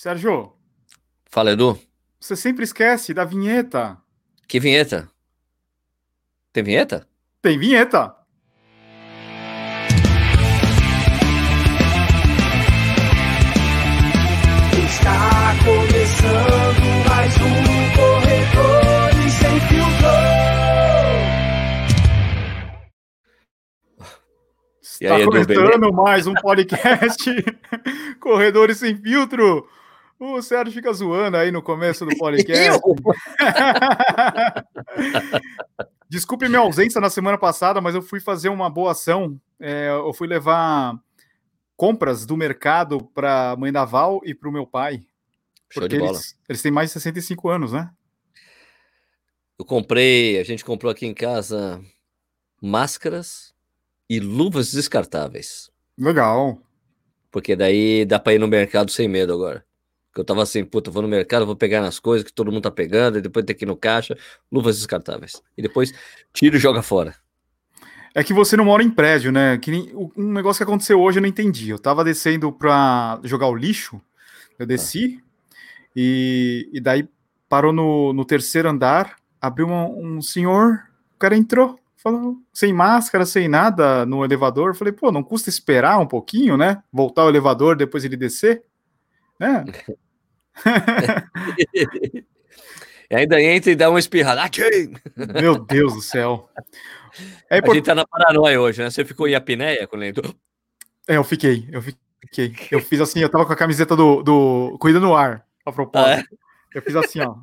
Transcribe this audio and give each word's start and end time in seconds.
Sérgio. 0.00 0.54
Fala, 1.26 1.50
Edu. 1.50 1.78
Você 2.18 2.34
sempre 2.34 2.64
esquece 2.64 3.12
da 3.12 3.22
vinheta. 3.22 3.98
Que 4.48 4.58
vinheta? 4.58 5.10
Tem 6.54 6.64
vinheta? 6.64 7.06
Tem 7.42 7.58
vinheta. 7.58 8.16
Está 14.72 15.52
começando 15.66 17.06
mais 17.06 17.36
um 17.36 17.60
Corredores 17.92 19.32
Sem 19.34 19.60
Filtro. 19.68 20.08
Está 24.82 25.16
aí, 25.16 25.22
Edu, 25.22 25.30
começando 25.30 25.92
mais 25.92 26.26
um 26.26 26.32
podcast 26.32 27.30
Corredores 28.18 28.78
Sem 28.78 28.96
Filtro. 28.96 29.68
O 30.20 30.40
Sérgio 30.42 30.74
fica 30.74 30.92
zoando 30.92 31.38
aí 31.38 31.50
no 31.50 31.62
começo 31.62 32.04
do 32.04 32.14
podcast. 32.18 32.78
Desculpe 36.10 36.46
minha 36.46 36.60
ausência 36.60 37.00
na 37.00 37.08
semana 37.08 37.38
passada, 37.38 37.80
mas 37.80 37.94
eu 37.94 38.02
fui 38.02 38.20
fazer 38.20 38.50
uma 38.50 38.68
boa 38.68 38.92
ação. 38.92 39.40
É, 39.58 39.88
eu 39.88 40.12
fui 40.12 40.28
levar 40.28 41.00
compras 41.74 42.26
do 42.26 42.36
mercado 42.36 43.02
para 43.14 43.52
a 43.52 43.56
mãe 43.56 43.72
da 43.72 43.86
Val 43.86 44.20
e 44.22 44.34
para 44.34 44.50
o 44.50 44.52
meu 44.52 44.66
pai. 44.66 44.98
Show 45.70 45.80
Porque 45.82 45.96
de 45.96 45.98
bola. 45.98 46.12
eles, 46.12 46.38
eles 46.46 46.60
têm 46.60 46.70
mais 46.70 46.90
de 46.90 46.94
65 46.94 47.48
anos, 47.48 47.72
né? 47.72 47.90
Eu 49.58 49.64
comprei, 49.64 50.38
a 50.38 50.44
gente 50.44 50.66
comprou 50.66 50.92
aqui 50.92 51.06
em 51.06 51.14
casa 51.14 51.82
máscaras 52.60 53.54
e 54.08 54.20
luvas 54.20 54.72
descartáveis. 54.72 55.70
Legal. 55.96 56.58
Porque 57.30 57.56
daí 57.56 58.04
dá 58.04 58.18
pra 58.18 58.34
ir 58.34 58.38
no 58.38 58.48
mercado 58.48 58.90
sem 58.90 59.08
medo 59.08 59.32
agora. 59.32 59.64
Porque 60.10 60.20
eu 60.22 60.24
tava 60.24 60.42
assim, 60.42 60.64
puta, 60.64 60.90
vou 60.90 61.02
no 61.02 61.08
mercado, 61.08 61.46
vou 61.46 61.54
pegar 61.54 61.80
nas 61.80 62.00
coisas 62.00 62.26
que 62.26 62.32
todo 62.32 62.50
mundo 62.50 62.62
tá 62.64 62.70
pegando, 62.70 63.18
e 63.18 63.22
depois 63.22 63.44
tem 63.46 63.54
que 63.54 63.64
ir 63.64 63.66
no 63.66 63.76
caixa, 63.76 64.16
luvas 64.50 64.76
descartáveis. 64.76 65.40
E 65.56 65.62
depois 65.62 65.92
tira 66.32 66.56
e 66.56 66.58
joga 66.60 66.82
fora. 66.82 67.14
É 68.12 68.24
que 68.24 68.32
você 68.32 68.56
não 68.56 68.64
mora 68.64 68.82
em 68.82 68.90
prédio, 68.90 69.30
né? 69.30 69.56
Que 69.58 69.70
nem- 69.70 69.92
um 70.16 70.32
negócio 70.32 70.58
que 70.58 70.68
aconteceu 70.68 71.00
hoje 71.00 71.18
eu 71.18 71.22
não 71.22 71.28
entendi. 71.28 71.70
Eu 71.70 71.78
tava 71.78 72.02
descendo 72.02 72.50
pra 72.52 73.20
jogar 73.22 73.46
o 73.46 73.54
lixo, 73.54 74.00
eu 74.58 74.66
desci, 74.66 75.22
e, 75.94 76.68
e 76.72 76.80
daí 76.80 77.08
parou 77.48 77.72
no, 77.72 78.12
no 78.12 78.24
terceiro 78.24 78.68
andar, 78.68 79.16
abriu 79.40 79.66
uma- 79.68 79.88
um 79.88 80.20
senhor, 80.20 80.80
o 81.14 81.18
cara 81.20 81.36
entrou, 81.36 81.78
falou, 81.96 82.36
sem 82.52 82.72
máscara, 82.72 83.24
sem 83.24 83.46
nada, 83.48 84.04
no 84.04 84.24
elevador. 84.24 84.70
Eu 84.70 84.74
falei, 84.74 84.92
pô, 84.92 85.12
não 85.12 85.22
custa 85.22 85.48
esperar 85.48 85.98
um 86.00 86.06
pouquinho, 86.06 86.56
né? 86.56 86.82
Voltar 86.92 87.24
o 87.24 87.28
elevador, 87.28 87.76
depois 87.76 88.04
ele 88.04 88.16
descer, 88.16 88.64
né? 89.38 89.64
E 93.10 93.14
ainda 93.16 93.40
entra 93.40 93.70
e 93.70 93.74
dá 93.74 93.90
uma 93.90 93.98
espirrada. 93.98 94.42
Meu 95.40 95.58
Deus 95.64 95.94
do 95.94 96.00
céu. 96.02 96.48
É, 97.48 97.56
A 97.56 97.58
import- 97.58 97.74
gente 97.76 97.84
tá 97.86 97.94
na 97.94 98.06
paranoia 98.06 98.60
hoje, 98.60 98.82
né? 98.82 98.90
Você 98.90 99.04
ficou 99.04 99.26
em 99.28 99.34
apneia 99.34 99.86
quando 99.86 100.04
entrou? 100.04 100.34
é, 101.08 101.16
eu 101.16 101.24
fiquei, 101.24 101.68
eu 101.72 101.82
fiquei. 101.82 102.54
Eu 102.70 102.80
fiz 102.80 103.00
assim, 103.00 103.20
eu 103.20 103.28
tava 103.28 103.44
com 103.44 103.52
a 103.52 103.56
camiseta 103.56 103.96
do, 103.96 104.22
do 104.22 104.76
Cuida 104.80 105.00
no 105.00 105.14
Ar, 105.16 105.44
a 105.66 105.72
propósito. 105.72 106.08
Ah, 106.08 106.20
é? 106.20 106.24
Eu 106.74 106.82
fiz 106.82 106.94
assim, 106.94 107.20
ó. 107.20 107.34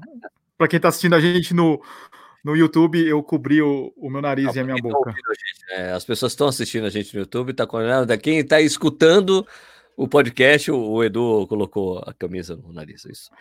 Pra 0.57 0.67
quem 0.67 0.79
tá 0.79 0.87
assistindo 0.87 1.13
a 1.15 1.19
gente 1.19 1.53
no, 1.53 1.81
no 2.43 2.55
YouTube, 2.55 3.05
eu 3.05 3.21
cobri 3.21 3.61
o, 3.61 3.93
o 3.97 4.09
meu 4.09 4.21
nariz 4.21 4.55
e 4.55 4.59
a 4.59 4.63
minha 4.63 4.77
tá 4.77 4.81
boca. 4.81 5.09
a 5.09 5.13
gente, 5.13 5.81
é, 5.81 5.91
as 5.91 6.05
pessoas 6.05 6.31
estão 6.31 6.47
assistindo 6.47 6.85
a 6.85 6.89
gente 6.89 7.13
no 7.13 7.19
YouTube, 7.21 7.53
tá 7.53 7.67
com 7.67 7.77
Quem 8.21 8.43
tá 8.45 8.61
escutando 8.61 9.45
o 9.97 10.07
podcast, 10.07 10.69
o, 10.71 11.03
Edu 11.03 11.47
colocou 11.47 11.97
a 12.05 12.13
camisa 12.13 12.55
no 12.55 12.71
nariz, 12.71 13.03
é 13.07 13.11
isso. 13.11 13.31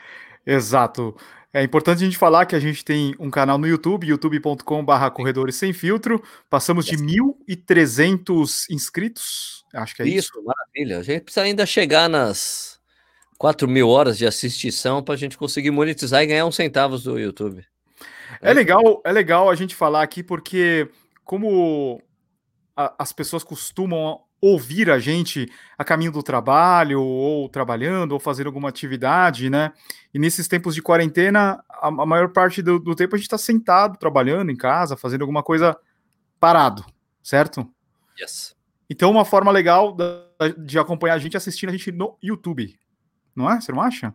Exato. 0.46 1.14
É 1.52 1.62
importante 1.62 2.02
a 2.02 2.06
gente 2.06 2.16
falar 2.16 2.46
que 2.46 2.56
a 2.56 2.60
gente 2.60 2.82
tem 2.82 3.14
um 3.18 3.30
canal 3.30 3.58
no 3.58 3.66
YouTube, 3.66 4.06
youtube.com.br 4.06 5.10
Corredores 5.12 5.56
Sem 5.56 5.74
Filtro. 5.74 6.22
Passamos 6.48 6.86
de 6.86 6.96
1.300 6.96 8.70
inscritos. 8.70 9.64
Acho 9.74 9.96
que 9.96 10.02
é 10.02 10.06
isso. 10.06 10.30
Isso, 10.30 10.44
maravilha. 10.44 10.98
A 10.98 11.02
gente 11.02 11.24
precisa 11.24 11.44
ainda 11.44 11.66
chegar 11.66 12.08
nas 12.08 12.80
4 13.36 13.68
mil 13.68 13.88
horas 13.90 14.16
de 14.16 14.26
assistição 14.26 15.02
para 15.02 15.14
a 15.14 15.18
gente 15.18 15.36
conseguir 15.36 15.70
monetizar 15.70 16.22
e 16.22 16.26
ganhar 16.26 16.46
uns 16.46 16.56
centavos 16.56 17.02
do 17.02 17.18
YouTube. 17.18 17.62
É 18.40 18.54
legal, 18.54 19.02
é 19.04 19.12
legal 19.12 19.50
a 19.50 19.54
gente 19.54 19.74
falar 19.74 20.02
aqui 20.02 20.22
porque 20.22 20.88
como 21.22 22.00
as 22.74 23.12
pessoas 23.12 23.44
costumam 23.44 24.25
ouvir 24.40 24.90
a 24.90 24.98
gente 24.98 25.50
a 25.78 25.84
caminho 25.84 26.12
do 26.12 26.22
trabalho 26.22 27.00
ou 27.00 27.48
trabalhando 27.48 28.12
ou 28.12 28.20
fazendo 28.20 28.48
alguma 28.48 28.68
atividade, 28.68 29.48
né? 29.50 29.72
E 30.12 30.18
nesses 30.18 30.46
tempos 30.46 30.74
de 30.74 30.82
quarentena, 30.82 31.62
a, 31.68 31.88
a 31.88 32.06
maior 32.06 32.28
parte 32.32 32.62
do, 32.62 32.78
do 32.78 32.94
tempo 32.94 33.14
a 33.14 33.18
gente 33.18 33.26
está 33.26 33.38
sentado 33.38 33.98
trabalhando 33.98 34.50
em 34.50 34.56
casa, 34.56 34.96
fazendo 34.96 35.22
alguma 35.22 35.42
coisa 35.42 35.76
parado, 36.38 36.84
certo? 37.22 37.68
Yes. 38.20 38.54
Então 38.88 39.10
uma 39.10 39.24
forma 39.24 39.50
legal 39.50 39.92
da- 39.94 40.22
de 40.58 40.78
acompanhar 40.78 41.14
a 41.14 41.18
gente 41.18 41.34
é 41.34 41.38
assistindo 41.38 41.70
a 41.70 41.72
gente 41.72 41.90
no 41.90 42.16
YouTube, 42.22 42.78
não 43.34 43.50
é? 43.50 43.60
Você 43.60 43.72
não 43.72 43.80
acha? 43.80 44.14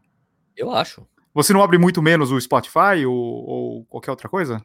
Eu 0.55 0.71
acho. 0.71 1.05
Você 1.33 1.53
não 1.53 1.63
abre 1.63 1.77
muito 1.77 2.01
menos 2.01 2.31
o 2.31 2.39
Spotify 2.39 3.05
ou, 3.07 3.15
ou 3.15 3.85
qualquer 3.85 4.11
outra 4.11 4.29
coisa? 4.29 4.63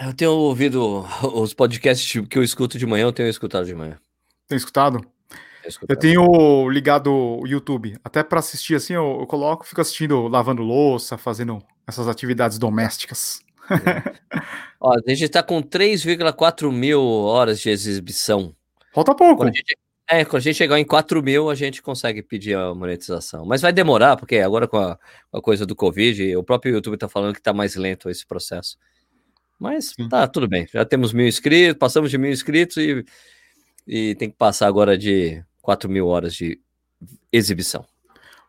Eu 0.00 0.14
tenho 0.14 0.30
ouvido 0.32 1.04
os 1.34 1.52
podcasts 1.52 2.26
que 2.28 2.38
eu 2.38 2.42
escuto 2.42 2.78
de 2.78 2.86
manhã, 2.86 3.04
eu 3.04 3.12
tenho 3.12 3.28
escutado 3.28 3.66
de 3.66 3.74
manhã. 3.74 3.98
Tem 4.46 4.56
escutado? 4.56 5.00
Eu 5.88 5.96
tenho 5.96 6.68
ligado 6.68 7.10
o 7.12 7.46
YouTube. 7.46 7.96
Até 8.04 8.22
para 8.22 8.38
assistir 8.38 8.74
assim, 8.74 8.92
eu, 8.92 9.18
eu 9.20 9.26
coloco, 9.26 9.66
fico 9.66 9.80
assistindo, 9.80 10.28
lavando 10.28 10.62
louça, 10.62 11.16
fazendo 11.16 11.62
essas 11.86 12.06
atividades 12.06 12.58
domésticas. 12.58 13.42
Ó, 14.78 14.92
a 14.92 15.10
gente 15.10 15.28
tá 15.28 15.42
com 15.42 15.62
3,4 15.62 16.70
mil 16.70 17.00
horas 17.02 17.60
de 17.60 17.70
exibição. 17.70 18.54
Falta 18.92 19.14
pouco. 19.14 19.38
Quando 19.38 19.50
a 19.50 19.52
gente, 19.52 19.78
é, 20.10 20.24
quando 20.24 20.36
a 20.36 20.40
gente 20.40 20.56
chegar 20.56 20.78
em 20.78 20.84
4 20.84 21.22
mil, 21.22 21.48
a 21.48 21.54
gente 21.54 21.80
consegue 21.80 22.22
pedir 22.22 22.54
a 22.56 22.74
monetização. 22.74 23.46
Mas 23.46 23.62
vai 23.62 23.72
demorar, 23.72 24.16
porque 24.16 24.36
agora 24.36 24.68
com 24.68 24.76
a, 24.76 24.98
a 25.32 25.40
coisa 25.40 25.64
do 25.64 25.74
Covid, 25.74 26.36
o 26.36 26.44
próprio 26.44 26.74
YouTube 26.74 26.98
tá 26.98 27.08
falando 27.08 27.34
que 27.34 27.42
tá 27.42 27.54
mais 27.54 27.74
lento 27.74 28.10
esse 28.10 28.26
processo. 28.26 28.76
Mas 29.58 29.94
Sim. 29.96 30.08
tá, 30.08 30.26
tudo 30.28 30.46
bem. 30.46 30.66
Já 30.70 30.84
temos 30.84 31.12
mil 31.14 31.26
inscritos, 31.26 31.78
passamos 31.78 32.10
de 32.10 32.18
mil 32.18 32.30
inscritos 32.30 32.76
e, 32.76 33.02
e 33.86 34.14
tem 34.14 34.30
que 34.30 34.36
passar 34.36 34.66
agora 34.66 34.96
de 34.96 35.42
4 35.62 35.88
mil 35.88 36.06
horas 36.06 36.34
de 36.34 36.60
exibição. 37.32 37.84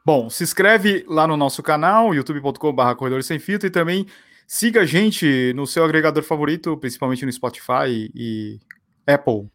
Bom, 0.05 0.29
se 0.29 0.43
inscreve 0.43 1.03
lá 1.07 1.27
no 1.27 1.35
nosso 1.35 1.63
canal, 1.63 2.13
youtube.com.br 2.13 2.93
Corredores 2.95 3.25
Sem 3.25 3.39
Filtro, 3.39 3.67
e 3.67 3.71
também 3.71 4.05
siga 4.47 4.81
a 4.81 4.85
gente 4.85 5.51
no 5.55 5.65
seu 5.65 5.83
agregador 5.83 6.23
favorito, 6.23 6.77
principalmente 6.77 7.25
no 7.25 7.31
Spotify 7.31 8.11
e 8.13 8.59
Apple. 9.07 9.49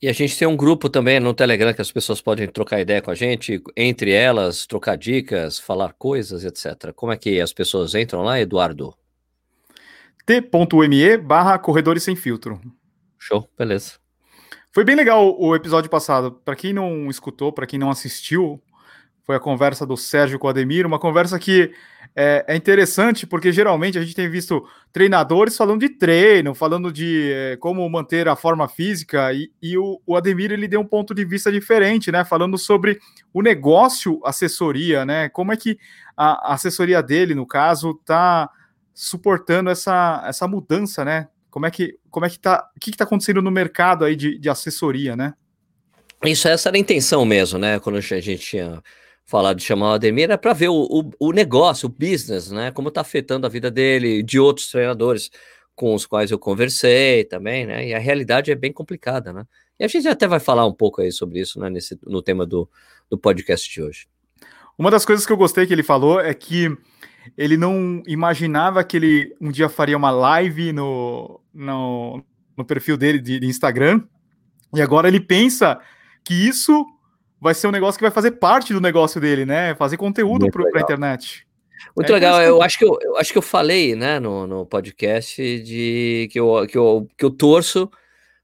E 0.00 0.08
a 0.08 0.12
gente 0.12 0.38
tem 0.38 0.46
um 0.46 0.56
grupo 0.56 0.88
também 0.88 1.18
no 1.18 1.34
Telegram 1.34 1.74
que 1.74 1.82
as 1.82 1.90
pessoas 1.90 2.20
podem 2.20 2.46
trocar 2.46 2.80
ideia 2.80 3.02
com 3.02 3.10
a 3.10 3.16
gente, 3.16 3.60
entre 3.76 4.12
elas, 4.12 4.64
trocar 4.64 4.96
dicas, 4.96 5.58
falar 5.58 5.92
coisas, 5.92 6.44
etc. 6.44 6.92
Como 6.94 7.12
é 7.12 7.16
que 7.16 7.40
as 7.40 7.52
pessoas 7.52 7.94
entram 7.94 8.22
lá, 8.22 8.40
Eduardo? 8.40 8.94
t.me 10.24 11.16
barra 11.18 11.58
Corredores 11.58 12.04
Sem 12.04 12.14
Filtro. 12.14 12.60
Show, 13.18 13.48
beleza. 13.58 13.94
Foi 14.72 14.84
bem 14.84 14.94
legal 14.94 15.34
o 15.38 15.54
episódio 15.56 15.90
passado. 15.90 16.32
Para 16.44 16.54
quem 16.54 16.72
não 16.72 17.08
escutou, 17.08 17.52
para 17.52 17.66
quem 17.66 17.78
não 17.78 17.90
assistiu, 17.90 18.62
foi 19.24 19.36
a 19.36 19.40
conversa 19.40 19.84
do 19.84 19.96
Sérgio 19.96 20.38
com 20.38 20.46
o 20.46 20.50
Ademir, 20.50 20.86
uma 20.86 20.98
conversa 20.98 21.38
que 21.38 21.72
é, 22.16 22.44
é 22.48 22.56
interessante, 22.56 23.26
porque 23.26 23.52
geralmente 23.52 23.98
a 23.98 24.02
gente 24.02 24.14
tem 24.14 24.28
visto 24.28 24.66
treinadores 24.92 25.56
falando 25.56 25.80
de 25.80 25.90
treino, 25.90 26.54
falando 26.54 26.90
de 26.92 27.30
é, 27.30 27.56
como 27.56 27.88
manter 27.88 28.26
a 28.26 28.36
forma 28.36 28.66
física, 28.68 29.32
e, 29.32 29.50
e 29.60 29.76
o, 29.76 30.00
o 30.06 30.16
Ademir 30.16 30.50
ele 30.50 30.66
deu 30.66 30.80
um 30.80 30.86
ponto 30.86 31.14
de 31.14 31.24
vista 31.24 31.52
diferente, 31.52 32.10
né? 32.10 32.24
Falando 32.24 32.56
sobre 32.56 32.98
o 33.32 33.42
negócio 33.42 34.20
assessoria, 34.24 35.04
né? 35.04 35.28
Como 35.28 35.52
é 35.52 35.56
que 35.56 35.78
a, 36.16 36.50
a 36.50 36.54
assessoria 36.54 37.02
dele, 37.02 37.34
no 37.34 37.46
caso, 37.46 37.98
está 38.00 38.48
suportando 38.94 39.70
essa, 39.70 40.24
essa 40.26 40.48
mudança, 40.48 41.04
né? 41.04 41.28
Como 41.58 41.66
é 41.66 41.72
que 41.72 41.98
como 42.08 42.24
é 42.24 42.30
que 42.30 42.38
tá? 42.38 42.70
O 42.76 42.78
que 42.78 42.90
está 42.90 43.02
acontecendo 43.02 43.42
no 43.42 43.50
mercado 43.50 44.04
aí 44.04 44.14
de, 44.14 44.38
de 44.38 44.48
assessoria, 44.48 45.16
né? 45.16 45.34
Isso, 46.24 46.46
essa 46.46 46.68
era 46.68 46.76
a 46.76 46.78
intenção 46.78 47.24
mesmo, 47.24 47.58
né? 47.58 47.80
Quando 47.80 47.96
a 47.96 48.00
gente 48.00 48.38
tinha 48.38 48.80
falado 49.26 49.56
de 49.56 49.64
chamar 49.64 49.90
o 49.90 49.92
Ademir, 49.94 50.24
era 50.24 50.38
para 50.38 50.52
ver 50.52 50.68
o, 50.68 50.84
o, 50.84 51.10
o 51.18 51.32
negócio, 51.32 51.88
o 51.88 51.90
business, 51.90 52.52
né? 52.52 52.70
Como 52.70 52.90
está 52.90 53.00
afetando 53.00 53.44
a 53.44 53.50
vida 53.50 53.72
dele, 53.72 54.22
de 54.22 54.38
outros 54.38 54.70
treinadores 54.70 55.32
com 55.74 55.92
os 55.96 56.06
quais 56.06 56.30
eu 56.30 56.38
conversei 56.38 57.24
também, 57.24 57.66
né? 57.66 57.88
E 57.88 57.92
a 57.92 57.98
realidade 57.98 58.52
é 58.52 58.54
bem 58.54 58.72
complicada, 58.72 59.32
né? 59.32 59.44
E 59.80 59.84
a 59.84 59.88
gente 59.88 60.06
até 60.06 60.28
vai 60.28 60.38
falar 60.38 60.64
um 60.64 60.72
pouco 60.72 61.00
aí 61.00 61.10
sobre 61.10 61.40
isso, 61.40 61.58
né? 61.58 61.68
Nesse, 61.68 61.98
no 62.06 62.22
tema 62.22 62.46
do, 62.46 62.70
do 63.10 63.18
podcast 63.18 63.68
de 63.68 63.82
hoje. 63.82 64.06
Uma 64.78 64.92
das 64.92 65.04
coisas 65.04 65.26
que 65.26 65.32
eu 65.32 65.36
gostei 65.36 65.66
que 65.66 65.72
ele 65.72 65.82
falou 65.82 66.20
é 66.20 66.32
que 66.32 66.78
ele 67.36 67.56
não 67.56 68.02
imaginava 68.06 68.82
que 68.84 68.96
ele 68.96 69.36
um 69.40 69.50
dia 69.50 69.68
faria 69.68 69.96
uma 69.96 70.10
live 70.10 70.72
no, 70.72 71.40
no, 71.52 72.22
no 72.56 72.64
perfil 72.64 72.96
dele 72.96 73.18
de, 73.18 73.40
de 73.40 73.46
Instagram, 73.46 74.02
e 74.74 74.82
agora 74.82 75.08
ele 75.08 75.20
pensa 75.20 75.80
que 76.24 76.34
isso 76.34 76.86
vai 77.40 77.54
ser 77.54 77.68
um 77.68 77.72
negócio 77.72 77.98
que 77.98 78.04
vai 78.04 78.10
fazer 78.10 78.32
parte 78.32 78.72
do 78.72 78.80
negócio 78.80 79.20
dele, 79.20 79.46
né? 79.46 79.74
Fazer 79.74 79.96
conteúdo 79.96 80.50
para 80.50 80.64
a 80.78 80.82
internet. 80.82 81.46
Muito 81.96 82.10
é 82.10 82.14
legal. 82.14 82.42
Eu 82.42 82.62
acho, 82.62 82.78
que 82.78 82.84
eu, 82.84 82.98
eu, 83.00 83.16
acho 83.16 83.32
que 83.32 83.38
eu 83.38 83.42
falei 83.42 83.94
né, 83.94 84.18
no, 84.18 84.46
no 84.46 84.66
podcast 84.66 85.36
de 85.62 86.28
que 86.30 86.38
eu, 86.38 86.66
que 86.66 86.76
eu, 86.76 87.08
que 87.16 87.24
eu 87.24 87.30
torço 87.30 87.90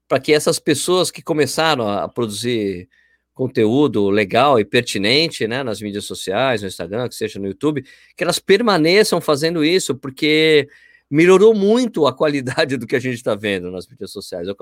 para 0.07 0.19
que 0.19 0.33
essas 0.33 0.59
pessoas 0.59 1.11
que 1.11 1.21
começaram 1.21 1.89
a 1.89 2.07
produzir 2.07 2.87
conteúdo 3.35 4.09
legal 4.09 4.57
e 4.59 4.65
pertinente 4.65 5.45
né, 5.45 5.61
nas 5.61 5.81
mídias 5.81 6.05
sociais, 6.05 6.61
no 6.61 6.67
Instagram, 6.69 7.09
que 7.09 7.15
seja 7.15 7.37
no 7.37 7.45
YouTube, 7.45 7.85
que 8.15 8.23
elas 8.23 8.39
permaneçam 8.39 9.19
fazendo 9.19 9.63
isso, 9.63 9.93
porque 9.93 10.69
melhorou 11.11 11.53
muito 11.53 12.07
a 12.07 12.13
qualidade 12.13 12.77
do 12.77 12.87
que 12.87 12.95
a 12.95 12.99
gente 12.99 13.15
está 13.15 13.35
vendo 13.35 13.69
nas 13.69 13.87
mídias 13.87 14.09
sociais. 14.09 14.47
Eu 14.47 14.55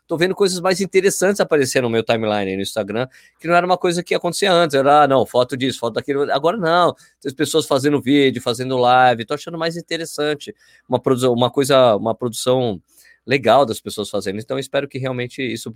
estou 0.00 0.18
vendo 0.18 0.34
coisas 0.34 0.58
mais 0.58 0.80
interessantes 0.80 1.38
aparecer 1.38 1.82
no 1.82 1.90
meu 1.90 2.02
timeline 2.02 2.56
no 2.56 2.62
Instagram, 2.62 3.06
que 3.38 3.46
não 3.46 3.54
era 3.54 3.66
uma 3.66 3.76
coisa 3.76 4.02
que 4.02 4.14
acontecia 4.14 4.50
antes. 4.50 4.74
Era, 4.74 5.02
ah, 5.02 5.06
não, 5.06 5.26
foto 5.26 5.54
disso, 5.54 5.78
foto 5.78 5.94
daquilo. 5.94 6.32
Agora 6.32 6.56
não. 6.56 6.96
Tem 7.20 7.32
pessoas 7.34 7.66
fazendo 7.66 8.00
vídeo, 8.00 8.40
fazendo 8.40 8.78
live. 8.78 9.22
Estou 9.22 9.34
achando 9.34 9.58
mais 9.58 9.76
interessante 9.76 10.54
uma, 10.88 11.00
uma 11.30 11.50
coisa, 11.50 11.94
uma 11.94 12.14
produção 12.14 12.80
legal 13.28 13.66
das 13.66 13.78
pessoas 13.78 14.08
fazendo. 14.08 14.40
Então, 14.40 14.58
espero 14.58 14.88
que 14.88 14.98
realmente 14.98 15.42
isso, 15.42 15.70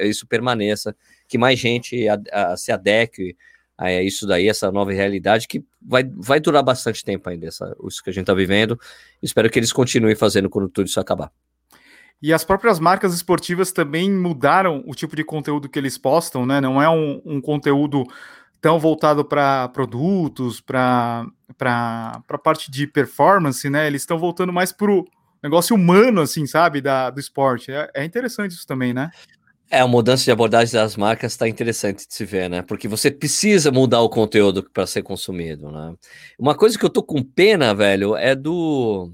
isso 0.00 0.26
permaneça, 0.26 0.94
que 1.28 1.38
mais 1.38 1.56
gente 1.56 2.08
a, 2.08 2.18
a, 2.32 2.56
se 2.56 2.72
adeque 2.72 3.36
a 3.78 4.02
isso 4.02 4.26
daí, 4.26 4.48
essa 4.48 4.72
nova 4.72 4.90
realidade, 4.92 5.46
que 5.46 5.64
vai, 5.80 6.02
vai 6.16 6.40
durar 6.40 6.64
bastante 6.64 7.04
tempo 7.04 7.28
ainda, 7.28 7.46
essa, 7.46 7.76
isso 7.86 8.02
que 8.02 8.10
a 8.10 8.12
gente 8.12 8.22
está 8.22 8.34
vivendo. 8.34 8.78
Espero 9.22 9.48
que 9.48 9.58
eles 9.58 9.72
continuem 9.72 10.16
fazendo 10.16 10.50
quando 10.50 10.68
tudo 10.68 10.88
isso 10.88 10.98
acabar. 10.98 11.30
E 12.20 12.32
as 12.32 12.42
próprias 12.42 12.80
marcas 12.80 13.14
esportivas 13.14 13.70
também 13.70 14.10
mudaram 14.10 14.82
o 14.86 14.94
tipo 14.94 15.14
de 15.14 15.22
conteúdo 15.22 15.68
que 15.68 15.78
eles 15.78 15.98
postam, 15.98 16.46
né? 16.46 16.60
Não 16.60 16.82
é 16.82 16.88
um, 16.88 17.20
um 17.24 17.40
conteúdo 17.40 18.04
tão 18.60 18.80
voltado 18.80 19.24
para 19.24 19.68
produtos, 19.68 20.60
para 20.60 21.26
a 21.60 22.38
parte 22.42 22.70
de 22.70 22.86
performance, 22.86 23.68
né? 23.68 23.86
Eles 23.86 24.02
estão 24.02 24.18
voltando 24.18 24.52
mais 24.52 24.72
para 24.72 24.90
o 24.90 25.04
negócio 25.46 25.74
humano, 25.74 26.20
assim, 26.20 26.46
sabe, 26.46 26.80
da, 26.80 27.10
do 27.10 27.20
esporte. 27.20 27.72
É, 27.72 27.90
é 27.94 28.04
interessante 28.04 28.52
isso 28.52 28.66
também, 28.66 28.92
né? 28.92 29.10
É, 29.68 29.80
a 29.80 29.86
mudança 29.86 30.22
de 30.22 30.30
abordagem 30.30 30.74
das 30.74 30.96
marcas 30.96 31.32
está 31.32 31.48
interessante 31.48 32.06
de 32.06 32.14
se 32.14 32.24
ver, 32.24 32.48
né? 32.48 32.62
Porque 32.62 32.86
você 32.86 33.10
precisa 33.10 33.72
mudar 33.72 34.00
o 34.00 34.08
conteúdo 34.08 34.62
para 34.72 34.86
ser 34.86 35.02
consumido, 35.02 35.70
né? 35.72 35.94
Uma 36.38 36.54
coisa 36.54 36.78
que 36.78 36.84
eu 36.84 36.90
tô 36.90 37.02
com 37.02 37.22
pena, 37.22 37.74
velho, 37.74 38.16
é 38.16 38.34
do. 38.34 39.12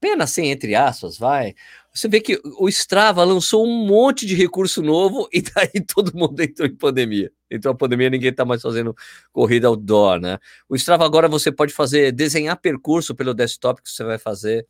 Pena, 0.00 0.24
assim, 0.24 0.46
entre 0.46 0.74
aspas, 0.74 1.18
vai. 1.18 1.54
Você 1.92 2.08
vê 2.08 2.20
que 2.20 2.40
o 2.58 2.68
Strava 2.68 3.22
lançou 3.24 3.66
um 3.66 3.86
monte 3.86 4.26
de 4.26 4.34
recurso 4.34 4.82
novo 4.82 5.28
e 5.32 5.42
daí 5.42 5.84
todo 5.86 6.16
mundo 6.16 6.40
entrou 6.40 6.66
em 6.66 6.74
pandemia. 6.74 7.30
Entrou 7.50 7.72
a 7.72 7.76
pandemia, 7.76 8.10
ninguém 8.10 8.30
está 8.30 8.44
mais 8.44 8.62
fazendo 8.62 8.94
corrida 9.32 9.68
outdoor, 9.68 10.18
né? 10.18 10.38
O 10.68 10.74
Strava 10.76 11.04
agora 11.04 11.28
você 11.28 11.52
pode 11.52 11.72
fazer, 11.74 12.10
desenhar 12.10 12.56
percurso 12.56 13.14
pelo 13.14 13.34
desktop 13.34 13.82
que 13.82 13.90
você 13.90 14.02
vai 14.02 14.18
fazer 14.18 14.66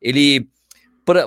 ele 0.00 0.48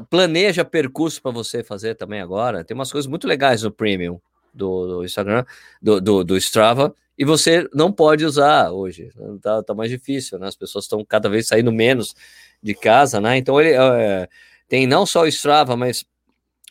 planeja 0.09 0.63
percurso 0.63 1.21
para 1.21 1.31
você 1.31 1.63
fazer 1.63 1.95
também 1.95 2.21
agora. 2.21 2.63
Tem 2.63 2.75
umas 2.75 2.91
coisas 2.91 3.09
muito 3.09 3.27
legais 3.27 3.63
no 3.63 3.71
Premium 3.71 4.19
do, 4.53 4.87
do 4.87 5.05
Instagram, 5.05 5.45
do, 5.81 5.99
do, 5.99 6.23
do, 6.23 6.37
Strava, 6.37 6.95
e 7.17 7.25
você 7.25 7.67
não 7.73 7.91
pode 7.91 8.23
usar 8.23 8.71
hoje. 8.71 9.09
Tá, 9.41 9.63
tá 9.63 9.73
mais 9.73 9.89
difícil, 9.89 10.39
né? 10.39 10.47
As 10.47 10.55
pessoas 10.55 10.85
estão 10.85 11.03
cada 11.03 11.29
vez 11.29 11.47
saindo 11.47 11.71
menos 11.71 12.15
de 12.61 12.73
casa, 12.73 13.19
né? 13.19 13.37
Então 13.37 13.59
ele 13.59 13.71
é, 13.73 14.27
tem 14.67 14.87
não 14.87 15.05
só 15.05 15.23
o 15.23 15.27
Strava, 15.27 15.75
mas 15.75 16.05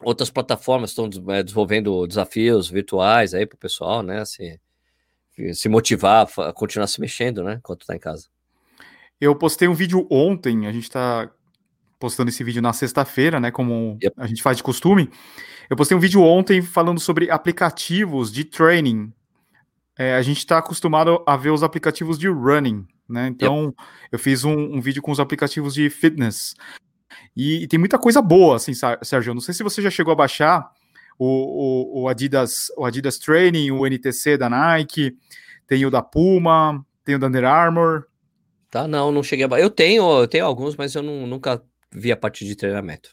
outras 0.00 0.30
plataformas 0.30 0.90
estão 0.90 1.08
é, 1.28 1.42
desenvolvendo 1.42 2.06
desafios 2.06 2.68
virtuais 2.68 3.34
aí 3.34 3.46
para 3.46 3.56
o 3.56 3.58
pessoal, 3.58 4.02
né? 4.02 4.24
Se, 4.24 4.60
se 5.54 5.68
motivar 5.68 6.28
a 6.38 6.52
continuar 6.52 6.86
se 6.86 7.00
mexendo, 7.00 7.42
né? 7.42 7.54
Enquanto 7.58 7.82
está 7.82 7.94
em 7.94 8.00
casa. 8.00 8.28
Eu 9.20 9.36
postei 9.36 9.68
um 9.68 9.74
vídeo 9.74 10.06
ontem, 10.10 10.66
a 10.66 10.72
gente 10.72 10.84
está 10.84 11.30
postando 12.02 12.30
esse 12.30 12.42
vídeo 12.42 12.60
na 12.60 12.72
sexta-feira, 12.72 13.38
né? 13.38 13.52
Como 13.52 13.96
yep. 14.02 14.12
a 14.18 14.26
gente 14.26 14.42
faz 14.42 14.56
de 14.56 14.62
costume. 14.64 15.08
Eu 15.70 15.76
postei 15.76 15.96
um 15.96 16.00
vídeo 16.00 16.20
ontem 16.20 16.60
falando 16.60 16.98
sobre 16.98 17.30
aplicativos 17.30 18.32
de 18.32 18.42
training. 18.42 19.12
É, 19.96 20.16
a 20.16 20.22
gente 20.22 20.38
está 20.38 20.58
acostumado 20.58 21.22
a 21.24 21.36
ver 21.36 21.50
os 21.50 21.62
aplicativos 21.62 22.18
de 22.18 22.26
running, 22.26 22.84
né? 23.08 23.28
Então, 23.28 23.66
yep. 23.66 23.76
eu 24.10 24.18
fiz 24.18 24.42
um, 24.42 24.52
um, 24.52 24.80
vídeo 24.80 25.00
com 25.00 25.12
os 25.12 25.20
aplicativos 25.20 25.74
de 25.74 25.88
fitness. 25.88 26.56
E, 27.36 27.62
e, 27.62 27.68
tem 27.68 27.78
muita 27.78 27.96
coisa 28.00 28.20
boa, 28.20 28.56
assim, 28.56 28.72
Sérgio. 28.74 29.30
Eu 29.30 29.34
não 29.34 29.40
sei 29.40 29.54
se 29.54 29.62
você 29.62 29.80
já 29.80 29.90
chegou 29.90 30.10
a 30.10 30.16
baixar 30.16 30.68
o, 31.16 31.26
o, 31.26 32.02
o, 32.02 32.08
Adidas, 32.08 32.66
o 32.76 32.84
Adidas 32.84 33.16
Training, 33.16 33.70
o 33.70 33.86
NTC 33.86 34.36
da 34.36 34.50
Nike, 34.50 35.16
tem 35.68 35.86
o 35.86 35.90
da 35.90 36.02
Puma, 36.02 36.84
tem 37.04 37.14
o 37.14 37.18
da 37.20 37.28
Under 37.28 37.44
Armour. 37.44 38.06
Tá, 38.68 38.88
não, 38.88 39.12
não 39.12 39.22
cheguei 39.22 39.46
a. 39.46 39.60
Eu 39.60 39.70
tenho, 39.70 40.02
eu 40.18 40.26
tenho 40.26 40.44
alguns, 40.44 40.74
mas 40.74 40.96
eu 40.96 41.02
não, 41.02 41.28
nunca 41.28 41.62
via 41.92 42.16
parte 42.16 42.44
de 42.44 42.56
treinamento. 42.56 43.10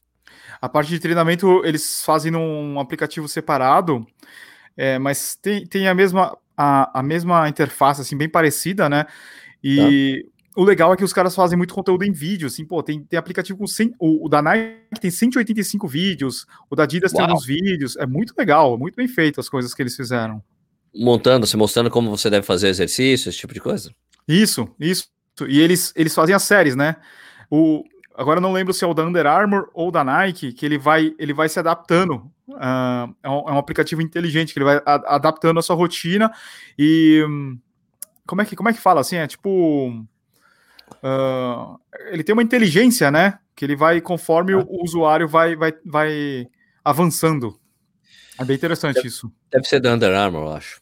A 0.61 0.67
parte 0.67 0.89
de 0.89 0.99
treinamento 0.99 1.63
eles 1.65 2.03
fazem 2.03 2.31
num 2.31 2.79
aplicativo 2.79 3.27
separado, 3.27 4.05
é, 4.75 4.97
mas 4.97 5.35
tem, 5.35 5.65
tem 5.65 5.87
a, 5.87 5.93
mesma, 5.93 6.37
a, 6.55 6.99
a 6.99 7.03
mesma 7.03 7.47
interface, 7.47 8.01
assim, 8.01 8.17
bem 8.17 8.29
parecida, 8.29 8.89
né? 8.89 9.05
E 9.63 10.23
tá. 10.23 10.61
o 10.61 10.63
legal 10.63 10.93
é 10.93 10.97
que 10.97 11.03
os 11.03 11.13
caras 11.13 11.35
fazem 11.35 11.57
muito 11.57 11.73
conteúdo 11.73 12.03
em 12.03 12.11
vídeo, 12.11 12.47
assim, 12.47 12.65
pô, 12.65 12.81
tem, 12.81 13.03
tem 13.03 13.19
aplicativo 13.19 13.59
com 13.59 13.67
100, 13.67 13.93
o, 13.99 14.25
o 14.25 14.29
da 14.29 14.41
Nike 14.41 14.99
tem 14.99 15.11
185 15.11 15.87
vídeos, 15.87 16.45
o 16.69 16.75
da 16.75 16.83
Adidas 16.83 17.11
Uau. 17.11 17.17
tem 17.17 17.29
alguns 17.29 17.45
vídeos, 17.45 17.97
é 17.97 18.05
muito 18.05 18.33
legal, 18.37 18.77
muito 18.77 18.95
bem 18.95 19.07
feito 19.07 19.39
as 19.39 19.49
coisas 19.49 19.73
que 19.73 19.81
eles 19.81 19.95
fizeram. 19.95 20.41
Montando, 20.95 21.45
se 21.45 21.55
mostrando 21.55 21.89
como 21.89 22.09
você 22.09 22.29
deve 22.29 22.45
fazer 22.45 22.69
exercício, 22.69 23.29
esse 23.29 23.37
tipo 23.37 23.53
de 23.53 23.59
coisa? 23.59 23.93
Isso, 24.27 24.67
isso. 24.79 25.07
E 25.47 25.59
eles, 25.59 25.93
eles 25.95 26.13
fazem 26.13 26.35
as 26.35 26.43
séries, 26.43 26.75
né? 26.75 26.95
O, 27.49 27.83
Agora 28.19 28.41
não 28.41 28.51
lembro 28.51 28.73
se 28.73 28.83
é 28.83 28.87
o 28.87 28.93
da 28.93 29.01
Under 29.05 29.25
Armour 29.25 29.69
ou 29.73 29.89
da 29.89 30.03
Nike, 30.03 30.51
que 30.51 30.65
ele 30.65 30.77
vai, 30.77 31.15
ele 31.17 31.31
vai 31.31 31.47
se 31.47 31.57
adaptando. 31.57 32.29
Uh, 32.49 33.15
é, 33.23 33.29
um, 33.29 33.39
é, 33.47 33.51
um, 33.53 33.57
aplicativo 33.57 34.01
inteligente 34.01 34.51
que 34.51 34.59
ele 34.59 34.65
vai 34.65 34.81
a, 34.85 35.15
adaptando 35.15 35.57
a 35.57 35.61
sua 35.61 35.77
rotina 35.77 36.29
e 36.77 37.23
como 38.27 38.41
é 38.41 38.45
que 38.45 38.57
como 38.57 38.67
é 38.67 38.73
que 38.73 38.81
fala 38.81 38.99
assim? 38.99 39.15
É 39.15 39.25
tipo 39.25 40.05
uh, 41.01 41.79
ele 42.07 42.21
tem 42.21 42.33
uma 42.33 42.43
inteligência, 42.43 43.09
né? 43.09 43.39
Que 43.55 43.63
ele 43.63 43.77
vai 43.77 44.01
conforme 44.01 44.51
ah. 44.51 44.65
o, 44.67 44.83
usuário 44.83 45.25
vai, 45.25 45.55
vai, 45.55 45.73
vai 45.85 46.45
avançando. 46.83 47.57
É 48.37 48.43
bem 48.43 48.57
interessante 48.57 48.95
deve, 48.95 49.07
isso. 49.07 49.31
Deve 49.49 49.65
ser 49.65 49.79
da 49.79 49.93
Under 49.93 50.13
Armour, 50.13 50.43
eu 50.43 50.51
acho. 50.51 50.81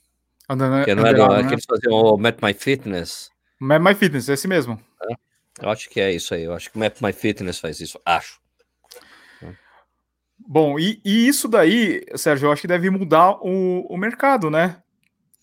Under, 0.50 0.86
que 0.86 0.96
não 0.96 1.06
é 1.06 1.12
Under 1.12 1.22
Armour, 1.22 1.44
né? 1.44 1.48
que 1.50 1.54
eles 1.54 1.66
faziam 1.66 1.94
o 1.94 2.18
Met 2.18 2.44
My 2.44 2.56
Fitness. 2.56 3.30
Met 3.62 3.84
My 3.84 3.94
Fitness, 3.94 4.28
esse 4.28 4.48
mesmo. 4.48 4.82
É. 5.04 5.27
Eu 5.62 5.70
acho 5.70 5.90
que 5.90 6.00
é 6.00 6.12
isso 6.12 6.34
aí. 6.34 6.44
Eu 6.44 6.54
acho 6.54 6.70
que 6.70 6.76
o 6.76 6.80
Map 6.80 7.02
My 7.02 7.14
Fitness 7.14 7.60
faz 7.60 7.80
isso. 7.80 8.00
Acho. 8.06 8.40
Bom, 10.40 10.80
e, 10.80 11.02
e 11.04 11.28
isso 11.28 11.48
daí, 11.48 12.06
Sérgio, 12.16 12.48
eu 12.48 12.52
acho 12.52 12.62
que 12.62 12.68
deve 12.68 12.90
mudar 12.90 13.32
o, 13.42 13.86
o 13.90 13.98
mercado, 13.98 14.50
né? 14.50 14.82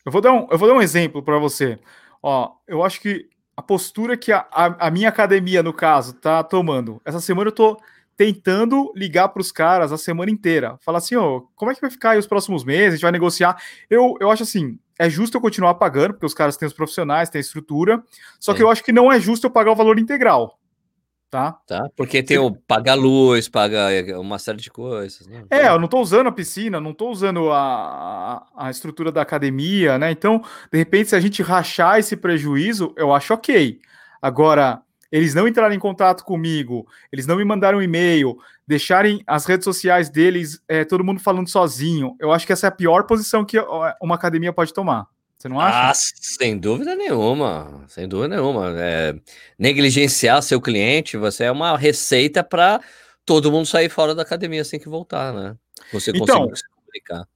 Eu 0.04 0.12
vou 0.12 0.20
dar 0.20 0.32
um, 0.32 0.46
eu 0.50 0.56
vou 0.56 0.68
dar 0.68 0.74
um 0.74 0.82
exemplo 0.82 1.22
para 1.22 1.38
você. 1.38 1.78
Ó, 2.22 2.52
eu 2.66 2.82
acho 2.82 3.00
que 3.00 3.28
a 3.56 3.62
postura 3.62 4.16
que 4.16 4.32
a, 4.32 4.46
a, 4.50 4.86
a, 4.86 4.90
minha 4.90 5.08
academia, 5.08 5.62
no 5.62 5.72
caso, 5.72 6.14
tá 6.14 6.42
tomando. 6.42 7.00
Essa 7.04 7.20
semana 7.20 7.48
eu 7.48 7.54
tô 7.54 7.80
tentando 8.16 8.92
ligar 8.94 9.28
para 9.28 9.40
os 9.40 9.50
caras 9.50 9.92
a 9.92 9.98
semana 9.98 10.30
inteira. 10.30 10.78
Falar 10.80 10.98
assim, 10.98 11.16
ó, 11.16 11.42
como 11.54 11.70
é 11.70 11.74
que 11.74 11.80
vai 11.80 11.90
ficar 11.90 12.10
aí 12.10 12.18
os 12.18 12.26
próximos 12.26 12.64
meses? 12.64 12.88
A 12.88 12.96
gente 12.96 13.02
vai 13.02 13.12
negociar. 13.12 13.60
Eu, 13.90 14.16
eu 14.20 14.30
acho 14.30 14.42
assim, 14.42 14.78
é 14.98 15.08
justo 15.10 15.36
eu 15.36 15.40
continuar 15.40 15.74
pagando, 15.74 16.14
porque 16.14 16.26
os 16.26 16.34
caras 16.34 16.56
têm 16.56 16.66
os 16.66 16.74
profissionais, 16.74 17.28
têm 17.28 17.38
a 17.38 17.40
estrutura, 17.40 18.02
só 18.38 18.52
é. 18.52 18.54
que 18.54 18.62
eu 18.62 18.70
acho 18.70 18.82
que 18.84 18.92
não 18.92 19.12
é 19.12 19.18
justo 19.18 19.46
eu 19.46 19.50
pagar 19.50 19.72
o 19.72 19.76
valor 19.76 19.98
integral. 19.98 20.58
Tá? 21.30 21.58
Tá, 21.66 21.88
porque 21.96 22.22
tem 22.22 22.38
o 22.38 22.54
paga 22.54 22.94
luz, 22.94 23.48
paga 23.48 23.88
uma 24.20 24.38
série 24.38 24.58
de 24.58 24.70
coisas. 24.70 25.26
Né? 25.26 25.44
É, 25.50 25.66
eu 25.66 25.80
não 25.80 25.86
estou 25.86 26.00
usando 26.00 26.28
a 26.28 26.32
piscina, 26.32 26.80
não 26.80 26.92
estou 26.92 27.10
usando 27.10 27.50
a, 27.50 28.46
a, 28.56 28.70
estrutura 28.70 29.10
da 29.10 29.22
academia, 29.22 29.98
né? 29.98 30.12
Então, 30.12 30.40
de 30.70 30.78
repente, 30.78 31.08
se 31.08 31.16
a 31.16 31.20
gente 31.20 31.42
rachar 31.42 31.98
esse 31.98 32.16
prejuízo, 32.16 32.94
eu 32.96 33.12
acho 33.12 33.34
ok. 33.34 33.80
Agora, 34.22 34.80
eles 35.14 35.32
não 35.32 35.46
entrarem 35.46 35.76
em 35.76 35.80
contato 35.80 36.24
comigo, 36.24 36.88
eles 37.12 37.24
não 37.24 37.36
me 37.36 37.44
mandaram 37.44 37.78
um 37.78 37.82
e-mail, 37.82 38.36
deixarem 38.66 39.22
as 39.24 39.46
redes 39.46 39.62
sociais 39.62 40.10
deles, 40.10 40.60
é, 40.66 40.84
todo 40.84 41.04
mundo 41.04 41.20
falando 41.20 41.48
sozinho. 41.48 42.16
Eu 42.18 42.32
acho 42.32 42.44
que 42.44 42.52
essa 42.52 42.66
é 42.66 42.68
a 42.68 42.72
pior 42.72 43.04
posição 43.04 43.44
que 43.44 43.56
uma 44.02 44.16
academia 44.16 44.52
pode 44.52 44.74
tomar. 44.74 45.06
Você 45.38 45.48
não 45.48 45.60
acha? 45.60 45.90
Ah, 45.90 45.92
sem 45.94 46.58
dúvida 46.58 46.96
nenhuma, 46.96 47.84
sem 47.86 48.08
dúvida 48.08 48.34
nenhuma. 48.34 48.74
É, 48.76 49.14
negligenciar 49.56 50.42
seu 50.42 50.60
cliente, 50.60 51.16
você 51.16 51.44
é 51.44 51.52
uma 51.52 51.78
receita 51.78 52.42
para 52.42 52.80
todo 53.24 53.52
mundo 53.52 53.66
sair 53.66 53.88
fora 53.88 54.16
da 54.16 54.22
academia 54.22 54.62
assim 54.62 54.80
que 54.80 54.88
voltar, 54.88 55.32
né? 55.32 55.56
Você 55.92 56.10
então, 56.10 56.48
conseguir 56.48 56.56
se 56.56 56.64
comunicar. 56.68 57.28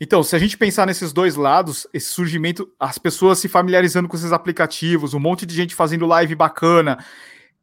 Então, 0.00 0.22
se 0.22 0.34
a 0.34 0.38
gente 0.38 0.56
pensar 0.56 0.86
nesses 0.86 1.12
dois 1.12 1.36
lados, 1.36 1.86
esse 1.92 2.06
surgimento, 2.06 2.72
as 2.80 2.96
pessoas 2.96 3.38
se 3.38 3.48
familiarizando 3.48 4.08
com 4.08 4.16
esses 4.16 4.32
aplicativos, 4.32 5.12
um 5.12 5.20
monte 5.20 5.44
de 5.44 5.54
gente 5.54 5.74
fazendo 5.74 6.06
live 6.06 6.34
bacana. 6.34 7.04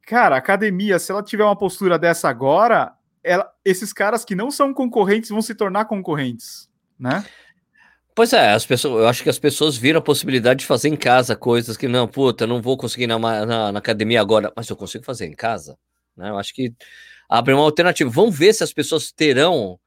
Cara, 0.06 0.36
a 0.36 0.38
academia, 0.38 1.00
se 1.00 1.12
ela 1.12 1.24
tiver 1.24 1.44
uma 1.44 1.56
postura 1.56 1.98
dessa 1.98 2.29
agora, 2.29 2.94
ela, 3.24 3.51
esses 3.65 3.91
caras 3.91 4.24
que 4.24 4.36
não 4.36 4.51
são 4.51 4.72
concorrentes 4.72 5.32
vão 5.32 5.41
se 5.41 5.56
tornar 5.56 5.86
concorrentes, 5.86 6.70
né? 7.00 7.25
Pois 8.13 8.34
é, 8.34 8.51
as 8.51 8.65
pessoas, 8.65 9.01
eu 9.01 9.08
acho 9.08 9.24
que 9.24 9.29
as 9.29 9.39
pessoas 9.39 9.75
viram 9.75 10.00
a 10.00 10.03
possibilidade 10.03 10.62
de 10.62 10.65
fazer 10.65 10.89
em 10.89 10.96
casa 10.96 11.36
coisas 11.36 11.75
que 11.75 11.88
não, 11.88 12.08
puta, 12.08 12.48
não 12.48 12.62
vou 12.62 12.77
conseguir 12.77 13.08
na, 13.08 13.17
na, 13.17 13.72
na 13.72 13.79
academia 13.79 14.22
agora, 14.22 14.51
mas 14.56 14.70
eu 14.70 14.75
consigo 14.75 15.03
fazer 15.03 15.25
em 15.25 15.36
casa. 15.36 15.77
Né? 16.15 16.29
Eu 16.29 16.38
acho 16.38 16.53
que 16.53 16.74
abre 17.27 17.53
uma 17.53 17.63
alternativa. 17.63 18.10
Vamos 18.10 18.38
ver 18.38 18.53
se 18.53 18.63
as 18.63 18.74
pessoas 18.74 19.12
terão 19.12 19.79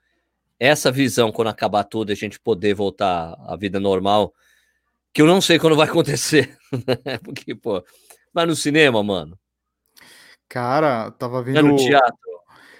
essa 0.61 0.93
visão 0.93 1.33
quando 1.33 1.49
acabar 1.49 1.85
tudo 1.85 2.12
a 2.12 2.14
gente 2.14 2.38
poder 2.38 2.75
voltar 2.75 3.35
à 3.47 3.57
vida 3.57 3.81
normal, 3.81 4.35
que 5.12 5.23
eu 5.23 5.26
não 5.26 5.40
sei 5.40 5.59
quando 5.59 5.75
vai 5.75 5.88
acontecer. 5.88 6.57
Né? 7.05 7.19
Porque, 7.25 7.52
pô, 7.52 7.83
vai 8.33 8.47
no 8.47 8.55
cinema, 8.55 9.02
mano. 9.02 9.37
Cara, 10.49 11.11
tava 11.11 11.43
vendo. 11.43 11.62
no 11.62 11.75
teatro. 11.75 12.31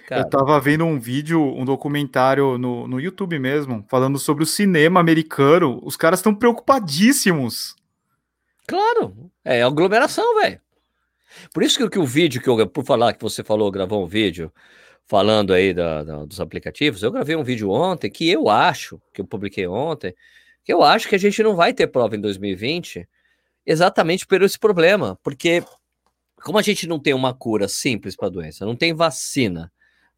Cara. 0.07 0.21
Eu 0.21 0.29
tava 0.29 0.57
vendo 0.61 0.85
um 0.85 0.97
vídeo, 0.97 1.41
um 1.41 1.65
documentário 1.65 2.57
no, 2.57 2.87
no 2.87 3.01
YouTube 3.01 3.37
mesmo, 3.37 3.85
falando 3.89 4.17
sobre 4.17 4.45
o 4.45 4.47
cinema 4.47 5.01
americano. 5.01 5.81
Os 5.83 5.97
caras 5.97 6.19
estão 6.19 6.33
preocupadíssimos. 6.33 7.75
Claro, 8.65 9.29
é 9.43 9.61
aglomeração, 9.61 10.39
velho. 10.39 10.61
Por 11.53 11.63
isso 11.63 11.77
que, 11.77 11.89
que, 11.89 11.99
o 11.99 12.05
vídeo 12.05 12.41
que 12.41 12.49
eu, 12.49 12.65
por 12.67 12.85
falar 12.85 13.13
que 13.13 13.21
você 13.21 13.43
falou, 13.43 13.69
gravou 13.69 14.03
um 14.03 14.07
vídeo 14.07 14.51
falando 15.11 15.51
aí 15.51 15.73
da, 15.73 16.03
da, 16.03 16.23
dos 16.23 16.39
aplicativos, 16.39 17.03
eu 17.03 17.11
gravei 17.11 17.35
um 17.35 17.43
vídeo 17.43 17.69
ontem 17.69 18.09
que 18.09 18.29
eu 18.29 18.47
acho, 18.47 18.97
que 19.13 19.19
eu 19.19 19.27
publiquei 19.27 19.67
ontem, 19.67 20.15
que 20.63 20.71
eu 20.71 20.81
acho 20.81 21.09
que 21.09 21.15
a 21.15 21.17
gente 21.17 21.43
não 21.43 21.53
vai 21.53 21.73
ter 21.73 21.87
prova 21.87 22.15
em 22.15 22.21
2020 22.21 23.05
exatamente 23.65 24.25
por 24.25 24.41
esse 24.41 24.57
problema, 24.57 25.19
porque 25.21 25.65
como 26.41 26.57
a 26.57 26.61
gente 26.61 26.87
não 26.87 26.97
tem 26.97 27.13
uma 27.13 27.33
cura 27.33 27.67
simples 27.67 28.15
para 28.15 28.27
a 28.27 28.31
doença, 28.31 28.65
não 28.65 28.73
tem 28.73 28.93
vacina, 28.93 29.69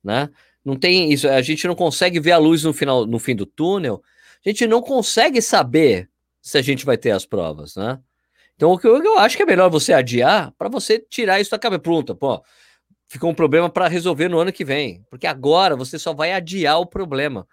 né? 0.03 0.29
Não 0.63 0.75
tem 0.75 1.11
isso, 1.11 1.27
a 1.27 1.41
gente 1.41 1.65
não 1.65 1.73
consegue 1.73 2.19
ver 2.19 2.33
a 2.33 2.37
luz 2.37 2.63
no 2.63 2.71
final, 2.71 3.07
no 3.07 3.17
fim 3.17 3.35
do 3.35 3.47
túnel, 3.47 3.99
a 4.45 4.47
gente 4.47 4.67
não 4.67 4.79
consegue 4.79 5.41
saber 5.41 6.07
se 6.39 6.55
a 6.55 6.61
gente 6.61 6.85
vai 6.85 6.99
ter 6.99 7.09
as 7.09 7.25
provas, 7.25 7.75
né? 7.75 7.99
Então, 8.55 8.71
o 8.71 8.77
que 8.77 8.85
eu, 8.85 9.03
eu 9.03 9.17
acho 9.17 9.35
que 9.35 9.41
é 9.41 9.45
melhor 9.47 9.71
você 9.71 9.91
adiar 9.91 10.53
para 10.55 10.69
você 10.69 10.99
tirar 10.99 11.41
isso 11.41 11.49
da 11.49 11.57
cabeça. 11.57 11.81
Pronto, 11.81 12.15
pô, 12.15 12.43
ficou 13.13 13.29
um 13.29 13.35
problema 13.35 13.69
para 13.69 13.87
resolver 13.87 14.27
no 14.27 14.39
ano 14.39 14.51
que 14.51 14.65
vem, 14.65 15.05
porque 15.07 15.27
agora 15.27 15.75
você 15.75 15.99
só 15.99 16.15
vai 16.15 16.33
adiar 16.33 16.79
o 16.79 16.85
problema. 16.85 17.47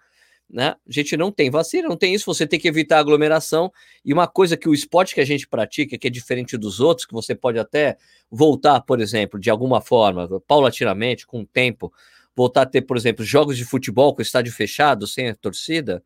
Né? 0.49 0.69
A 0.69 0.91
gente 0.91 1.15
não 1.15 1.31
tem 1.31 1.51
vacina, 1.51 1.87
não 1.87 1.95
tem 1.95 2.15
isso, 2.15 2.25
você 2.25 2.47
tem 2.47 2.59
que 2.59 2.67
evitar 2.67 2.97
aglomeração. 2.97 3.71
E 4.03 4.11
uma 4.11 4.27
coisa 4.27 4.57
que 4.57 4.67
o 4.67 4.73
esporte 4.73 5.13
que 5.13 5.21
a 5.21 5.25
gente 5.25 5.47
pratica, 5.47 5.99
que 5.99 6.07
é 6.07 6.09
diferente 6.09 6.57
dos 6.57 6.79
outros, 6.79 7.05
que 7.05 7.13
você 7.13 7.35
pode 7.35 7.59
até 7.59 7.95
voltar, 8.29 8.81
por 8.81 8.99
exemplo, 8.99 9.39
de 9.39 9.51
alguma 9.51 9.79
forma, 9.81 10.27
paulatinamente, 10.47 11.27
com 11.27 11.41
o 11.41 11.45
tempo, 11.45 11.93
voltar 12.35 12.63
a 12.63 12.65
ter, 12.65 12.81
por 12.81 12.97
exemplo, 12.97 13.23
jogos 13.23 13.55
de 13.55 13.63
futebol 13.63 14.15
com 14.15 14.21
estádio 14.23 14.51
fechado, 14.51 15.05
sem 15.05 15.29
a 15.29 15.35
torcida, 15.35 16.03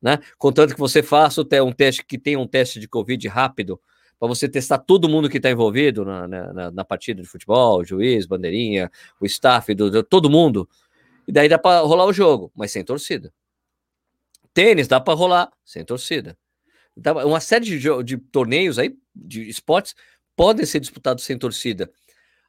né? 0.00 0.18
Contanto 0.38 0.72
que 0.72 0.80
você 0.80 1.02
faça 1.02 1.42
um 1.62 1.72
teste 1.72 2.04
que 2.06 2.18
tenha 2.18 2.38
um 2.38 2.46
teste 2.46 2.80
de 2.80 2.88
Covid 2.88 3.28
rápido, 3.28 3.78
para 4.18 4.28
você 4.28 4.48
testar 4.48 4.78
todo 4.78 5.08
mundo 5.08 5.28
que 5.28 5.36
está 5.36 5.50
envolvido 5.50 6.04
na, 6.04 6.28
na, 6.28 6.70
na, 6.70 6.84
partida 6.84 7.22
de 7.22 7.28
futebol, 7.28 7.80
o 7.80 7.84
juiz, 7.84 8.26
bandeirinha, 8.26 8.90
o 9.20 9.26
staff, 9.26 9.74
do, 9.74 9.90
do 9.90 10.02
todo 10.02 10.30
mundo. 10.30 10.68
E 11.26 11.32
daí 11.32 11.48
dá 11.48 11.58
para 11.58 11.80
rolar 11.80 12.06
o 12.06 12.12
jogo, 12.12 12.52
mas 12.54 12.70
sem 12.70 12.84
torcida. 12.84 13.32
Tênis 14.52 14.86
dá 14.86 15.00
para 15.00 15.14
rolar 15.14 15.50
sem 15.64 15.84
torcida. 15.84 16.38
Uma 17.26 17.40
série 17.40 17.64
de, 17.64 18.02
de 18.04 18.16
torneios 18.16 18.78
aí, 18.78 18.96
de 19.14 19.48
esportes, 19.48 19.94
podem 20.36 20.64
ser 20.64 20.80
disputados 20.80 21.24
sem 21.24 21.36
torcida. 21.36 21.90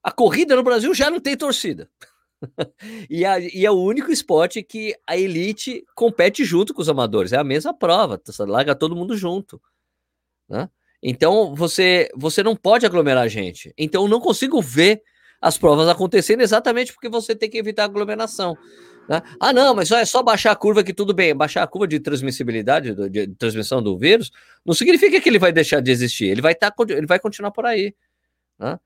A 0.04 0.12
corrida 0.12 0.56
no 0.56 0.64
Brasil 0.64 0.94
já 0.94 1.10
não 1.10 1.20
tem 1.20 1.36
torcida. 1.36 1.90
e, 3.10 3.26
a, 3.26 3.40
e, 3.40 3.66
é 3.66 3.72
o 3.72 3.82
único 3.82 4.12
esporte 4.12 4.62
que 4.62 4.96
a 5.08 5.18
elite 5.18 5.84
compete 5.96 6.46
junto 6.46 6.74
com 6.74 6.82
os 6.82 6.90
amadores. 6.90 7.34
É 7.34 7.38
a 7.38 7.44
mesma 7.44 7.74
prova, 7.74 8.22
larga 8.40 8.76
todo 8.76 8.96
mundo 8.96 9.18
junto. 9.18 9.60
Né? 10.48 10.70
Então 11.08 11.54
você, 11.54 12.10
você 12.16 12.42
não 12.42 12.56
pode 12.56 12.84
aglomerar 12.84 13.30
gente. 13.30 13.72
Então 13.78 14.06
eu 14.06 14.10
não 14.10 14.20
consigo 14.20 14.60
ver 14.60 15.04
as 15.40 15.56
provas 15.56 15.88
acontecendo 15.88 16.42
exatamente 16.42 16.92
porque 16.92 17.08
você 17.08 17.36
tem 17.36 17.48
que 17.48 17.60
evitar 17.60 17.84
aglomeração. 17.84 18.58
Né? 19.08 19.22
Ah, 19.40 19.54
não, 19.54 19.76
mas 19.76 19.88
só 19.88 20.00
é 20.00 20.06
só 20.06 20.24
baixar 20.24 20.50
a 20.50 20.56
curva 20.56 20.84
que 20.84 20.92
tudo 20.92 21.14
bem. 21.14 21.36
Baixar 21.36 21.62
a 21.62 21.68
curva 21.68 21.88
de 21.88 22.00
transmissibilidade, 22.00 22.96
de, 22.96 23.28
de 23.28 23.36
transmissão 23.36 23.84
do 23.84 23.96
vírus, 23.96 24.32
não 24.66 24.74
significa 24.74 25.22
que 25.22 25.30
ele 25.30 25.38
vai 25.38 25.54
deixar 25.54 25.80
de 25.80 25.92
existir. 25.92 26.26
Ele 26.26 26.42
vai, 26.42 26.56
tá, 26.56 26.74
ele 26.90 27.06
vai 27.06 27.20
continuar 27.20 27.52
por 27.52 27.68
aí. 27.68 27.94
Né? 28.58 28.80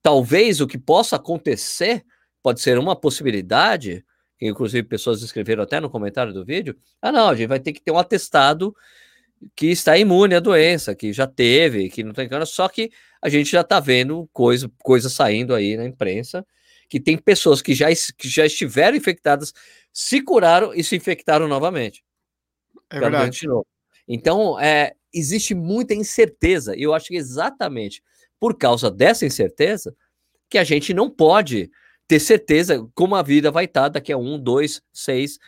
Talvez 0.00 0.60
o 0.60 0.68
que 0.68 0.78
possa 0.78 1.16
acontecer 1.16 2.04
pode 2.40 2.60
ser 2.60 2.78
uma 2.78 2.94
possibilidade, 2.94 4.04
inclusive 4.40 4.86
pessoas 4.86 5.22
escreveram 5.22 5.64
até 5.64 5.80
no 5.80 5.90
comentário 5.90 6.32
do 6.32 6.44
vídeo. 6.44 6.76
Ah, 7.02 7.10
não, 7.10 7.30
a 7.30 7.34
gente 7.34 7.48
vai 7.48 7.58
ter 7.58 7.72
que 7.72 7.82
ter 7.82 7.90
um 7.90 7.98
atestado 7.98 8.72
que 9.56 9.66
está 9.66 9.96
imune 9.98 10.34
à 10.34 10.40
doença, 10.40 10.94
que 10.94 11.12
já 11.12 11.26
teve, 11.26 11.88
que 11.88 12.02
não 12.02 12.12
tem 12.12 12.28
cana, 12.28 12.46
só 12.46 12.68
que 12.68 12.90
a 13.22 13.28
gente 13.28 13.50
já 13.50 13.62
está 13.62 13.80
vendo 13.80 14.28
coisa, 14.32 14.70
coisa 14.82 15.08
saindo 15.08 15.54
aí 15.54 15.76
na 15.76 15.84
imprensa 15.84 16.46
que 16.88 17.00
tem 17.00 17.16
pessoas 17.16 17.62
que 17.62 17.74
já, 17.74 17.88
que 18.16 18.28
já 18.28 18.46
estiveram 18.46 18.96
infectadas, 18.96 19.52
se 19.92 20.20
curaram 20.20 20.72
e 20.74 20.84
se 20.84 20.94
infectaram 20.94 21.48
novamente. 21.48 22.04
É 22.90 23.00
verdade. 23.00 23.40
Então, 24.06 24.60
é, 24.60 24.92
existe 25.12 25.54
muita 25.54 25.94
incerteza, 25.94 26.76
e 26.76 26.82
eu 26.82 26.92
acho 26.94 27.08
que 27.08 27.16
exatamente 27.16 28.02
por 28.38 28.56
causa 28.56 28.90
dessa 28.90 29.24
incerteza 29.24 29.96
que 30.50 30.58
a 30.58 30.64
gente 30.64 30.92
não 30.92 31.08
pode 31.08 31.70
ter 32.06 32.20
certeza 32.20 32.86
como 32.94 33.14
a 33.14 33.22
vida 33.22 33.50
vai 33.50 33.64
estar 33.64 33.88
daqui 33.88 34.12
a 34.12 34.18
um, 34.18 34.38
dois, 34.38 34.82
seis, 34.92 35.38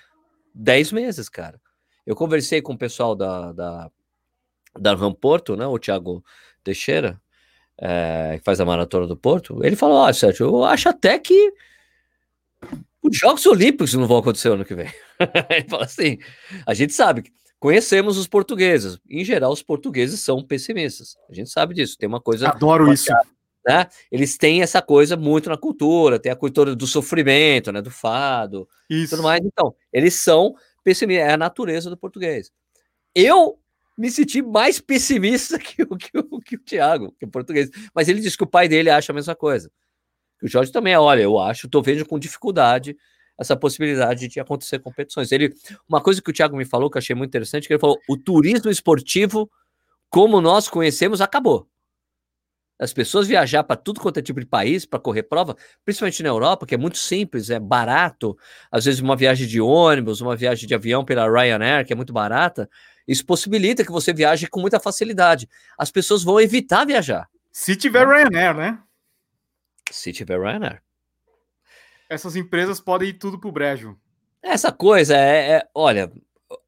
dez 0.55 0.91
meses, 0.91 1.29
cara. 1.29 1.61
Eu 2.07 2.15
conversei 2.15 2.63
com 2.63 2.75
o 2.75 2.79
pessoal 2.79 3.15
da, 3.17 3.53
da, 3.53 3.91
da 4.79 4.95
Ramporto, 4.95 5.57
né, 5.57 5.67
o 5.67 5.79
Thiago 5.79 6.25
Teixeira, 6.63 7.21
é, 7.79 8.37
que 8.39 8.45
faz 8.45 8.61
a 8.61 8.65
maratona 8.65 9.07
do 9.07 9.17
Porto, 9.17 9.65
ele 9.65 9.77
falou: 9.77 9.99
Ó, 9.99 10.13
Sérgio, 10.13 10.47
eu 10.47 10.65
acho 10.65 10.89
até 10.89 11.19
que 11.19 11.53
os 13.03 13.17
Jogos 13.17 13.45
Olímpicos 13.47 13.95
não 13.95 14.07
vão 14.07 14.19
acontecer 14.19 14.51
ano 14.51 14.65
que 14.65 14.75
vem. 14.75 14.89
ele 15.51 15.69
fala 15.69 15.85
assim: 15.85 16.19
a 16.67 16.75
gente 16.75 16.93
sabe, 16.93 17.25
conhecemos 17.59 18.17
os 18.17 18.27
portugueses. 18.27 18.99
Em 19.09 19.25
geral, 19.25 19.53
os 19.53 19.63
portugueses 19.63 20.21
são 20.21 20.43
pessimistas. 20.43 21.17
A 21.29 21.35
gente 21.35 21.51
sabe 21.51 21.75
disso. 21.75 21.99
Tem 21.99 22.09
uma 22.09 22.21
coisa. 22.21 22.49
Adoro 22.49 22.93
isso. 22.93 23.13
Né? 23.67 23.87
Eles 24.13 24.39
têm 24.39 24.63
essa 24.63 24.81
coisa 24.81 25.17
muito 25.17 25.51
na 25.51 25.57
cultura, 25.57 26.21
tem 26.21 26.31
a 26.31 26.37
cultura 26.37 26.75
do 26.75 26.87
sofrimento, 26.87 27.73
né? 27.73 27.83
Do 27.83 27.91
fado, 27.91 28.69
isso. 28.89 29.11
tudo 29.11 29.25
mais. 29.25 29.41
Então, 29.45 29.75
eles 29.93 30.15
são 30.15 30.55
pessimistas, 30.87 31.29
é 31.29 31.33
a 31.33 31.37
natureza 31.37 31.91
do 31.91 31.97
português. 31.97 32.53
Eu 33.13 33.59
me 33.99 34.09
senti 34.09 34.41
mais 34.41 34.81
pessimista 34.81 35.59
que 35.59 35.83
o, 35.83 35.97
que 35.97 36.17
o, 36.17 36.41
que 36.41 36.55
o 36.55 36.61
Thiago, 36.61 37.13
que 37.19 37.27
português. 37.27 37.69
Mas 37.93 38.09
ele 38.09 38.21
disse 38.21 38.37
que 38.37 38.45
o 38.45 38.47
pai 38.47 38.69
dele 38.69 38.89
acha 38.89 39.11
a 39.11 39.15
mesma 39.15 39.35
coisa. 39.35 39.69
O 40.41 40.47
Jorge 40.47 40.71
também, 40.71 40.97
olha, 40.97 41.23
eu 41.23 41.39
acho, 41.41 41.67
estou 41.67 41.83
vendo 41.83 42.07
com 42.07 42.19
dificuldade 42.19 42.97
essa 43.39 43.57
possibilidade 43.57 44.29
de 44.29 44.39
acontecer 44.39 44.79
competições. 44.79 45.33
Ele, 45.33 45.53
uma 45.89 46.01
coisa 46.01 46.23
que 46.23 46.31
o 46.31 46.33
Thiago 46.33 46.57
me 46.57 46.65
falou 46.65 46.89
que 46.89 46.97
eu 46.97 47.01
achei 47.01 47.17
muito 47.17 47.31
interessante, 47.31 47.67
que 47.67 47.73
ele 47.73 47.81
falou: 47.81 47.99
o 48.09 48.17
turismo 48.17 48.71
esportivo, 48.71 49.51
como 50.09 50.41
nós 50.41 50.69
conhecemos, 50.69 51.21
acabou. 51.21 51.69
As 52.79 52.93
pessoas 52.93 53.27
viajar 53.27 53.65
para 53.65 53.77
tudo 53.77 54.01
quanto 54.01 54.19
é 54.19 54.23
tipo 54.23 54.39
de 54.39 54.47
país 54.47 54.85
para 54.85 54.99
correr 54.99 55.23
prova, 55.23 55.57
principalmente 55.85 56.23
na 56.23 56.29
Europa, 56.29 56.67
que 56.67 56.75
é 56.75 56.79
muito 56.79 56.99
simples, 56.99 57.49
é 57.49 57.59
barato. 57.59 58.37
Às 58.71 58.85
vezes, 58.85 59.01
uma 59.01 59.17
viagem 59.17 59.47
de 59.47 59.61
ônibus, 59.61 60.21
uma 60.21 60.37
viagem 60.37 60.69
de 60.69 60.75
avião 60.75 61.05
pela 61.05 61.27
Ryanair, 61.27 61.87
que 61.87 61.93
é 61.93 61.97
muito 61.97 62.13
barata, 62.13 62.69
isso 63.09 63.25
possibilita 63.25 63.85
que 63.85 63.91
você 63.91 64.13
viaje 64.13 64.47
com 64.47 64.61
muita 64.61 64.79
facilidade. 64.79 65.49
As 65.79 65.91
pessoas 65.91 66.23
vão 66.23 66.41
evitar 66.41 66.85
viajar. 66.85 67.29
Se 67.51 67.75
tiver 67.75 68.07
Ryanair, 68.07 68.55
né? 68.55 68.79
Se 69.91 70.13
tiver 70.13 70.39
Ryanair. 70.39 70.83
Essas 72.11 72.37
empresas 72.37 72.81
podem 72.81 73.09
ir 73.09 73.15
tudo 73.15 73.39
pro 73.39 73.51
brejo. 73.51 73.97
Essa 74.43 74.71
coisa 74.71 75.17
é, 75.17 75.53
é 75.53 75.69
olha, 75.75 76.13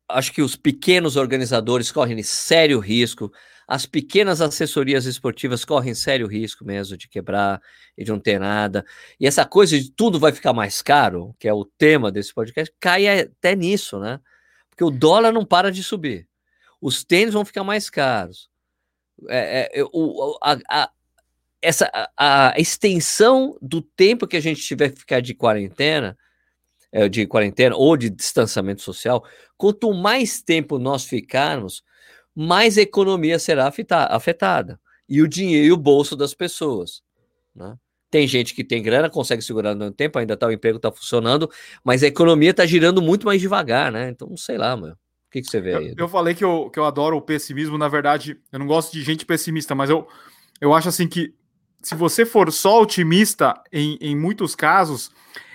acho 0.08 0.32
que 0.32 0.42
os 0.42 0.56
pequenos 0.56 1.16
organizadores 1.16 1.92
correm 1.92 2.22
sério 2.22 2.78
risco, 2.78 3.30
as 3.68 3.84
pequenas 3.84 4.40
assessorias 4.40 5.04
esportivas 5.04 5.64
correm 5.64 5.94
sério 5.94 6.26
risco 6.26 6.64
mesmo 6.64 6.96
de 6.96 7.06
quebrar 7.06 7.60
e 7.96 8.02
de 8.02 8.10
não 8.10 8.18
ter 8.18 8.40
nada. 8.40 8.84
E 9.20 9.26
essa 9.26 9.44
coisa 9.44 9.78
de 9.78 9.92
tudo 9.92 10.18
vai 10.18 10.32
ficar 10.32 10.54
mais 10.54 10.80
caro, 10.80 11.36
que 11.38 11.46
é 11.46 11.52
o 11.52 11.64
tema 11.64 12.10
desse 12.10 12.32
podcast, 12.32 12.74
cai 12.80 13.20
até 13.20 13.54
nisso, 13.54 14.00
né? 14.00 14.18
Porque 14.70 14.82
o 14.82 14.90
dólar 14.90 15.32
não 15.32 15.44
para 15.44 15.70
de 15.70 15.84
subir 15.84 16.26
os 16.80 17.04
tênis 17.04 17.34
vão 17.34 17.44
ficar 17.44 17.64
mais 17.64 17.90
caros. 17.90 18.48
É, 19.28 19.80
é, 19.80 19.84
o, 19.92 20.38
a, 20.42 20.58
a, 20.68 20.90
essa, 21.60 21.90
a, 21.92 22.52
a, 22.52 22.58
extensão 22.58 23.56
do 23.60 23.82
tempo 23.82 24.28
que 24.28 24.36
a 24.36 24.40
gente 24.40 24.62
tiver 24.62 24.90
que 24.90 25.00
ficar 25.00 25.20
de 25.20 25.34
quarentena, 25.34 26.16
é, 26.92 27.08
de 27.08 27.26
quarentena 27.26 27.74
ou 27.74 27.96
de 27.96 28.08
distanciamento 28.08 28.80
social, 28.82 29.24
quanto 29.56 29.92
mais 29.92 30.40
tempo 30.40 30.78
nós 30.78 31.04
ficarmos, 31.04 31.82
mais 32.40 32.78
a 32.78 32.82
economia 32.82 33.36
será 33.36 33.66
afetada. 33.66 34.80
E 35.08 35.20
o 35.20 35.26
dinheiro 35.26 35.66
e 35.66 35.72
o 35.72 35.76
bolso 35.76 36.14
das 36.14 36.34
pessoas. 36.34 37.02
Né? 37.52 37.74
Tem 38.08 38.28
gente 38.28 38.54
que 38.54 38.62
tem 38.62 38.80
grana, 38.80 39.10
consegue 39.10 39.42
segurar 39.42 39.74
no 39.74 39.90
tempo, 39.90 40.20
ainda 40.20 40.36
tá, 40.36 40.46
o 40.46 40.52
emprego 40.52 40.76
está 40.76 40.92
funcionando, 40.92 41.50
mas 41.82 42.04
a 42.04 42.06
economia 42.06 42.50
está 42.50 42.64
girando 42.64 43.02
muito 43.02 43.26
mais 43.26 43.40
devagar, 43.40 43.90
né? 43.90 44.08
Então, 44.10 44.36
sei 44.36 44.56
lá, 44.56 44.76
meu. 44.76 44.92
O 44.92 45.30
que, 45.32 45.42
que 45.42 45.48
você 45.48 45.60
vê 45.60 45.74
aí? 45.74 45.88
Eu, 45.88 45.94
eu, 45.98 46.08
falei 46.08 46.32
que 46.32 46.44
eu, 46.44 46.70
que 46.70 46.78
eu 46.78 46.84
adoro 46.84 47.16
o 47.16 47.22
pessimismo, 47.22 47.76
na 47.76 47.88
verdade, 47.88 48.38
eu 48.52 48.58
não 48.60 48.68
gosto 48.68 48.92
de 48.92 49.02
gente 49.02 49.26
pessimista, 49.26 49.74
mas 49.74 49.90
eu, 49.90 50.06
eu 50.60 50.72
acho 50.72 50.88
assim 50.88 51.08
que 51.08 51.34
se 51.82 51.96
você 51.96 52.24
for 52.24 52.52
só 52.52 52.80
otimista, 52.80 53.60
em, 53.72 53.98
em 54.00 54.16
muitos 54.16 54.54
casos, 54.54 55.10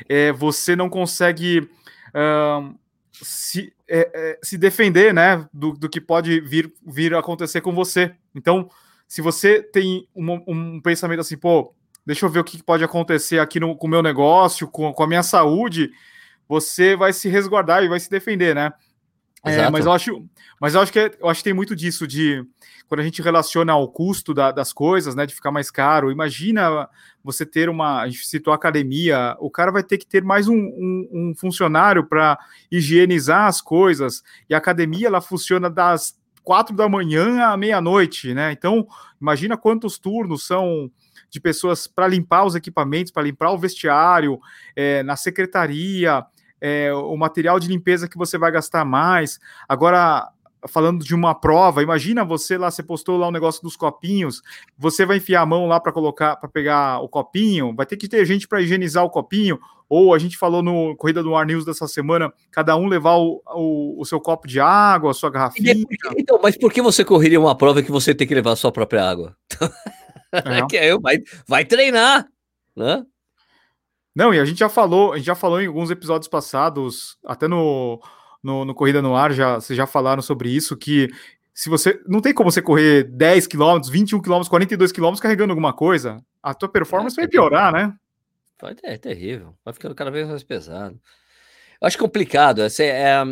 é, 0.10 0.34
você 0.34 0.76
não 0.76 0.90
consegue 0.90 1.60
uh, 1.60 2.76
se, 3.22 3.74
é, 3.88 4.10
é, 4.14 4.40
se 4.42 4.58
defender 4.58 5.14
né, 5.14 5.48
do, 5.54 5.74
do 5.74 5.90
que 5.90 6.02
pode 6.02 6.40
vir, 6.42 6.74
vir 6.86 7.14
a 7.14 7.20
acontecer 7.20 7.62
com 7.62 7.74
você. 7.74 8.14
Então, 8.34 8.70
se 9.08 9.22
você 9.22 9.62
tem 9.62 10.08
um, 10.16 10.44
um 10.48 10.82
pensamento 10.82 11.20
assim, 11.20 11.38
pô, 11.38 11.74
deixa 12.06 12.26
eu 12.26 12.30
ver 12.30 12.40
o 12.40 12.44
que 12.44 12.62
pode 12.64 12.84
acontecer 12.84 13.40
aqui 13.40 13.60
no, 13.60 13.76
com 13.76 13.88
o 13.88 13.90
meu 13.90 14.02
negócio, 14.02 14.68
com, 14.68 14.92
com 14.92 15.04
a 15.04 15.08
minha 15.08 15.24
saúde, 15.24 15.92
você 16.48 16.96
vai 16.96 17.14
se 17.14 17.30
resguardar 17.30 17.84
e 17.84 17.90
vai 17.90 18.00
se 18.00 18.10
defender, 18.10 18.56
né? 18.56 18.74
É, 19.46 19.70
mas 19.70 19.86
eu 19.86 19.92
acho, 19.92 20.26
mas 20.60 20.74
eu 20.74 20.82
acho 20.82 20.92
que 20.92 21.00
é, 21.00 21.12
eu 21.20 21.28
acho 21.28 21.40
que 21.40 21.44
tem 21.44 21.54
muito 21.54 21.76
disso 21.76 22.08
de 22.08 22.46
quando 22.88 23.02
a 23.02 23.04
gente 23.04 23.22
relaciona 23.22 23.74
ao 23.74 23.90
custo 23.92 24.34
da, 24.34 24.52
das 24.52 24.72
coisas, 24.72 25.16
né, 25.16 25.26
de 25.26 25.36
ficar 25.36 25.52
mais 25.52 25.70
caro. 25.70 26.12
Imagina 26.12 26.88
você 27.22 27.46
ter 27.46 27.68
uma, 27.68 28.02
a 28.02 28.08
gente 28.08 28.26
citou 28.26 28.54
a 28.54 28.56
academia, 28.56 29.36
o 29.40 29.50
cara 29.50 29.72
vai 29.72 29.84
ter 29.84 29.98
que 29.98 30.06
ter 30.06 30.24
mais 30.24 30.48
um, 30.48 30.56
um, 30.56 31.10
um 31.12 31.34
funcionário 31.36 32.06
para 32.06 32.40
higienizar 32.72 33.48
as 33.48 33.60
coisas. 33.60 34.24
E 34.50 34.56
a 34.56 34.58
academia 34.58 35.08
ela 35.08 35.20
funciona 35.20 35.70
das 35.70 36.18
quatro 36.42 36.76
da 36.76 36.88
manhã 36.88 37.44
à 37.46 37.58
meia-noite, 37.58 38.34
né? 38.34 38.52
Então 38.52 38.88
imagina 39.20 39.58
quantos 39.58 39.98
turnos 39.98 40.46
são 40.46 40.90
de 41.30 41.42
pessoas 41.42 41.88
para 41.88 42.08
limpar 42.08 42.46
os 42.46 42.56
equipamentos, 42.56 43.12
para 43.12 43.24
limpar 43.24 43.52
o 43.52 43.58
vestiário, 43.58 44.40
é, 44.76 45.02
na 45.04 45.16
secretaria 45.16 46.24
é, 46.64 46.94
o 46.94 47.18
material 47.18 47.60
de 47.60 47.68
limpeza 47.68 48.08
que 48.08 48.18
você 48.18 48.38
vai 48.38 48.50
gastar 48.50 48.86
mais. 48.86 49.38
Agora, 49.68 50.30
falando 50.70 51.04
de 51.04 51.14
uma 51.14 51.36
prova, 51.36 51.84
imagina 51.84 52.24
você 52.24 52.58
lá, 52.58 52.72
você 52.72 52.82
postou 52.82 53.18
lá 53.18 53.26
o 53.26 53.30
um 53.30 53.34
negócio 53.34 53.62
dos 53.62 53.76
copinhos, 53.76 54.42
você 54.78 55.06
vai 55.06 55.18
enfiar 55.18 55.42
a 55.42 55.46
mão 55.46 55.68
lá 55.68 55.78
para 55.78 55.92
colocar, 55.92 56.38
para 56.38 56.48
pegar 56.48 57.02
o 57.02 57.10
copinho, 57.10 57.76
vai 57.76 57.86
ter 57.86 57.98
que 57.98 58.08
ter 58.08 58.26
gente 58.26 58.48
para 58.48 58.62
higienizar 58.62 59.04
o 59.04 59.10
copinho, 59.10 59.60
ou 59.90 60.14
a 60.14 60.20
gente 60.20 60.38
falou 60.38 60.64
no 60.64 60.96
Corrida 60.96 61.22
do 61.22 61.36
Ar 61.36 61.46
News 61.46 61.66
dessa 61.66 61.86
semana, 61.86 62.32
cada 62.50 62.78
um 62.78 62.88
levar 62.88 63.18
o, 63.18 63.42
o, 63.46 64.02
o 64.02 64.06
seu 64.06 64.22
copo 64.22 64.48
de 64.48 64.62
água, 64.62 65.12
a 65.12 65.14
sua 65.14 65.30
garrafinha. 65.30 65.76
Então, 66.18 66.40
mas 66.42 66.58
por 66.58 66.72
que 66.72 66.82
você 66.82 67.04
correria 67.04 67.42
uma 67.42 67.58
prova 67.58 67.84
que 67.84 67.92
você 67.92 68.16
tem 68.16 68.26
que 68.26 68.34
levar 68.34 68.54
a 68.54 68.56
sua 68.56 68.72
própria 68.72 69.04
água? 69.04 69.36
É. 70.36 70.98
vai, 70.98 71.20
vai 71.48 71.64
treinar, 71.64 72.26
né? 72.76 73.06
Não, 74.16 74.34
e 74.34 74.40
a 74.40 74.46
gente 74.46 74.60
já 74.60 74.70
falou, 74.70 75.14
a 75.14 75.18
gente 75.18 75.26
já 75.26 75.36
falou 75.36 75.62
em 75.62 75.68
alguns 75.68 75.90
episódios 75.90 76.28
passados, 76.28 77.18
até 77.26 77.48
no, 77.48 78.02
no, 78.44 78.66
no 78.66 78.76
Corrida 78.76 79.02
no 79.02 79.16
Ar, 79.16 79.32
já, 79.34 79.56
vocês 79.56 79.76
já 79.76 79.88
falaram 79.88 80.22
sobre 80.22 80.50
isso, 80.50 80.78
que 80.78 81.10
se 81.54 81.70
você. 81.70 82.02
Não 82.08 82.20
tem 82.20 82.34
como 82.34 82.52
você 82.52 82.62
correr 82.62 83.04
10 83.04 83.48
km, 83.48 83.80
21 83.90 84.22
km, 84.22 84.42
42 84.50 84.92
km 84.92 85.14
carregando 85.22 85.52
alguma 85.52 85.72
coisa. 85.72 86.24
A 86.42 86.54
tua 86.54 86.68
performance 86.68 87.18
é, 87.20 87.22
vai 87.22 87.30
piorar, 87.30 87.72
né? 87.72 87.96
Vai 88.60 88.76
é 88.84 88.98
terrível. 88.98 89.56
Vai 89.64 89.74
ficando 89.74 89.94
cada 89.94 90.10
vez 90.10 90.28
mais 90.28 90.44
pesado. 90.44 91.00
Eu 91.80 91.88
acho 91.88 91.98
complicado. 91.98 92.62
Assim, 92.62 92.84
é, 92.84 93.24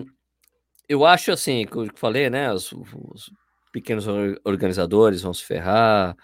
eu 0.87 1.05
acho 1.05 1.31
assim, 1.31 1.65
como 1.65 1.85
eu 1.85 1.91
falei, 1.95 2.29
né? 2.29 2.53
Os, 2.53 2.71
os 2.71 3.31
pequenos 3.71 4.05
organizadores 4.45 5.23
vão 5.23 5.33
se 5.33 5.43
ferrar. 5.43 6.15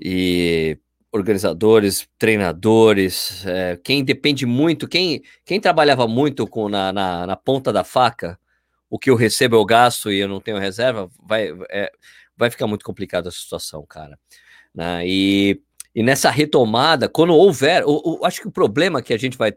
E 0.00 0.78
organizadores, 1.18 2.08
treinadores, 2.18 3.44
é, 3.46 3.78
quem 3.82 4.04
depende 4.04 4.46
muito, 4.46 4.88
quem, 4.88 5.22
quem 5.44 5.60
trabalhava 5.60 6.06
muito 6.08 6.46
com 6.46 6.68
na, 6.68 6.92
na, 6.92 7.26
na, 7.26 7.36
ponta 7.36 7.72
da 7.72 7.84
faca, 7.84 8.38
o 8.88 8.98
que 8.98 9.10
eu 9.10 9.16
recebo 9.16 9.56
eu 9.56 9.64
gasto 9.64 10.10
e 10.10 10.18
eu 10.18 10.28
não 10.28 10.40
tenho 10.40 10.58
reserva, 10.58 11.10
vai, 11.22 11.52
é, 11.70 11.90
vai 12.36 12.50
ficar 12.50 12.66
muito 12.66 12.84
complicada 12.84 13.28
a 13.28 13.32
situação, 13.32 13.84
cara. 13.86 14.18
Né? 14.74 15.06
E, 15.06 15.60
e 15.94 16.02
nessa 16.02 16.30
retomada, 16.30 17.08
quando 17.08 17.34
houver, 17.34 17.84
o, 17.84 18.20
o, 18.20 18.24
acho 18.24 18.40
que 18.40 18.48
o 18.48 18.52
problema 18.52 19.02
que 19.02 19.12
a 19.12 19.18
gente 19.18 19.36
vai 19.36 19.52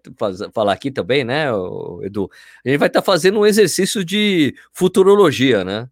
falar 0.54 0.74
aqui 0.74 0.92
também, 0.92 1.24
né, 1.24 1.48
Edu, 2.04 2.30
a 2.66 2.70
gente 2.70 2.80
vai 2.80 2.88
estar 2.88 3.02
tá 3.02 3.06
fazendo 3.06 3.40
um 3.40 3.46
exercício 3.46 4.04
de 4.04 4.56
futurologia, 4.74 5.64
né? 5.64 5.88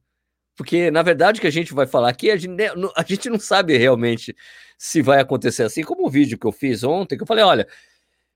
Porque, 0.59 0.91
na 0.91 1.01
verdade, 1.01 1.39
o 1.39 1.41
que 1.41 1.47
a 1.47 1.51
gente 1.51 1.73
vai 1.73 1.87
falar 1.87 2.09
aqui, 2.09 2.29
a 2.29 2.35
gente, 2.35 2.53
a 2.93 3.03
gente 3.07 3.29
não 3.29 3.39
sabe 3.39 3.77
realmente 3.77 4.35
se 4.77 5.01
vai 5.01 5.21
acontecer 5.21 5.63
assim, 5.63 5.83
como 5.83 6.05
o 6.05 6.09
vídeo 6.09 6.37
que 6.37 6.45
eu 6.45 6.51
fiz 6.51 6.83
ontem, 6.83 7.15
que 7.15 7.23
eu 7.23 7.25
falei, 7.25 7.45
olha, 7.45 7.65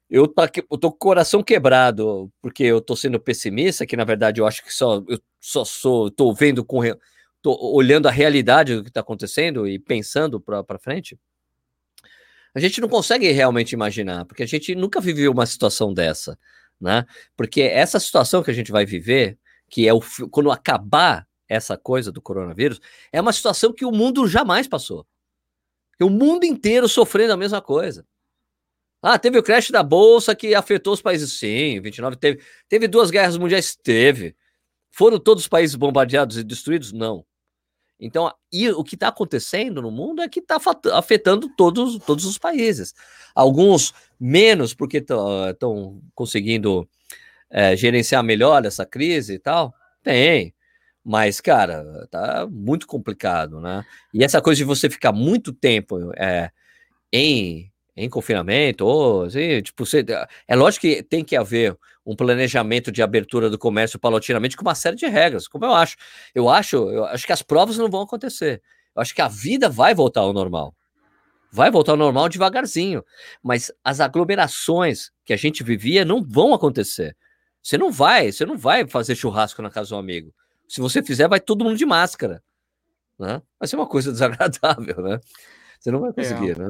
eu 0.10 0.26
tô, 0.26 0.42
eu 0.42 0.78
tô 0.78 0.90
com 0.90 0.96
o 0.96 1.00
coração 1.00 1.44
quebrado, 1.44 2.32
porque 2.42 2.64
eu 2.64 2.80
tô 2.80 2.96
sendo 2.96 3.20
pessimista, 3.20 3.86
que 3.86 3.98
na 3.98 4.06
verdade 4.06 4.40
eu 4.40 4.48
acho 4.48 4.64
que 4.64 4.74
só 4.74 5.04
eu 5.06 5.20
só 5.38 5.66
sou, 5.66 6.10
tô 6.10 6.34
vendo 6.34 6.64
com 6.64 6.80
tô 7.42 7.58
olhando 7.76 8.08
a 8.08 8.12
realidade 8.12 8.74
do 8.74 8.84
que 8.84 8.90
está 8.90 9.02
acontecendo 9.02 9.68
e 9.68 9.78
pensando 9.78 10.40
para 10.40 10.80
frente. 10.80 11.20
A 12.56 12.60
gente 12.62 12.80
não 12.80 12.88
consegue 12.88 13.30
realmente 13.32 13.74
imaginar, 13.74 14.24
porque 14.24 14.44
a 14.44 14.48
gente 14.48 14.74
nunca 14.76 15.02
viveu 15.02 15.30
uma 15.34 15.46
situação 15.46 15.94
dessa, 15.94 16.40
né? 16.80 17.06
Porque 17.36 17.64
essa 17.64 18.00
situação 18.00 18.42
que 18.42 18.50
a 18.50 18.54
gente 18.54 18.72
vai 18.72 18.86
viver, 18.86 19.38
que 19.70 19.86
é 19.86 19.94
o 19.94 20.00
quando 20.32 20.50
acabar 20.50 21.28
essa 21.54 21.78
coisa 21.78 22.12
do 22.12 22.22
coronavírus, 22.22 22.80
é 23.12 23.22
uma 23.22 23.34
situação 23.34 23.74
que 23.74 23.86
o 23.86 23.92
mundo 23.92 24.28
jamais 24.28 24.68
passou. 24.68 25.06
O 26.02 26.10
mundo 26.10 26.44
inteiro 26.46 26.90
sofrendo 26.90 27.34
a 27.34 27.38
mesma 27.38 27.62
coisa. 27.62 28.06
Ah, 29.02 29.20
teve 29.20 29.38
o 29.38 29.44
crash 29.44 29.70
da 29.70 29.84
bolsa 29.84 30.36
que 30.36 30.56
afetou 30.56 30.94
os 30.94 31.02
países. 31.02 31.34
Sim, 31.34 31.82
29 31.82 32.16
teve. 32.16 32.42
Teve 32.70 32.88
duas 32.88 33.12
guerras 33.12 33.38
mundiais? 33.38 33.76
Teve. 33.76 34.36
Foram 34.92 35.20
todos 35.20 35.44
os 35.44 35.48
países 35.48 35.76
bombardeados 35.76 36.38
e 36.38 36.44
destruídos? 36.44 36.92
Não. 36.94 37.26
Então, 38.00 38.34
e 38.52 38.70
o 38.70 38.84
que 38.84 38.96
está 38.96 39.10
acontecendo 39.10 39.82
no 39.82 39.92
mundo 39.92 40.22
é 40.22 40.30
que 40.30 40.40
está 40.40 40.58
afetando 40.94 41.50
todos, 41.56 41.98
todos 42.00 42.26
os 42.26 42.38
países. 42.38 42.94
Alguns 43.36 43.94
menos, 44.20 44.74
porque 44.74 44.98
estão 44.98 46.02
conseguindo 46.16 46.88
é, 47.50 47.76
gerenciar 47.76 48.24
melhor 48.24 48.66
essa 48.66 48.86
crise 48.86 49.34
e 49.36 49.40
tal. 49.40 49.74
Tem. 50.02 50.53
Mas, 51.06 51.42
cara, 51.42 52.08
tá 52.10 52.48
muito 52.50 52.88
complicado, 52.88 53.60
né? 53.60 53.86
E 54.14 54.24
essa 54.24 54.42
coisa 54.42 54.58
de 54.58 54.64
você 54.64 54.90
ficar 54.90 55.12
muito 55.12 55.52
tempo 55.52 56.12
é, 56.16 56.50
em, 57.12 57.70
em 57.96 58.10
confinamento, 58.10 58.86
ou 58.86 59.24
assim, 59.24 59.62
tipo, 59.62 59.86
você, 59.86 60.06
é 60.48 60.56
lógico 60.56 60.82
que 60.88 61.04
tem 61.04 61.24
que 61.24 61.36
haver 61.36 61.78
um 62.06 62.16
planejamento 62.16 62.92
de 62.92 63.02
abertura 63.02 63.50
do 63.50 63.58
comércio 63.58 64.00
paulatinamente 64.00 64.56
com 64.56 64.64
uma 64.64 64.76
série 64.76 64.96
de 64.96 65.06
regras, 65.08 65.48
como 65.48 65.66
eu 65.66 65.74
acho. 65.74 65.96
Eu 66.34 66.50
acho, 66.50 66.78
eu 66.90 67.06
acho 67.06 67.26
que 67.26 67.34
as 67.34 67.42
provas 67.42 67.78
não 67.78 67.90
vão 67.90 68.02
acontecer. 68.02 68.62
Eu 68.96 69.02
acho 69.02 69.14
que 69.14 69.22
a 69.22 69.28
vida 69.28 69.70
vai 69.70 69.94
voltar 69.94 70.22
ao 70.22 70.34
normal. 70.34 70.76
Vai 71.52 71.70
voltar 71.70 71.92
ao 71.94 71.98
normal 71.98 72.30
devagarzinho. 72.30 73.04
Mas 73.42 73.72
as 73.84 74.00
aglomerações 74.00 75.12
que 75.24 75.34
a 75.34 75.38
gente 75.38 75.64
vivia 75.64 76.04
não 76.04 76.24
vão 76.24 76.54
acontecer. 76.54 77.16
Você 77.62 77.78
não 77.78 77.92
vai, 77.92 78.32
você 78.32 78.46
não 78.46 78.58
vai 78.58 78.88
fazer 78.88 79.16
churrasco 79.16 79.62
na 79.62 79.70
casa 79.70 79.90
do 79.90 79.96
amigo. 79.96 80.34
Se 80.74 80.82
você 80.82 81.04
fizer, 81.04 81.28
vai 81.28 81.40
todo 81.40 81.64
mundo 81.64 81.78
de 81.78 81.86
máscara. 81.86 82.42
Né? 83.20 83.40
Vai 83.60 83.68
ser 83.68 83.76
uma 83.76 83.86
coisa 83.86 84.10
desagradável, 84.12 85.04
né? 85.04 85.20
Você 85.80 85.92
não 85.92 86.00
vai 86.00 86.10
é. 86.10 86.14
conseguir, 86.14 86.52
é. 86.54 86.64
né? 86.64 86.70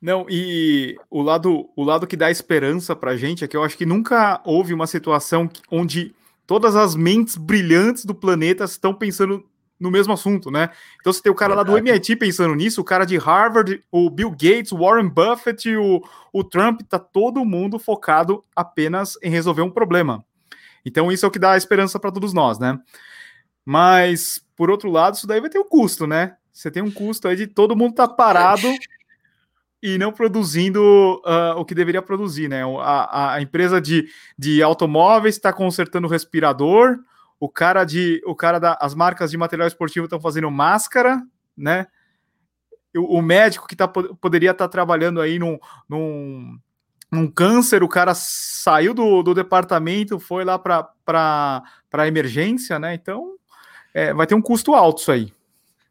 Não, 0.00 0.26
e 0.30 0.96
o 1.10 1.22
lado, 1.22 1.68
o 1.74 1.82
lado 1.82 2.06
que 2.06 2.16
dá 2.16 2.30
esperança 2.30 2.94
pra 2.94 3.16
gente 3.16 3.42
é 3.42 3.48
que 3.48 3.56
eu 3.56 3.64
acho 3.64 3.76
que 3.76 3.84
nunca 3.84 4.40
houve 4.44 4.72
uma 4.72 4.86
situação 4.86 5.50
onde 5.72 6.14
todas 6.46 6.76
as 6.76 6.94
mentes 6.94 7.36
brilhantes 7.36 8.04
do 8.04 8.14
planeta 8.14 8.62
estão 8.62 8.94
pensando 8.94 9.44
no 9.80 9.90
mesmo 9.90 10.12
assunto, 10.12 10.48
né? 10.48 10.70
Então 11.00 11.12
você 11.12 11.20
tem 11.20 11.32
o 11.32 11.36
cara 11.36 11.56
lá 11.56 11.64
do 11.64 11.76
MIT 11.76 12.14
pensando 12.14 12.54
nisso, 12.54 12.80
o 12.80 12.84
cara 12.84 13.04
de 13.04 13.16
Harvard, 13.16 13.82
o 13.90 14.08
Bill 14.08 14.30
Gates, 14.30 14.70
o 14.70 14.78
Warren 14.78 15.08
Buffett, 15.08 15.68
o, 15.76 16.00
o 16.32 16.44
Trump, 16.44 16.82
tá 16.82 17.00
todo 17.00 17.44
mundo 17.44 17.76
focado 17.76 18.44
apenas 18.54 19.18
em 19.20 19.30
resolver 19.30 19.62
um 19.62 19.70
problema. 19.70 20.24
Então, 20.84 21.10
isso 21.10 21.24
é 21.24 21.28
o 21.28 21.30
que 21.30 21.38
dá 21.38 21.56
esperança 21.56 21.98
para 21.98 22.12
todos 22.12 22.32
nós, 22.32 22.58
né? 22.58 22.78
Mas, 23.64 24.44
por 24.56 24.70
outro 24.70 24.90
lado, 24.90 25.14
isso 25.14 25.26
daí 25.26 25.40
vai 25.40 25.50
ter 25.50 25.58
um 25.58 25.68
custo, 25.68 26.06
né? 26.06 26.36
Você 26.52 26.70
tem 26.70 26.82
um 26.82 26.90
custo 26.90 27.28
aí 27.28 27.36
de 27.36 27.46
todo 27.46 27.76
mundo 27.76 27.92
estar 27.92 28.08
tá 28.08 28.14
parado 28.14 28.68
e 29.82 29.98
não 29.98 30.12
produzindo 30.12 30.80
uh, 31.24 31.58
o 31.58 31.64
que 31.64 31.74
deveria 31.74 32.00
produzir, 32.00 32.48
né? 32.48 32.62
A, 32.80 33.34
a 33.34 33.42
empresa 33.42 33.80
de, 33.80 34.06
de 34.38 34.62
automóveis 34.62 35.34
está 35.34 35.52
consertando 35.52 36.06
o 36.06 36.10
respirador, 36.10 36.98
o 37.40 37.48
cara 37.48 37.84
de 37.84 38.22
o 38.24 38.36
cara 38.36 38.60
das 38.60 38.92
da, 38.92 38.96
marcas 38.96 39.30
de 39.32 39.36
material 39.36 39.66
esportivo 39.66 40.06
estão 40.06 40.20
fazendo 40.20 40.50
máscara, 40.50 41.20
né? 41.56 41.86
O, 42.94 43.18
o 43.18 43.22
médico 43.22 43.66
que 43.66 43.74
tá, 43.74 43.88
poderia 43.88 44.52
estar 44.52 44.66
tá 44.66 44.70
trabalhando 44.70 45.20
aí 45.20 45.38
num, 45.38 45.58
num 45.88 46.58
um 47.12 47.30
câncer, 47.30 47.82
o 47.82 47.88
cara 47.88 48.14
saiu 48.14 48.94
do, 48.94 49.22
do 49.22 49.34
departamento, 49.34 50.18
foi 50.18 50.44
lá 50.44 50.58
para 50.58 51.62
a 51.92 52.08
emergência, 52.08 52.78
né? 52.78 52.94
Então 52.94 53.36
é, 53.92 54.14
vai 54.14 54.26
ter 54.26 54.34
um 54.34 54.42
custo 54.42 54.74
alto 54.74 55.02
isso 55.02 55.12
aí. 55.12 55.32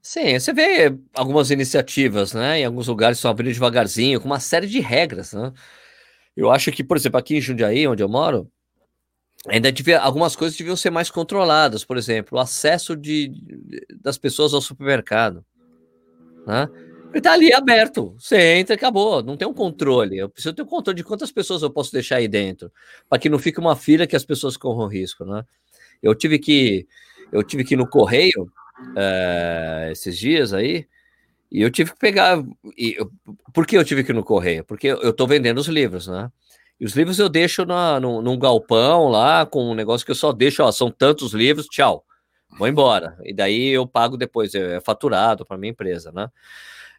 Sim, 0.01 0.39
você 0.39 0.51
vê 0.51 0.97
algumas 1.13 1.51
iniciativas, 1.51 2.34
né? 2.34 2.60
Em 2.62 2.65
alguns 2.65 2.88
lugares 2.88 3.19
estão 3.19 3.29
abrindo 3.29 3.53
devagarzinho, 3.53 4.19
com 4.19 4.25
uma 4.25 4.39
série 4.39 4.65
de 4.65 4.79
regras, 4.79 5.34
né? 5.34 5.53
Eu 6.36 6.49
acho 6.49 6.71
que, 6.71 6.84
por 6.84 6.97
exemplo, 6.97 7.19
aqui 7.19 7.38
em 7.38 7.41
Jundiaí, 7.41 7.88
onde 7.88 8.01
eu 8.01 8.10
moro, 8.10 8.49
ainda 9.47 9.71
devia, 9.71 9.99
algumas 9.99 10.36
coisas 10.36 10.57
deviam 10.57 10.75
ser 10.75 10.89
mais 10.89 11.12
controladas, 11.12 11.86
por 11.86 11.97
exemplo, 11.97 12.38
o 12.38 12.41
acesso 12.41 12.95
de, 12.95 13.31
das 14.01 14.17
pessoas 14.17 14.55
ao 14.55 14.62
supermercado. 14.62 15.45
Né? 16.47 16.67
Ele 17.12 17.21
tá 17.21 17.34
ali 17.34 17.54
aberto, 17.54 18.15
você 18.17 18.56
entra, 18.56 18.76
acabou, 18.76 19.21
não 19.21 19.36
tem 19.36 19.47
um 19.47 19.54
controle. 19.54 20.17
Eu 20.17 20.30
preciso 20.30 20.56
ter 20.56 20.62
um 20.62 20.65
controle 20.65 20.95
de 20.95 21.04
quantas 21.04 21.32
pessoas 21.32 21.62
eu 21.62 21.69
posso 21.69 21.91
deixar 21.91 22.17
aí 22.17 22.28
dentro, 22.28 22.71
para 23.10 23.19
que 23.19 23.30
não 23.30 23.38
fique 23.38 23.60
uma 23.60 23.76
fila 23.76 24.08
que 24.08 24.15
as 24.15 24.24
pessoas 24.24 24.56
corram 24.56 24.88
risco, 24.88 25.26
né? 25.26 25.43
Eu 26.02 26.15
tive 26.15 26.39
que, 26.39 26.88
eu 27.32 27.43
tive 27.43 27.63
que 27.65 27.74
ir 27.74 27.78
no 27.78 27.88
correio 27.88 28.50
é, 28.95 29.89
esses 29.91 30.17
dias 30.17 30.54
aí, 30.54 30.88
e 31.52 31.62
eu 31.62 31.69
tive 31.69 31.91
que 31.91 32.00
pegar. 32.00 32.41
E 32.78 32.95
eu, 32.97 33.12
por 33.54 33.67
que 33.67 33.78
eu 33.78 33.84
tive 33.84 34.04
que 34.04 34.12
ir 34.12 34.15
no 34.15 34.24
correio? 34.24 34.63
Porque 34.63 34.88
eu 34.88 35.10
estou 35.10 35.28
vendendo 35.28 35.58
os 35.58 35.67
livros, 35.67 36.08
né? 36.08 36.32
E 36.80 36.86
os 36.86 36.95
livros 36.95 37.19
eu 37.19 37.30
deixo 37.30 37.65
na, 37.65 38.00
no, 38.00 38.21
num 38.21 38.39
galpão 38.39 39.10
lá, 39.10 39.45
com 39.45 39.69
um 39.69 39.76
negócio 39.76 40.06
que 40.06 40.12
eu 40.12 40.15
só 40.15 40.32
deixo, 40.32 40.63
ó, 40.63 40.71
são 40.71 40.89
tantos 40.89 41.34
livros, 41.34 41.67
tchau, 41.67 42.06
vou 42.58 42.67
embora. 42.67 43.17
E 43.24 43.34
daí 43.34 43.67
eu 43.67 43.86
pago 43.86 44.17
depois, 44.17 44.56
é, 44.56 44.78
é 44.78 44.82
faturado 44.82 45.45
para 45.45 45.58
minha 45.58 45.71
empresa, 45.71 46.12
né? 46.12 46.30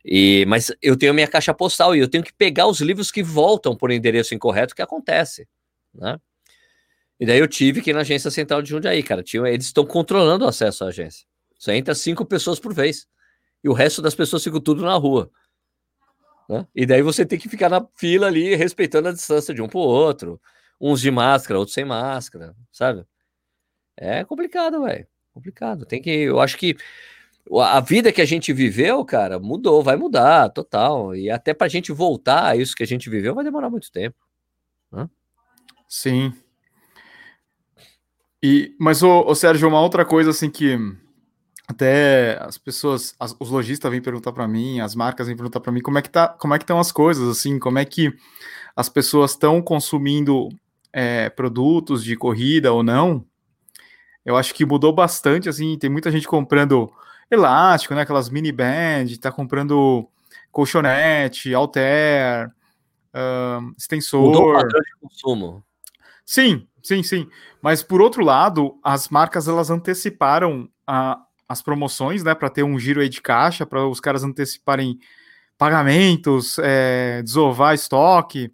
E, 0.05 0.45
mas 0.47 0.73
eu 0.83 0.97
tenho 0.97 1.15
minha 1.15 1.29
caixa 1.29 1.55
postal 1.55 1.95
e 1.95 2.01
eu 2.01 2.09
tenho 2.09 2.25
que 2.25 2.33
pegar 2.33 2.67
os 2.67 2.81
livros 2.81 3.11
que 3.11 3.23
voltam 3.23 3.77
por 3.77 3.91
endereço 3.91 4.35
incorreto, 4.35 4.75
que 4.75 4.83
acontece, 4.83 5.49
né? 5.95 6.19
E 7.21 7.27
daí 7.27 7.39
eu 7.39 7.47
tive 7.47 7.81
que 7.81 7.91
ir 7.91 7.93
na 7.93 8.01
agência 8.01 8.31
central 8.33 8.61
de 8.63 8.71
Jundiaí, 8.71 9.01
cara. 9.01 9.23
Tinha, 9.23 9.49
eles 9.49 9.67
estão 9.67 9.87
controlando 9.87 10.45
o 10.45 10.49
acesso 10.49 10.85
à 10.85 10.89
agência. 10.89 11.25
Só 11.57 11.71
entra 11.71 11.95
cinco 11.95 12.27
pessoas 12.27 12.59
por 12.59 12.75
vez 12.75 13.07
e 13.63 13.69
o 13.69 13.73
resto 13.73 14.03
das 14.03 14.15
pessoas 14.15 14.43
ficam 14.43 14.61
tudo 14.61 14.83
na 14.83 14.95
rua. 14.95 15.31
Né? 16.49 16.67
E 16.75 16.85
daí 16.85 17.01
você 17.01 17.25
tem 17.25 17.39
que 17.39 17.49
ficar 17.49 17.69
na 17.69 17.87
fila 17.97 18.27
ali, 18.27 18.57
respeitando 18.57 19.09
a 19.09 19.13
distância 19.13 19.55
de 19.55 19.63
um 19.63 19.69
para 19.69 19.79
o 19.79 19.83
outro. 19.83 20.41
Uns 20.81 21.01
de 21.01 21.13
máscara, 21.13 21.61
outros 21.61 21.75
sem 21.75 21.85
máscara, 21.85 22.57
sabe? 22.73 23.07
É 23.97 24.25
complicado, 24.25 24.83
velho. 24.83 25.07
Complicado. 25.33 25.87
Tem 25.87 26.03
que. 26.03 26.11
Eu 26.11 26.41
acho 26.41 26.57
que 26.59 26.77
a 27.61 27.81
vida 27.81 28.13
que 28.13 28.21
a 28.21 28.25
gente 28.25 28.53
viveu, 28.53 29.05
cara, 29.05 29.39
mudou, 29.39 29.83
vai 29.83 29.97
mudar, 29.97 30.49
total. 30.51 31.15
E 31.15 31.31
até 31.31 31.53
para 31.53 31.67
a 31.67 31.71
gente 31.71 31.93
voltar 31.93 32.47
a 32.47 32.57
isso 32.57 32.75
que 32.75 32.83
a 32.83 32.87
gente 32.87 33.11
viveu 33.11 33.35
vai 33.35 33.45
demorar 33.45 33.69
muito 33.69 33.91
tempo. 33.91 34.17
Né? 34.91 35.09
Sim. 35.89 36.33
E, 38.43 38.75
mas, 38.79 39.03
ô, 39.03 39.35
Sérgio, 39.35 39.69
uma 39.69 39.81
outra 39.81 40.05
coisa 40.05 40.31
assim 40.31 40.51
que 40.51 40.77
até 41.69 42.39
as 42.41 42.59
pessoas, 42.59 43.15
as, 43.19 43.35
os 43.39 43.51
lojistas 43.51 43.91
vêm 43.91 44.01
perguntar 44.01 44.33
para 44.33 44.49
mim, 44.49 44.81
as 44.81 44.95
marcas 44.95 45.27
vêm 45.27 45.37
perguntar 45.37 45.61
para 45.61 45.73
mim 45.73 45.81
como 45.81 45.99
é 45.99 46.03
que 46.03 46.11
tá, 46.11 46.29
como 46.29 46.55
é 46.55 46.59
que 46.59 46.65
estão 46.65 46.79
as 46.79 46.91
coisas, 46.91 47.29
assim, 47.29 47.59
como 47.59 47.79
é 47.79 47.85
que 47.85 48.13
as 48.75 48.89
pessoas 48.89 49.33
estão 49.33 49.63
consumindo 49.63 50.49
é, 50.93 51.31
produtos 51.31 52.03
de 52.03 52.17
corrida 52.17 52.73
ou 52.73 52.83
não. 52.83 53.25
Eu 54.25 54.37
acho 54.37 54.55
que 54.55 54.65
mudou 54.65 54.93
bastante, 54.93 55.49
assim, 55.49 55.77
tem 55.79 55.91
muita 55.91 56.11
gente 56.11 56.27
comprando 56.27 56.93
elástico, 57.35 57.95
né, 57.95 58.03
aquelas 58.03 58.29
mini 58.29 58.53
band, 58.53 59.07
tá 59.21 59.33
comprando 59.33 60.09
colchonete, 60.51 61.55
alter, 61.55 62.49
uh, 63.15 63.75
extensor. 63.77 64.23
Mudou 64.23 64.51
o 64.51 64.53
padrão 64.55 64.81
de 64.81 65.01
consumo. 65.01 65.65
Sim, 66.25 66.67
sim, 66.83 67.03
sim. 67.03 67.29
Mas 67.61 67.83
por 67.83 68.01
outro 68.01 68.25
lado, 68.25 68.79
as 68.83 69.09
marcas 69.09 69.49
elas 69.49 69.71
anteciparam 69.71 70.69
a, 70.87 71.21
as 71.49 71.63
promoções, 71.63 72.23
né, 72.23 72.35
para 72.35 72.51
ter 72.51 72.63
um 72.63 72.79
giro 72.79 73.01
aí 73.01 73.09
de 73.09 73.21
caixa, 73.21 73.67
para 73.67 73.87
os 73.87 74.01
caras 74.01 74.23
anteciparem 74.23 74.99
pagamentos, 75.57 76.59
é, 76.59 77.23
desovar 77.23 77.75
estoque, 77.75 78.53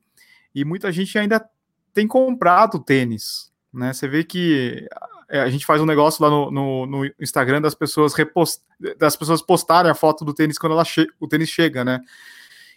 e 0.55 0.65
muita 0.65 0.93
gente 0.93 1.19
ainda 1.19 1.45
tem 1.93 2.07
comprado 2.07 2.79
tênis, 2.79 3.51
né? 3.73 3.93
Você 3.93 4.07
vê 4.07 4.25
que 4.25 4.87
é, 5.31 5.41
a 5.41 5.51
gente 5.51 5.67
faz 5.67 5.81
um 5.81 5.87
negócio 5.87 6.23
lá 6.23 6.31
no, 6.31 6.51
no, 6.51 6.87
no 6.87 7.11
Instagram 7.21 7.61
das 7.61 7.75
pessoas 7.75 8.15
repost... 8.15 8.63
das 8.99 9.17
pessoas 9.17 9.43
postarem 9.43 9.91
a 9.91 9.95
foto 9.95 10.25
do 10.25 10.33
tênis 10.33 10.59
quando 10.59 10.73
ela 10.73 10.85
o 11.21 11.29
tênis 11.29 11.49
chega, 11.49 11.85
né? 11.85 12.01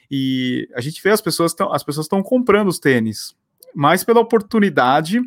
E 0.10 0.68
a 0.76 0.82
gente 0.82 1.02
vê 1.02 1.12
as 1.12 1.22
pessoas 1.22 1.54
tão... 1.54 1.72
as 1.74 1.84
pessoas 1.84 2.06
estão 2.06 2.22
comprando 2.22 2.68
os 2.68 2.80
tênis, 2.80 3.36
mais 3.74 4.04
pela 4.04 4.20
oportunidade, 4.20 5.22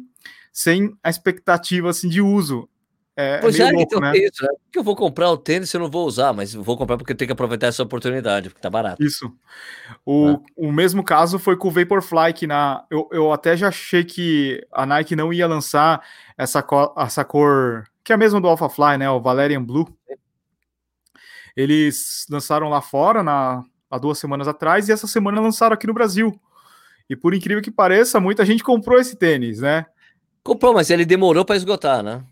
sem 0.53 0.97
a 1.03 1.09
expectativa 1.09 1.91
assim 1.91 2.09
de 2.09 2.21
uso. 2.21 2.69
É, 3.17 3.37
é, 3.37 3.39
pois 3.39 3.59
é, 3.61 3.65
louco, 3.65 3.81
então 3.81 4.01
né? 4.01 4.17
isso, 4.17 4.43
né? 4.43 4.49
Porque 4.65 4.79
eu 4.79 4.83
vou 4.83 4.97
comprar 4.97 5.31
o 5.31 5.37
tênis 5.37 5.73
eu 5.73 5.81
não 5.81 5.89
vou 5.89 6.05
usar, 6.05 6.33
mas 6.33 6.53
vou 6.53 6.77
comprar 6.77 6.97
porque 6.97 7.13
eu 7.13 7.17
tenho 7.17 7.29
que 7.29 7.33
aproveitar 7.33 7.69
essa 7.69 7.83
oportunidade, 7.83 8.49
porque 8.49 8.61
tá 8.61 8.69
barato. 8.69 9.03
Isso. 9.03 9.33
O, 10.05 10.31
é. 10.31 10.39
o 10.57 10.73
mesmo 10.73 11.05
caso 11.05 11.39
foi 11.39 11.57
com 11.57 11.69
o 11.69 11.71
Vaporfly, 11.71 12.33
que 12.35 12.47
na, 12.47 12.85
eu, 12.91 13.09
eu 13.13 13.33
até 13.33 13.57
já 13.57 13.69
achei 13.69 14.03
que 14.03 14.67
a 14.73 14.85
Nike 14.85 15.15
não 15.15 15.33
ia 15.33 15.47
lançar 15.47 16.05
essa, 16.37 16.61
cor, 16.61 16.93
essa 16.97 17.25
cor, 17.25 17.85
que 18.03 18.13
é 18.13 18.17
a 18.17 18.19
mesma 18.19 18.41
do 18.41 18.49
Alphafly, 18.49 18.99
né? 18.99 19.09
O 19.09 19.21
Valerian 19.21 19.63
Blue. 19.63 19.87
Eles 21.57 22.27
lançaram 22.29 22.69
lá 22.69 22.81
fora 22.81 23.23
na, 23.23 23.63
há 23.89 23.97
duas 23.97 24.19
semanas 24.19 24.49
atrás 24.49 24.89
e 24.89 24.93
essa 24.93 25.07
semana 25.07 25.41
lançaram 25.41 25.75
aqui 25.75 25.87
no 25.87 25.95
Brasil. 25.95 26.37
E 27.09 27.15
por 27.15 27.33
incrível 27.33 27.63
que 27.63 27.71
pareça, 27.71 28.19
muita 28.19 28.45
gente 28.45 28.65
comprou 28.65 28.99
esse 28.99 29.15
tênis, 29.15 29.61
né? 29.61 29.87
Comprou, 30.43 30.75
mas 30.75 30.91
ele 30.91 31.05
demorou 31.05 31.45
para 31.45 31.57
esgotar, 31.57 32.03
né? 32.03 32.25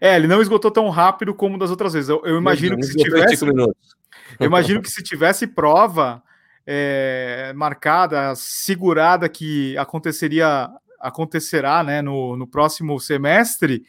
É, 0.00 0.16
ele 0.16 0.26
não 0.26 0.40
esgotou 0.40 0.70
tão 0.70 0.88
rápido 0.88 1.34
como 1.34 1.58
das 1.58 1.70
outras 1.70 1.92
vezes. 1.92 2.08
Eu, 2.08 2.22
eu 2.24 2.36
imagino 2.36 2.76
que 2.76 2.84
se 2.84 2.96
tivesse. 2.96 3.44
Eu 3.44 4.46
imagino 4.46 4.80
que 4.80 4.90
se 4.90 5.02
tivesse 5.02 5.46
prova 5.46 6.22
é, 6.66 7.52
marcada, 7.54 8.34
segurada 8.36 9.28
que 9.28 9.76
aconteceria, 9.76 10.68
acontecerá, 10.98 11.82
né, 11.82 12.00
no, 12.00 12.36
no 12.36 12.46
próximo 12.46 12.98
semestre, 13.00 13.84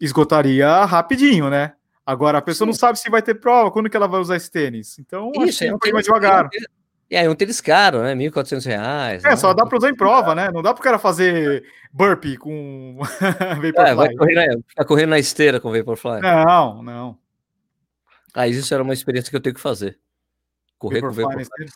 esgotaria 0.00 0.84
rapidinho, 0.84 1.50
né? 1.50 1.72
Agora 2.06 2.38
a 2.38 2.42
pessoa 2.42 2.66
Sim. 2.66 2.70
não 2.70 2.78
sabe 2.78 2.98
se 2.98 3.10
vai 3.10 3.20
ter 3.20 3.34
prova, 3.34 3.70
quando 3.70 3.90
que 3.90 3.96
ela 3.96 4.08
vai 4.08 4.20
usar 4.20 4.36
esse 4.36 4.50
tênis. 4.50 4.98
Então, 4.98 5.30
Isso, 5.44 5.64
é 5.64 5.68
um 5.68 5.78
pouco 5.78 5.92
mais 5.92 6.06
devagar. 6.06 6.48
E 7.10 7.16
aí, 7.16 7.26
um 7.26 7.34
tênis 7.34 7.60
caro, 7.60 8.02
né? 8.02 8.12
R$ 8.12 8.30
1.400. 8.30 8.66
É, 8.70 9.18
né? 9.22 9.36
só 9.36 9.54
dá 9.54 9.64
para 9.64 9.78
usar 9.78 9.88
em 9.88 9.96
prova, 9.96 10.34
né? 10.34 10.50
Não 10.52 10.60
dá 10.60 10.74
para 10.74 10.80
o 10.80 10.84
cara 10.84 10.98
fazer 10.98 11.64
burpee 11.90 12.36
com 12.36 12.98
Vaporfly. 12.98 13.72
É, 13.78 13.94
vai 13.94 14.14
correr 14.14 14.58
ficar 14.66 14.84
correndo 14.84 15.10
na 15.10 15.18
esteira 15.18 15.58
com 15.58 15.72
Vaporfly. 15.72 16.20
Não, 16.20 16.82
não. 16.82 17.18
Ah, 18.34 18.46
isso 18.46 18.74
era 18.74 18.82
uma 18.82 18.92
experiência 18.92 19.30
que 19.30 19.36
eu 19.36 19.40
tenho 19.40 19.54
que 19.54 19.60
fazer. 19.60 19.98
Correr 20.78 21.00
Vaporfly 21.00 21.24
com 21.24 21.30
Vaporfly. 21.30 21.66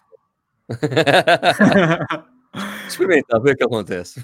Experimentar, 2.86 3.40
ver 3.40 3.52
o 3.52 3.56
que 3.56 3.64
acontece. 3.64 4.22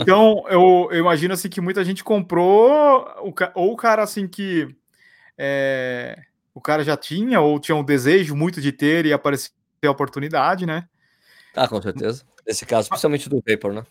então, 0.00 0.44
eu, 0.48 0.88
eu, 0.90 0.98
imagino 0.98 1.34
assim 1.34 1.50
que 1.50 1.60
muita 1.60 1.84
gente 1.84 2.02
comprou, 2.02 3.06
ou 3.54 3.72
o 3.72 3.76
cara 3.76 4.02
assim 4.02 4.26
que 4.26 4.74
é, 5.36 6.18
o 6.54 6.60
cara 6.60 6.82
já 6.82 6.96
tinha, 6.96 7.40
ou 7.40 7.60
tinha 7.60 7.76
um 7.76 7.84
desejo 7.84 8.34
muito 8.34 8.60
de 8.60 8.72
ter 8.72 9.04
e 9.04 9.12
apareceu 9.12 9.52
ter 9.80 9.88
a 9.88 9.92
oportunidade, 9.92 10.66
né? 10.66 10.84
Ah, 11.54 11.66
com 11.66 11.80
certeza. 11.80 12.24
Nesse 12.46 12.64
caso, 12.66 12.88
principalmente 12.88 13.28
do 13.28 13.42
paper, 13.42 13.72
né? 13.72 13.82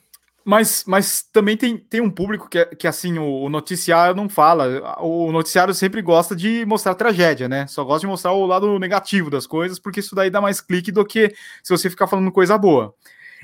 Mas, 0.46 0.84
mas 0.88 1.22
também 1.22 1.58
tem, 1.58 1.78
tem 1.78 2.02
um 2.02 2.10
público 2.10 2.50
que, 2.50 2.66
que 2.68 2.88
assim, 2.88 3.20
o, 3.20 3.44
o, 3.44 3.50
noticiário 3.50 4.16
não 4.16 4.30
fala. 4.30 4.98
O 5.00 5.32
noticiário 5.32 5.74
sempre 5.74 6.02
gosta 6.02 6.36
de 6.36 6.66
mostrar 6.66 6.96
tragédia, 6.96 7.48
né? 7.48 7.68
Só 7.68 7.84
gosta 7.84 8.02
de 8.02 8.08
mostrar 8.08 8.32
o 8.32 8.46
lado 8.46 8.80
negativo 8.80 9.30
das 9.30 9.46
coisas, 9.46 9.78
porque 9.78 10.00
isso 10.00 10.16
daí 10.16 10.30
dá 10.30 10.40
mais 10.42 10.62
clique 10.62 10.92
do 10.92 11.06
que 11.06 11.34
se 11.62 11.76
você 11.76 11.90
ficar 11.90 12.08
falando 12.08 12.32
coisa 12.32 12.58
boa. 12.58 12.96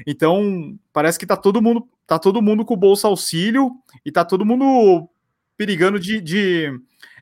Então, 0.07 0.77
parece 0.91 1.19
que 1.19 1.25
tá 1.25 1.37
todo 1.37 1.61
mundo, 1.61 1.87
tá 2.07 2.17
todo 2.17 2.41
mundo 2.41 2.65
com 2.65 2.73
o 2.73 2.77
bolso 2.77 3.05
auxílio 3.07 3.71
e 4.05 4.11
tá 4.11 4.25
todo 4.25 4.45
mundo 4.45 5.07
perigando 5.57 5.99
de, 5.99 6.19
de 6.19 6.79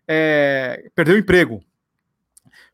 é, 0.07 0.89
perder 0.95 1.15
o 1.15 1.19
emprego. 1.19 1.61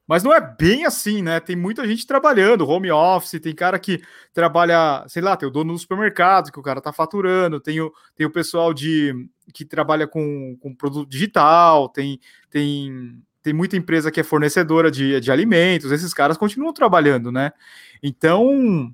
Mas 0.10 0.24
não 0.24 0.34
é 0.34 0.42
bem 0.42 0.88
assim, 0.88 1.22
né? 1.22 1.40
Tem 1.40 1.56
muita 1.56 1.88
gente 1.88 2.08
trabalhando, 2.08 2.68
home 2.68 2.90
office, 2.90 3.40
tem 3.40 3.54
cara 3.54 3.78
que 3.78 4.02
trabalha, 4.34 5.06
sei 5.08 5.22
lá, 5.22 5.38
tem 5.38 5.48
o 5.48 5.52
dono 5.52 5.72
do 5.72 5.78
supermercado 5.78 6.52
que 6.52 6.58
o 6.58 6.64
cara 6.64 6.82
tá 6.82 6.92
faturando, 6.92 7.60
tem 7.60 7.80
o, 7.80 7.94
tem 8.16 8.26
o 8.26 8.32
pessoal 8.32 8.74
de 8.74 9.14
que 9.54 9.64
trabalha 9.64 10.08
com, 10.08 10.58
com 10.60 10.74
produto 10.74 11.08
digital, 11.08 11.88
tem, 11.90 12.20
tem, 12.50 13.22
tem 13.44 13.54
muita 13.54 13.78
empresa 13.78 14.10
que 14.10 14.20
é 14.20 14.24
fornecedora 14.24 14.90
de, 14.90 15.20
de 15.20 15.32
alimentos, 15.32 15.92
esses 15.92 16.12
caras 16.12 16.38
continuam 16.38 16.74
trabalhando, 16.74 17.32
né? 17.32 17.52
Então, 18.02 18.92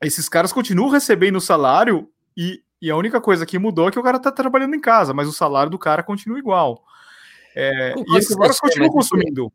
esses 0.00 0.28
caras 0.28 0.52
continuam 0.52 0.90
recebendo 0.90 1.40
salário 1.40 2.08
e, 2.36 2.62
e 2.80 2.88
a 2.88 2.96
única 2.96 3.20
coisa 3.20 3.44
que 3.44 3.58
mudou 3.58 3.88
é 3.88 3.90
que 3.90 3.98
o 3.98 4.02
cara 4.02 4.20
tá 4.20 4.30
trabalhando 4.30 4.76
em 4.76 4.80
casa, 4.80 5.12
mas 5.12 5.26
o 5.26 5.32
salário 5.32 5.72
do 5.72 5.78
cara 5.78 6.04
continua 6.04 6.38
igual. 6.38 6.84
É, 7.52 7.96
e 7.96 8.16
esses 8.16 8.36
caras 8.36 8.60
continuam 8.60 8.92
consumindo. 8.92 9.52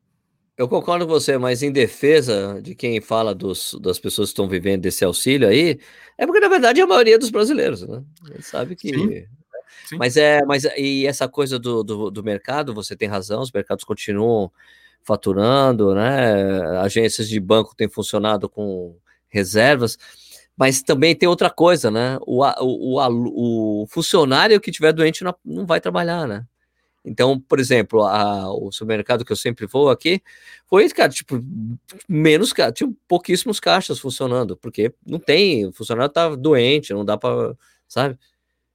Eu 0.62 0.68
concordo 0.68 1.08
com 1.08 1.12
você, 1.12 1.40
mas 1.40 1.64
em 1.64 1.72
defesa 1.72 2.62
de 2.62 2.76
quem 2.76 3.02
fala 3.02 3.34
dos, 3.34 3.76
das 3.82 3.98
pessoas 3.98 4.30
que 4.30 4.34
estão 4.34 4.48
vivendo 4.48 4.84
desse 4.84 5.04
auxílio 5.04 5.48
aí, 5.48 5.80
é 6.16 6.24
porque 6.24 6.40
na 6.40 6.48
verdade 6.48 6.80
é 6.80 6.84
a 6.84 6.88
maioria 6.88 7.18
dos 7.18 7.32
brasileiros, 7.32 7.82
né? 7.82 8.04
Ele 8.30 8.44
sabe 8.44 8.76
que. 8.76 8.90
Sim. 8.90 9.26
Sim. 9.90 9.98
Mas 9.98 10.18
é, 10.18 10.46
mas 10.46 10.64
e 10.78 11.08
essa 11.08 11.28
coisa 11.28 11.58
do, 11.58 11.84
do, 11.84 12.12
do, 12.12 12.24
mercado, 12.24 12.76
você 12.76 12.96
tem 12.96 13.08
razão, 13.08 13.42
os 13.42 13.52
mercados 13.52 13.84
continuam 13.84 14.52
faturando, 15.02 15.96
né? 15.96 16.78
Agências 16.78 17.28
de 17.28 17.40
banco 17.40 17.76
têm 17.76 17.90
funcionado 17.90 18.48
com 18.48 18.96
reservas, 19.30 19.98
Mas 20.56 20.84
também 20.84 21.16
tem 21.16 21.28
outra 21.28 21.50
coisa, 21.50 21.90
né? 21.90 22.20
O, 22.22 22.44
o, 22.44 23.00
o, 23.00 23.82
o 23.82 23.88
funcionário 23.88 24.62
que 24.62 24.72
tiver 24.72 24.94
doente 24.94 25.24
não, 25.24 25.34
não 25.44 25.66
vai 25.66 25.82
trabalhar, 25.82 26.28
né? 26.28 26.46
Então, 27.04 27.40
por 27.40 27.60
exemplo, 27.60 28.04
a, 28.04 28.54
o 28.54 28.72
supermercado 28.72 29.26
que 29.26 29.32
eu 29.32 29.36
sempre 29.36 29.66
vou 29.66 29.90
aqui, 29.90 30.22
foi, 30.68 30.88
cara, 30.90 31.10
tipo, 31.10 31.44
menos, 32.08 32.54
tinha 32.74 32.92
pouquíssimos 33.08 33.60
caixas 33.60 34.00
funcionando, 34.00 34.56
porque 34.56 34.94
não 35.06 35.20
tem, 35.20 35.66
o 35.66 35.74
funcionário 35.74 36.12
tá 36.12 36.36
doente, 36.36 36.94
não 36.94 37.04
dá 37.04 37.18
para, 37.18 37.56
sabe? 37.88 38.18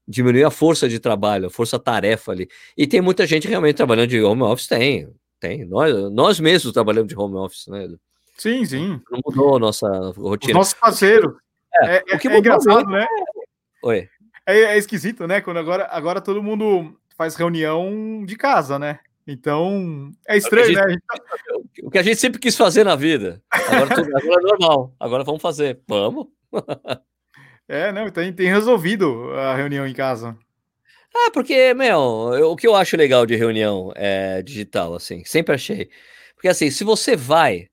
Diminuir 0.08 0.44
a 0.44 0.50
força 0.50 0.88
de 0.88 0.98
trabalho, 0.98 1.46
a 1.46 1.50
força-tarefa 1.50 2.32
ali. 2.32 2.48
E 2.76 2.86
tem 2.86 3.00
muita 3.00 3.26
gente 3.26 3.46
realmente 3.46 3.76
trabalhando 3.76 4.08
de 4.08 4.20
home 4.20 4.42
office, 4.42 4.66
tem, 4.66 5.08
tem. 5.38 5.64
Nós, 5.64 5.94
nós 6.12 6.40
mesmos 6.40 6.72
trabalhamos 6.72 7.08
de 7.08 7.16
home 7.16 7.36
office, 7.36 7.68
né? 7.68 7.88
Sim, 8.36 8.64
sim. 8.64 9.00
Não 9.10 9.20
mudou 9.24 9.56
a 9.56 9.58
nossa 9.58 9.88
rotina. 10.16 10.52
Os 10.52 10.56
nossos 10.58 10.74
parceiros. 10.74 11.34
É, 11.82 12.02
é, 12.08 12.16
o 12.16 12.18
que 12.18 12.28
é 12.28 12.38
engraçado, 12.38 12.88
né? 12.88 13.06
Oi. 13.82 14.08
É, 14.46 14.60
é, 14.60 14.78
esquisito, 14.78 15.26
né? 15.26 15.40
Quando 15.40 15.58
agora, 15.58 15.88
agora 15.90 16.20
todo 16.20 16.42
mundo 16.42 16.96
faz 17.16 17.34
reunião 17.34 18.24
de 18.24 18.36
casa, 18.36 18.78
né? 18.78 18.98
Então, 19.26 20.12
é 20.28 20.36
estranho, 20.36 20.70
o 20.70 20.74
né? 20.74 20.86
Gente, 21.50 21.84
o 21.84 21.90
que 21.90 21.98
a 21.98 22.02
gente 22.02 22.20
sempre 22.20 22.38
quis 22.38 22.56
fazer 22.56 22.84
na 22.84 22.94
vida. 22.94 23.42
Agora, 23.50 23.94
tudo, 23.94 24.16
agora 24.16 24.40
é 24.40 24.42
normal. 24.42 24.94
Agora 25.00 25.24
vamos 25.24 25.42
fazer. 25.42 25.80
Vamos. 25.88 26.28
é, 27.68 27.90
não, 27.90 28.08
tem, 28.10 28.32
tem 28.32 28.48
resolvido 28.48 29.32
a 29.32 29.56
reunião 29.56 29.86
em 29.86 29.92
casa. 29.92 30.36
Ah, 31.14 31.30
porque, 31.32 31.74
meu, 31.74 32.34
eu, 32.34 32.50
o 32.50 32.56
que 32.56 32.66
eu 32.66 32.76
acho 32.76 32.96
legal 32.96 33.26
de 33.26 33.34
reunião 33.34 33.92
é, 33.96 34.42
digital, 34.42 34.94
assim, 34.94 35.24
sempre 35.24 35.54
achei. 35.54 35.90
Porque, 36.34 36.48
assim, 36.48 36.70
se 36.70 36.84
você 36.84 37.16
vai 37.16 37.68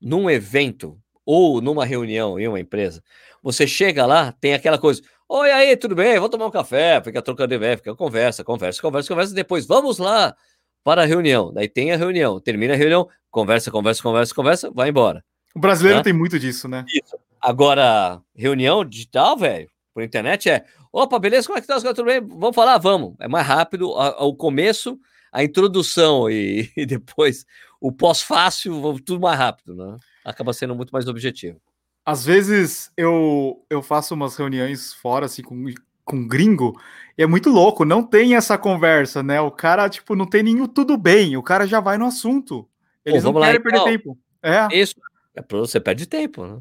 num 0.00 0.28
evento 0.28 0.98
ou 1.24 1.60
numa 1.60 1.86
reunião 1.86 2.38
em 2.38 2.48
uma 2.48 2.60
empresa, 2.60 3.02
você 3.42 3.66
chega 3.66 4.04
lá, 4.04 4.32
tem 4.32 4.52
aquela 4.52 4.78
coisa, 4.78 5.00
Oi, 5.34 5.50
aí, 5.50 5.74
tudo 5.78 5.94
bem? 5.94 6.16
Vamos 6.16 6.28
tomar 6.28 6.44
um 6.44 6.50
café, 6.50 7.00
fica 7.02 7.22
trocando 7.22 7.54
ideia, 7.54 7.74
fica 7.78 7.96
conversa, 7.96 8.44
conversa, 8.44 8.82
conversa, 8.82 9.08
conversa, 9.08 9.34
depois 9.34 9.64
vamos 9.64 9.96
lá 9.96 10.36
para 10.84 11.04
a 11.04 11.04
reunião. 11.06 11.50
Daí 11.50 11.70
tem 11.70 11.90
a 11.90 11.96
reunião, 11.96 12.38
termina 12.38 12.74
a 12.74 12.76
reunião, 12.76 13.08
conversa, 13.30 13.70
conversa, 13.70 14.02
conversa, 14.02 14.34
conversa, 14.34 14.70
vai 14.70 14.90
embora. 14.90 15.24
O 15.54 15.58
brasileiro 15.58 16.00
tá? 16.00 16.04
tem 16.04 16.12
muito 16.12 16.38
disso, 16.38 16.68
né? 16.68 16.84
Isso. 16.86 17.16
Agora, 17.40 18.20
reunião 18.36 18.84
digital, 18.84 19.34
velho, 19.38 19.70
por 19.94 20.02
internet 20.02 20.50
é, 20.50 20.66
opa, 20.92 21.18
beleza, 21.18 21.46
como 21.46 21.58
é 21.58 21.62
que 21.62 21.66
tá? 21.66 21.80
Tudo 21.80 22.04
bem? 22.04 22.20
Vamos 22.20 22.54
falar? 22.54 22.76
Vamos. 22.76 23.14
É 23.18 23.26
mais 23.26 23.46
rápido, 23.46 23.88
o 23.88 24.36
começo, 24.36 25.00
a 25.32 25.42
introdução 25.42 26.28
e, 26.28 26.70
e 26.76 26.84
depois 26.84 27.46
o 27.80 27.90
pós-fácil, 27.90 29.00
tudo 29.00 29.22
mais 29.22 29.38
rápido, 29.38 29.74
né? 29.74 29.96
Acaba 30.26 30.52
sendo 30.52 30.74
muito 30.74 30.90
mais 30.90 31.08
objetivo. 31.08 31.58
Às 32.04 32.24
vezes 32.24 32.90
eu, 32.96 33.64
eu 33.70 33.80
faço 33.82 34.14
umas 34.14 34.36
reuniões 34.36 34.92
fora, 34.92 35.26
assim, 35.26 35.42
com, 35.42 35.64
com 36.04 36.26
gringo, 36.26 36.78
e 37.16 37.22
é 37.22 37.26
muito 37.26 37.48
louco, 37.48 37.84
não 37.84 38.02
tem 38.02 38.34
essa 38.34 38.58
conversa, 38.58 39.22
né? 39.22 39.40
O 39.40 39.50
cara, 39.50 39.88
tipo, 39.88 40.16
não 40.16 40.26
tem 40.26 40.42
nenhum 40.42 40.66
tudo 40.66 40.96
bem, 40.96 41.36
o 41.36 41.42
cara 41.42 41.66
já 41.66 41.80
vai 41.80 41.96
no 41.96 42.06
assunto. 42.06 42.68
Eles 43.04 43.22
Pô, 43.22 43.32
não 43.32 43.40
querem 43.40 43.56
lá, 43.56 43.62
perder 43.62 43.78
então. 43.78 43.92
tempo. 43.92 44.18
É. 44.42 44.68
Isso, 44.76 44.94
é 45.36 45.42
você 45.48 45.78
perde 45.80 46.06
tempo, 46.06 46.44
né? 46.44 46.58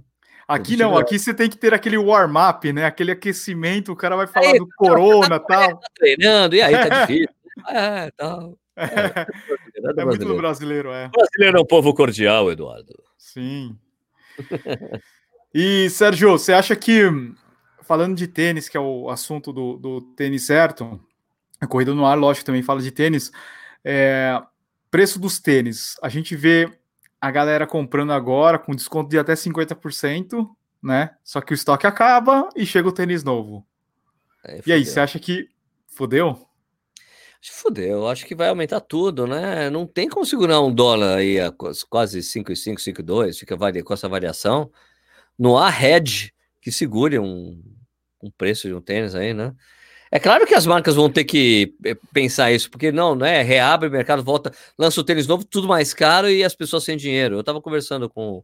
Aqui 0.48 0.76
não, 0.76 0.98
aqui 0.98 1.18
você 1.18 1.34
tem 1.34 1.50
que 1.50 1.58
ter 1.58 1.74
aquele 1.74 1.98
warm-up, 1.98 2.74
né? 2.74 2.86
Aquele 2.86 3.12
aquecimento, 3.12 3.94
o 3.94 3.96
cara 3.96 4.18
vai 4.18 4.28
falar 4.28 4.52
aí, 4.52 4.60
do 4.60 4.68
corona 4.76 5.38
e 5.38 5.40
tá 5.40 5.40
tal. 5.40 5.78
Tá 5.78 5.88
treinando, 5.96 6.56
e 6.56 6.62
aí 6.62 6.74
tá 6.74 7.06
difícil. 7.06 7.36
é, 7.70 8.12
tal. 8.12 8.58
É, 8.76 8.84
é, 8.84 10.02
é 10.02 10.06
muito 10.06 10.36
brasileiro, 10.36 10.92
é. 10.92 11.08
O 11.08 11.12
brasileiro 11.12 11.58
é 11.58 11.62
um 11.62 11.66
povo 11.66 11.94
cordial, 11.94 12.52
Eduardo. 12.52 12.94
Sim. 13.18 13.78
E, 15.54 15.90
Sérgio, 15.90 16.32
você 16.32 16.54
acha 16.54 16.76
que, 16.76 17.04
falando 17.84 18.16
de 18.16 18.28
tênis, 18.28 18.70
que 18.70 18.78
é 18.78 18.80
o 18.80 19.10
assunto 19.10 19.52
do, 19.52 19.78
do 19.78 20.02
tênis 20.02 20.46
certo, 20.46 21.00
a 21.60 21.68
corrida 21.68 21.94
no 21.94 22.06
ar, 22.06 22.18
lógico, 22.18 22.46
também 22.46 22.64
fala 22.64 22.82
de 22.82 22.92
tênis, 22.92 23.32
é, 23.84 24.42
preço 24.90 25.20
dos 25.20 25.40
tênis, 25.40 25.98
a 26.02 26.10
gente 26.10 26.36
vê 26.36 26.72
a 27.20 27.30
galera 27.30 27.68
comprando 27.68 28.14
agora 28.14 28.58
com 28.58 28.76
desconto 28.76 29.10
de 29.10 29.20
até 29.20 29.34
50%, 29.34 30.50
né? 30.82 31.12
Só 31.24 31.42
que 31.42 31.54
o 31.54 31.56
estoque 31.56 31.86
acaba 31.86 32.50
e 32.56 32.66
chega 32.66 32.88
o 32.88 32.92
tênis 32.92 33.24
novo. 33.24 33.66
É, 34.44 34.62
e 34.66 34.74
aí, 34.74 34.86
você 34.86 35.00
acha 35.00 35.20
que 35.20 35.50
fodeu? 35.88 36.48
Fudeu, 37.44 38.08
acho 38.08 38.26
que 38.26 38.36
vai 38.36 38.50
aumentar 38.50 38.80
tudo, 38.80 39.28
né? 39.28 39.70
Não 39.70 39.86
tem 39.86 40.08
como 40.08 40.26
segurar 40.26 40.62
um 40.62 40.74
dólar 40.74 41.18
aí 41.18 41.40
a 41.40 41.52
quase 41.90 42.20
5,5, 42.20 42.76
5,2, 43.04 43.40
fica 43.40 43.84
com 43.84 43.94
essa 43.94 44.08
variação. 44.08 44.72
Não 45.42 45.58
há 45.58 45.72
hedge 45.72 46.32
que 46.62 46.72
segure 46.72 47.18
um, 47.18 47.60
um 48.22 48.30
preço 48.30 48.68
de 48.68 48.76
um 48.76 48.80
tênis 48.80 49.16
aí, 49.16 49.34
né? 49.34 49.56
É 50.12 50.20
claro 50.20 50.46
que 50.46 50.54
as 50.54 50.68
marcas 50.68 50.94
vão 50.94 51.10
ter 51.12 51.24
que 51.24 51.74
eh, 51.84 51.98
pensar 52.14 52.52
isso, 52.52 52.70
porque 52.70 52.92
não, 52.92 53.16
né? 53.16 53.42
Reabre 53.42 53.90
o 53.90 53.92
mercado, 53.92 54.24
volta, 54.24 54.54
lança 54.78 55.02
o 55.02 55.04
tênis 55.04 55.26
novo, 55.26 55.44
tudo 55.44 55.68
mais 55.68 55.96
caro 55.96 56.30
e 56.30 56.44
as 56.44 56.54
pessoas 56.54 56.84
sem 56.84 56.96
dinheiro. 56.96 57.38
Eu 57.38 57.44
tava 57.44 57.60
conversando 57.60 58.08
com. 58.08 58.44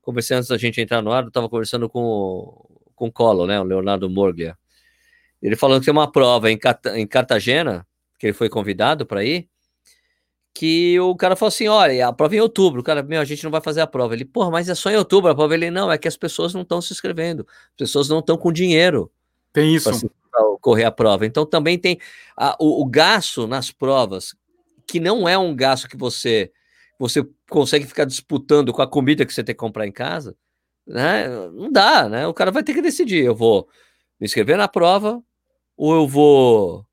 Conversei 0.00 0.36
antes 0.36 0.48
da 0.48 0.56
gente 0.56 0.80
entrar 0.80 1.02
no 1.02 1.10
ar, 1.10 1.24
eu 1.24 1.30
tava 1.32 1.48
conversando 1.48 1.88
com, 1.88 2.64
com 2.94 3.08
o 3.08 3.12
Colo, 3.12 3.44
né? 3.44 3.58
O 3.60 3.64
Leonardo 3.64 4.08
Morglia. 4.08 4.56
Ele 5.42 5.56
falando 5.56 5.80
que 5.80 5.86
tem 5.86 5.92
uma 5.92 6.12
prova 6.12 6.48
em 6.52 7.06
Cartagena, 7.08 7.84
que 8.16 8.28
ele 8.28 8.32
foi 8.32 8.48
convidado 8.48 9.04
para 9.04 9.24
ir, 9.24 9.48
que 10.58 10.98
o 10.98 11.14
cara 11.14 11.36
falou 11.36 11.50
assim: 11.50 11.68
olha, 11.68 12.08
a 12.08 12.12
prova 12.12 12.34
é 12.34 12.38
em 12.38 12.40
outubro. 12.40 12.80
O 12.80 12.82
cara, 12.84 13.00
meu, 13.00 13.20
a 13.20 13.24
gente 13.24 13.44
não 13.44 13.50
vai 13.50 13.60
fazer 13.60 13.80
a 13.80 13.86
prova. 13.86 14.12
Ele, 14.12 14.24
porra, 14.24 14.50
mas 14.50 14.68
é 14.68 14.74
só 14.74 14.90
em 14.90 14.96
outubro 14.96 15.30
a 15.30 15.34
prova. 15.34 15.54
Ele, 15.54 15.70
não, 15.70 15.90
é 15.90 15.96
que 15.96 16.08
as 16.08 16.16
pessoas 16.16 16.52
não 16.52 16.62
estão 16.62 16.82
se 16.82 16.92
inscrevendo, 16.92 17.46
as 17.48 17.76
pessoas 17.76 18.08
não 18.08 18.18
estão 18.18 18.36
com 18.36 18.52
dinheiro. 18.52 19.08
Tem 19.52 19.72
isso. 19.72 20.10
Para 20.32 20.42
correr 20.60 20.82
a 20.82 20.90
prova. 20.90 21.24
Então 21.24 21.46
também 21.46 21.78
tem 21.78 22.00
a, 22.36 22.56
o, 22.58 22.82
o 22.82 22.84
gasto 22.86 23.46
nas 23.46 23.70
provas, 23.70 24.34
que 24.84 24.98
não 24.98 25.28
é 25.28 25.38
um 25.38 25.54
gasto 25.54 25.88
que 25.88 25.96
você 25.96 26.50
você 26.98 27.24
consegue 27.48 27.86
ficar 27.86 28.04
disputando 28.04 28.72
com 28.72 28.82
a 28.82 28.86
comida 28.88 29.24
que 29.24 29.32
você 29.32 29.44
tem 29.44 29.54
que 29.54 29.60
comprar 29.60 29.86
em 29.86 29.92
casa, 29.92 30.34
né? 30.84 31.28
Não 31.52 31.70
dá, 31.70 32.08
né? 32.08 32.26
O 32.26 32.34
cara 32.34 32.50
vai 32.50 32.64
ter 32.64 32.74
que 32.74 32.82
decidir: 32.82 33.24
eu 33.24 33.34
vou 33.36 33.68
me 34.18 34.26
inscrever 34.26 34.56
na 34.56 34.66
prova 34.66 35.22
ou 35.76 35.94
eu 35.94 36.08
vou 36.08 36.84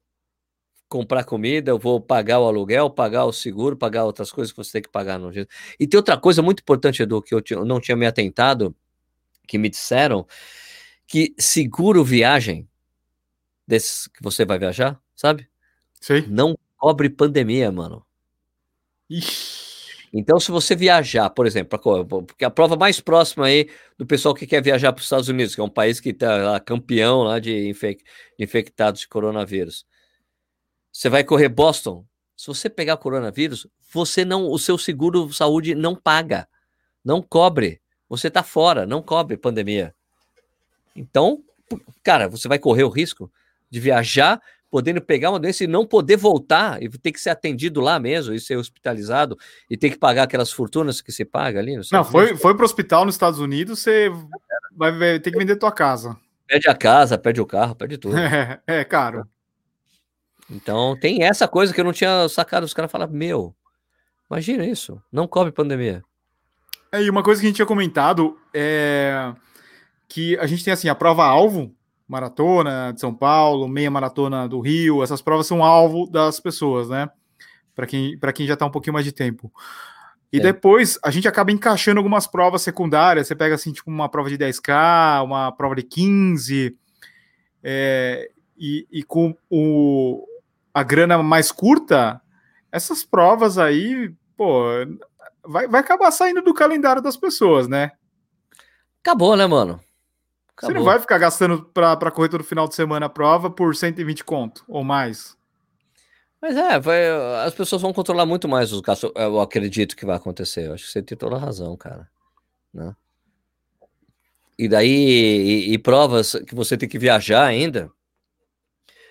comprar 0.95 1.25
comida, 1.25 1.71
eu 1.71 1.77
vou 1.77 1.99
pagar 1.99 2.39
o 2.39 2.47
aluguel, 2.47 2.89
pagar 2.89 3.25
o 3.25 3.33
seguro, 3.33 3.75
pagar 3.75 4.05
outras 4.05 4.31
coisas 4.31 4.53
que 4.53 4.57
você 4.57 4.71
tem 4.71 4.81
que 4.81 4.89
pagar 4.89 5.19
no 5.19 5.29
jeito. 5.29 5.53
E 5.77 5.85
tem 5.85 5.97
outra 5.97 6.17
coisa 6.17 6.41
muito 6.41 6.61
importante, 6.61 7.03
Edu, 7.03 7.21
que 7.21 7.35
eu 7.35 7.65
não 7.65 7.81
tinha 7.81 7.97
me 7.97 8.05
atentado, 8.05 8.73
que 9.45 9.57
me 9.57 9.67
disseram, 9.67 10.25
que 11.05 11.35
seguro 11.37 12.01
viagem 12.01 12.65
desses 13.67 14.07
que 14.07 14.23
você 14.23 14.45
vai 14.45 14.57
viajar, 14.57 14.97
sabe? 15.13 15.49
Não 16.29 16.57
cobre 16.77 17.09
pandemia, 17.09 17.69
mano. 17.73 18.05
Ixi. 19.09 19.65
Então, 20.13 20.39
se 20.39 20.49
você 20.49 20.77
viajar, 20.77 21.29
por 21.29 21.45
exemplo, 21.45 21.77
porque 22.25 22.45
a 22.45 22.49
prova 22.49 22.77
mais 22.77 23.01
próxima 23.01 23.47
aí 23.47 23.69
do 23.97 24.05
pessoal 24.05 24.33
que 24.33 24.47
quer 24.47 24.63
viajar 24.63 24.93
para 24.93 25.01
os 25.01 25.05
Estados 25.05 25.27
Unidos, 25.27 25.53
que 25.53 25.59
é 25.59 25.63
um 25.63 25.69
país 25.69 25.99
que 25.99 26.11
está 26.11 26.57
campeão 26.61 27.23
lá 27.23 27.37
de 27.37 27.69
infectados 28.39 29.01
de 29.01 29.09
coronavírus. 29.09 29.85
Você 30.95 31.09
vai 31.09 31.25
correr 31.25 31.49
Boston. 31.49 32.05
Se 32.37 32.47
você 32.47 32.69
pegar 32.69 32.95
coronavírus, 32.95 33.67
você 33.91 34.23
não, 34.23 34.49
o 34.49 34.57
seu 34.57 34.77
seguro 34.77 35.31
saúde 35.33 35.75
não 35.75 35.93
paga, 35.93 36.47
não 37.03 37.21
cobre. 37.21 37.81
Você 38.07 38.29
está 38.29 38.41
fora, 38.41 38.85
não 38.85 39.01
cobre 39.01 39.35
pandemia. 39.35 39.93
Então, 40.95 41.43
cara, 42.01 42.29
você 42.29 42.47
vai 42.47 42.57
correr 42.57 42.85
o 42.85 42.89
risco 42.89 43.29
de 43.69 43.77
viajar, 43.77 44.41
podendo 44.71 45.01
pegar 45.01 45.31
uma 45.31 45.39
doença 45.39 45.65
e 45.65 45.67
não 45.67 45.85
poder 45.85 46.15
voltar 46.15 46.81
e 46.81 46.87
ter 46.87 47.11
que 47.11 47.19
ser 47.19 47.31
atendido 47.31 47.81
lá 47.81 47.99
mesmo 47.99 48.33
e 48.33 48.39
ser 48.39 48.55
hospitalizado 48.55 49.37
e 49.69 49.75
ter 49.75 49.89
que 49.89 49.97
pagar 49.97 50.23
aquelas 50.23 50.53
fortunas 50.53 51.01
que 51.01 51.11
se 51.11 51.25
paga 51.25 51.59
ali. 51.59 51.77
Não, 51.91 52.05
foi, 52.05 52.37
foi 52.37 52.53
para 52.55 52.63
o 52.63 52.65
hospital 52.65 53.03
nos 53.03 53.15
Estados 53.15 53.41
Unidos, 53.41 53.79
você 53.79 54.09
vai 54.73 55.19
ter 55.19 55.31
que 55.31 55.37
vender 55.37 55.57
tua 55.57 55.73
casa. 55.73 56.15
Perde 56.47 56.69
a 56.69 56.75
casa, 56.75 57.17
perde 57.17 57.41
o 57.41 57.45
carro, 57.45 57.75
perde 57.75 57.97
tudo. 57.97 58.15
É, 58.65 58.79
é 58.79 58.85
caro. 58.85 59.27
Então 60.49 60.97
tem 60.99 61.23
essa 61.23 61.47
coisa 61.47 61.73
que 61.73 61.79
eu 61.79 61.85
não 61.85 61.93
tinha 61.93 62.27
sacado. 62.29 62.63
Os 62.63 62.73
caras 62.73 62.91
falam, 62.91 63.07
meu, 63.09 63.55
imagina 64.29 64.65
isso, 64.65 65.01
não 65.11 65.27
cobre 65.27 65.51
pandemia. 65.51 66.03
É, 66.91 67.01
e 67.01 67.09
uma 67.09 67.23
coisa 67.23 67.41
que 67.41 67.47
a 67.47 67.49
gente 67.49 67.57
tinha 67.57 67.65
comentado 67.65 68.37
é 68.53 69.33
que 70.07 70.37
a 70.37 70.45
gente 70.45 70.63
tem 70.63 70.71
assim 70.71 70.87
a 70.87 70.95
prova 70.95 71.25
alvo, 71.25 71.73
maratona 72.07 72.91
de 72.93 73.01
São 73.01 73.13
Paulo, 73.13 73.67
meia 73.67 73.89
maratona 73.89 74.47
do 74.47 74.59
Rio, 74.59 75.03
essas 75.03 75.21
provas 75.21 75.47
são 75.47 75.63
alvo 75.63 76.09
das 76.09 76.39
pessoas, 76.39 76.89
né? 76.89 77.09
Para 77.75 77.87
quem, 77.87 78.17
quem 78.33 78.47
já 78.47 78.53
está 78.53 78.65
um 78.65 78.71
pouquinho 78.71 78.93
mais 78.93 79.05
de 79.05 79.11
tempo. 79.11 79.51
E 80.31 80.37
é. 80.37 80.39
depois 80.39 80.99
a 81.03 81.11
gente 81.11 81.27
acaba 81.27 81.51
encaixando 81.51 81.99
algumas 81.99 82.27
provas 82.27 82.61
secundárias. 82.61 83.27
Você 83.27 83.35
pega 83.35 83.55
assim, 83.55 83.73
tipo, 83.73 83.89
uma 83.89 84.07
prova 84.07 84.29
de 84.29 84.37
10K, 84.37 85.23
uma 85.23 85.51
prova 85.51 85.75
de 85.75 85.83
15, 85.83 86.77
é, 87.63 88.29
e, 88.57 88.87
e 88.91 89.03
com 89.03 89.35
o, 89.49 90.25
a 90.75 90.83
grana 90.83 91.23
mais 91.23 91.53
curta, 91.53 92.21
essas 92.69 93.01
provas 93.05 93.57
aí, 93.57 94.13
pô, 94.35 94.65
vai, 95.41 95.69
vai 95.69 95.79
acabar 95.79 96.11
saindo 96.11 96.41
do 96.41 96.53
calendário 96.53 97.01
das 97.01 97.15
pessoas, 97.15 97.65
né? 97.65 97.93
Acabou, 99.01 99.37
né, 99.37 99.47
mano? 99.47 99.79
Você 100.59 100.73
não 100.73 100.83
vai 100.83 100.99
ficar 100.99 101.17
gastando 101.17 101.63
para 101.63 102.11
correr 102.11 102.27
todo 102.27 102.43
final 102.43 102.67
de 102.67 102.75
semana 102.75 103.05
a 103.05 103.09
prova 103.09 103.49
por 103.49 103.73
120 103.73 104.25
conto 104.25 104.65
ou 104.67 104.83
mais. 104.83 105.37
Mas 106.41 106.57
é, 106.57 106.77
vai, 106.77 107.07
as 107.45 107.53
pessoas 107.53 107.81
vão 107.81 107.93
controlar 107.93 108.25
muito 108.25 108.47
mais 108.47 108.73
os 108.73 108.81
gastos. 108.81 109.11
Eu 109.15 109.39
acredito 109.39 109.95
que 109.95 110.05
vai 110.05 110.17
acontecer. 110.17 110.67
Eu 110.67 110.73
acho 110.73 110.85
que 110.85 110.91
você 110.91 111.01
tem 111.01 111.17
toda 111.17 111.37
a 111.37 111.39
razão, 111.39 111.75
cara. 111.77 112.09
Né? 112.73 112.93
E 114.59 114.67
daí, 114.67 114.89
e, 114.89 115.73
e 115.73 115.77
provas 115.77 116.35
que 116.45 116.53
você 116.53 116.77
tem 116.77 116.87
que 116.87 116.99
viajar 116.99 117.45
ainda. 117.45 117.89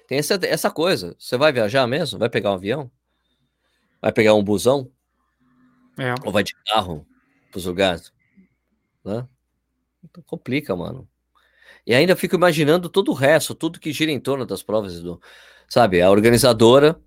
Tem 0.07 0.19
essa, 0.19 0.38
essa 0.43 0.71
coisa. 0.71 1.17
Você 1.19 1.37
vai 1.37 1.53
viajar 1.53 1.87
mesmo? 1.87 2.19
Vai 2.19 2.29
pegar 2.29 2.51
um 2.51 2.55
avião? 2.55 2.90
Vai 4.01 4.12
pegar 4.12 4.35
um 4.35 4.45
busão? 4.45 4.90
É. 5.99 6.14
Ou 6.25 6.33
vai 6.33 6.43
de 6.43 6.55
carro 6.67 7.07
pros 7.51 7.64
lugares? 7.64 8.12
Né? 9.05 9.27
Então 10.03 10.23
complica, 10.25 10.75
mano. 10.77 11.09
E 11.87 11.95
ainda 11.95 12.17
fico 12.17 12.35
imaginando 12.35 12.88
todo 12.88 13.11
o 13.11 13.14
resto, 13.14 13.55
tudo 13.55 13.81
que 13.81 13.93
gira 13.93 14.11
em 14.11 14.21
torno 14.21 14.47
das 14.47 14.62
provas 14.62 15.01
do, 15.03 15.21
sabe, 15.69 16.01
a 16.01 16.11
organizadora, 16.11 16.99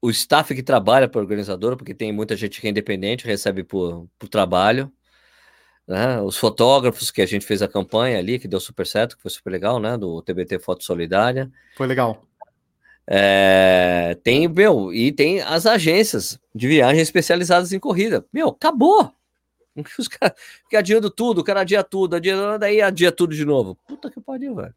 o 0.00 0.10
staff 0.10 0.52
que 0.54 0.62
trabalha 0.62 1.08
para 1.08 1.20
a 1.20 1.22
organizadora, 1.22 1.76
porque 1.76 1.94
tem 1.94 2.12
muita 2.12 2.36
gente 2.36 2.60
que 2.60 2.66
é 2.66 2.70
independente, 2.70 3.24
recebe 3.24 3.62
por, 3.62 4.08
por 4.18 4.28
trabalho, 4.28 4.92
né? 5.86 6.20
Os 6.20 6.36
fotógrafos 6.36 7.10
que 7.10 7.22
a 7.22 7.26
gente 7.26 7.44
fez 7.44 7.62
a 7.62 7.68
campanha 7.68 8.18
ali, 8.18 8.38
que 8.38 8.48
deu 8.48 8.60
super 8.60 8.86
certo, 8.86 9.16
que 9.16 9.22
foi 9.22 9.30
super 9.30 9.50
legal, 9.50 9.78
né? 9.78 9.96
Do 9.96 10.22
TBT 10.22 10.58
Foto 10.58 10.84
Solidária. 10.84 11.50
Foi 11.76 11.86
legal. 11.86 12.24
É, 13.06 14.16
tem, 14.22 14.46
meu, 14.48 14.92
e 14.92 15.10
tem 15.12 15.40
as 15.40 15.66
agências 15.66 16.38
de 16.54 16.68
viagem 16.68 17.00
especializadas 17.00 17.72
em 17.72 17.78
corrida. 17.78 18.24
Meu, 18.32 18.48
acabou. 18.48 19.12
Os 19.98 20.08
caras 20.08 20.34
ficam 20.64 20.78
adiando 20.78 21.10
tudo, 21.10 21.40
o 21.40 21.44
cara 21.44 21.62
adia 21.62 21.82
tudo, 21.82 22.16
adia, 22.16 22.58
daí 22.58 22.80
adia 22.80 23.10
tudo 23.10 23.34
de 23.34 23.44
novo. 23.44 23.76
Puta 23.88 24.10
que 24.10 24.20
pariu, 24.20 24.54
velho. 24.54 24.74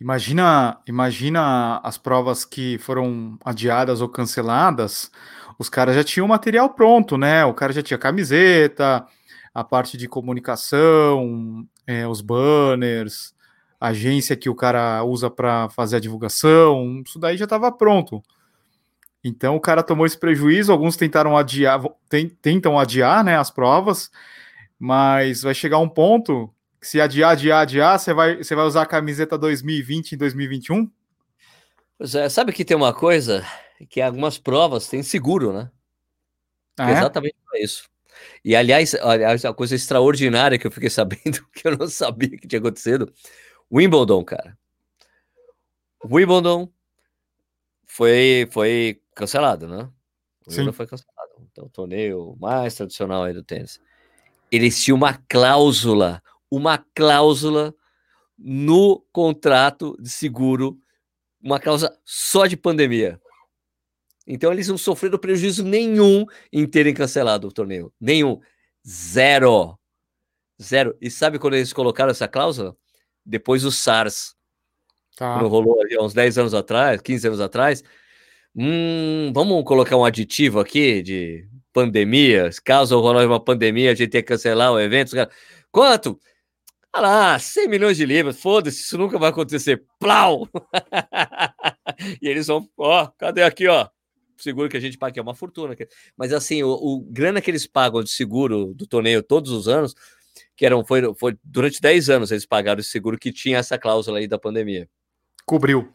Imagina, 0.00 0.78
imagina 0.86 1.78
as 1.84 1.98
provas 1.98 2.44
que 2.44 2.78
foram 2.78 3.38
adiadas 3.44 4.00
ou 4.00 4.08
canceladas. 4.08 5.10
Os 5.58 5.68
caras 5.68 5.94
já 5.94 6.02
tinham 6.02 6.24
o 6.24 6.28
material 6.28 6.70
pronto, 6.70 7.18
né? 7.18 7.44
O 7.44 7.52
cara 7.52 7.72
já 7.72 7.82
tinha 7.82 7.98
camiseta, 7.98 9.06
a 9.58 9.64
parte 9.64 9.96
de 9.96 10.06
comunicação, 10.06 11.66
é, 11.84 12.06
os 12.06 12.20
banners, 12.20 13.34
a 13.80 13.88
agência 13.88 14.36
que 14.36 14.48
o 14.48 14.54
cara 14.54 15.02
usa 15.02 15.28
para 15.28 15.68
fazer 15.70 15.96
a 15.96 16.00
divulgação. 16.00 17.02
Isso 17.04 17.18
daí 17.18 17.36
já 17.36 17.42
estava 17.42 17.72
pronto. 17.72 18.22
Então 19.22 19.56
o 19.56 19.60
cara 19.60 19.82
tomou 19.82 20.06
esse 20.06 20.16
prejuízo, 20.16 20.70
alguns 20.70 20.96
tentaram 20.96 21.36
adiar, 21.36 21.82
tentam 22.40 22.78
adiar 22.78 23.24
né, 23.24 23.36
as 23.36 23.50
provas, 23.50 24.12
mas 24.78 25.42
vai 25.42 25.54
chegar 25.54 25.78
um 25.78 25.88
ponto 25.88 26.54
que 26.80 26.86
se 26.86 27.00
adiar, 27.00 27.32
adiar, 27.32 27.62
adiar, 27.62 27.98
você 27.98 28.14
vai, 28.14 28.36
você 28.36 28.54
vai 28.54 28.64
usar 28.64 28.82
a 28.82 28.86
camiseta 28.86 29.36
2020 29.36 30.12
em 30.12 30.18
2021? 30.18 30.88
Pois 31.98 32.14
é, 32.14 32.28
sabe 32.28 32.52
que 32.52 32.64
tem 32.64 32.76
uma 32.76 32.94
coisa 32.94 33.44
que 33.90 34.00
algumas 34.00 34.38
provas 34.38 34.86
têm 34.86 35.02
seguro, 35.02 35.52
né? 35.52 35.68
Ah, 36.78 36.90
é? 36.90 36.92
Exatamente 36.92 37.34
para 37.44 37.60
isso. 37.60 37.90
E 38.44 38.54
aliás, 38.54 38.94
aliás, 38.94 39.44
a 39.44 39.52
coisa 39.52 39.74
extraordinária 39.74 40.58
que 40.58 40.66
eu 40.66 40.70
fiquei 40.70 40.90
sabendo, 40.90 41.44
que 41.52 41.66
eu 41.66 41.76
não 41.76 41.88
sabia 41.88 42.36
que 42.36 42.46
tinha 42.46 42.60
acontecido, 42.60 43.12
Wimbledon, 43.70 44.24
cara. 44.24 44.56
Wimbledon 46.04 46.70
foi, 47.86 48.48
foi 48.50 49.00
cancelado, 49.14 49.66
né? 49.66 49.90
O 50.46 50.50
Sim. 50.50 50.72
foi 50.72 50.86
cancelado. 50.86 51.18
Então, 51.50 51.66
o 51.66 51.70
torneio 51.70 52.36
mais 52.40 52.74
tradicional 52.74 53.24
aí 53.24 53.32
do 53.32 53.42
tênis. 53.42 53.80
Eles 54.50 54.82
tinham 54.82 54.96
uma 54.96 55.14
cláusula, 55.28 56.22
uma 56.50 56.78
cláusula 56.94 57.74
no 58.38 59.04
contrato 59.12 59.96
de 60.00 60.08
seguro, 60.08 60.78
uma 61.42 61.58
cláusula 61.58 61.98
só 62.04 62.46
de 62.46 62.56
pandemia. 62.56 63.20
Então, 64.28 64.52
eles 64.52 64.68
não 64.68 64.76
sofreram 64.76 65.18
prejuízo 65.18 65.64
nenhum 65.64 66.26
em 66.52 66.66
terem 66.66 66.92
cancelado 66.92 67.48
o 67.48 67.52
torneio. 67.52 67.92
Nenhum. 68.00 68.38
Zero. 68.86 69.78
Zero. 70.62 70.94
E 71.00 71.10
sabe 71.10 71.38
quando 71.38 71.54
eles 71.54 71.72
colocaram 71.72 72.10
essa 72.10 72.28
cláusula? 72.28 72.76
Depois 73.24 73.62
do 73.62 73.72
SARS. 73.72 74.34
Tá. 75.16 75.34
Quando 75.34 75.48
rolou 75.48 75.80
ali 75.80 75.96
há 75.96 76.02
uns 76.02 76.12
10 76.12 76.38
anos 76.38 76.54
atrás, 76.54 77.00
15 77.00 77.26
anos 77.26 77.40
atrás, 77.40 77.82
Hum, 78.60 79.32
vamos 79.32 79.62
colocar 79.64 79.96
um 79.96 80.04
aditivo 80.04 80.58
aqui 80.58 81.00
de 81.00 81.48
pandemia. 81.72 82.50
Caso 82.64 82.98
rolar 83.00 83.24
uma 83.24 83.38
pandemia, 83.38 83.92
a 83.92 83.94
gente 83.94 84.10
tem 84.10 84.20
que 84.20 84.28
cancelar 84.28 84.72
o 84.72 84.80
evento. 84.80 85.14
Quanto? 85.70 86.18
Ah 86.92 87.00
lá, 87.00 87.38
100 87.38 87.68
milhões 87.68 87.96
de 87.96 88.04
libras. 88.06 88.40
Foda-se, 88.40 88.80
isso 88.80 88.98
nunca 88.98 89.18
vai 89.18 89.30
acontecer. 89.30 89.84
Plau! 90.00 90.48
e 92.20 92.28
eles 92.28 92.48
vão, 92.48 92.68
ó, 92.76 93.06
cadê 93.18 93.42
aqui, 93.44 93.68
ó? 93.68 93.88
Seguro 94.38 94.68
que 94.68 94.76
a 94.76 94.80
gente 94.80 94.96
paga, 94.96 95.14
que 95.14 95.18
é 95.18 95.22
uma 95.22 95.34
fortuna. 95.34 95.76
Mas 96.16 96.32
assim, 96.32 96.62
o, 96.62 96.70
o 96.70 97.00
grana 97.00 97.40
que 97.40 97.50
eles 97.50 97.66
pagam 97.66 98.02
de 98.02 98.10
seguro 98.10 98.72
do 98.74 98.86
torneio 98.86 99.22
todos 99.22 99.50
os 99.50 99.68
anos, 99.68 99.94
que 100.56 100.64
eram, 100.64 100.84
foi, 100.84 101.14
foi 101.14 101.36
durante 101.42 101.80
10 101.80 102.10
anos 102.10 102.30
eles 102.30 102.46
pagaram 102.46 102.80
esse 102.80 102.90
seguro 102.90 103.18
que 103.18 103.32
tinha 103.32 103.58
essa 103.58 103.78
cláusula 103.78 104.18
aí 104.18 104.26
da 104.26 104.38
pandemia. 104.38 104.88
Cobriu. 105.44 105.92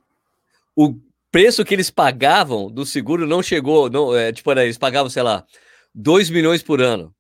O 0.76 0.96
preço 1.32 1.64
que 1.64 1.74
eles 1.74 1.90
pagavam 1.90 2.70
do 2.70 2.86
seguro 2.86 3.26
não 3.26 3.42
chegou, 3.42 3.90
não, 3.90 4.16
é, 4.16 4.32
tipo, 4.32 4.52
eles 4.52 4.78
pagavam, 4.78 5.10
sei 5.10 5.24
lá, 5.24 5.46
2 5.94 6.30
milhões 6.30 6.62
por 6.62 6.82
ano. 6.82 7.14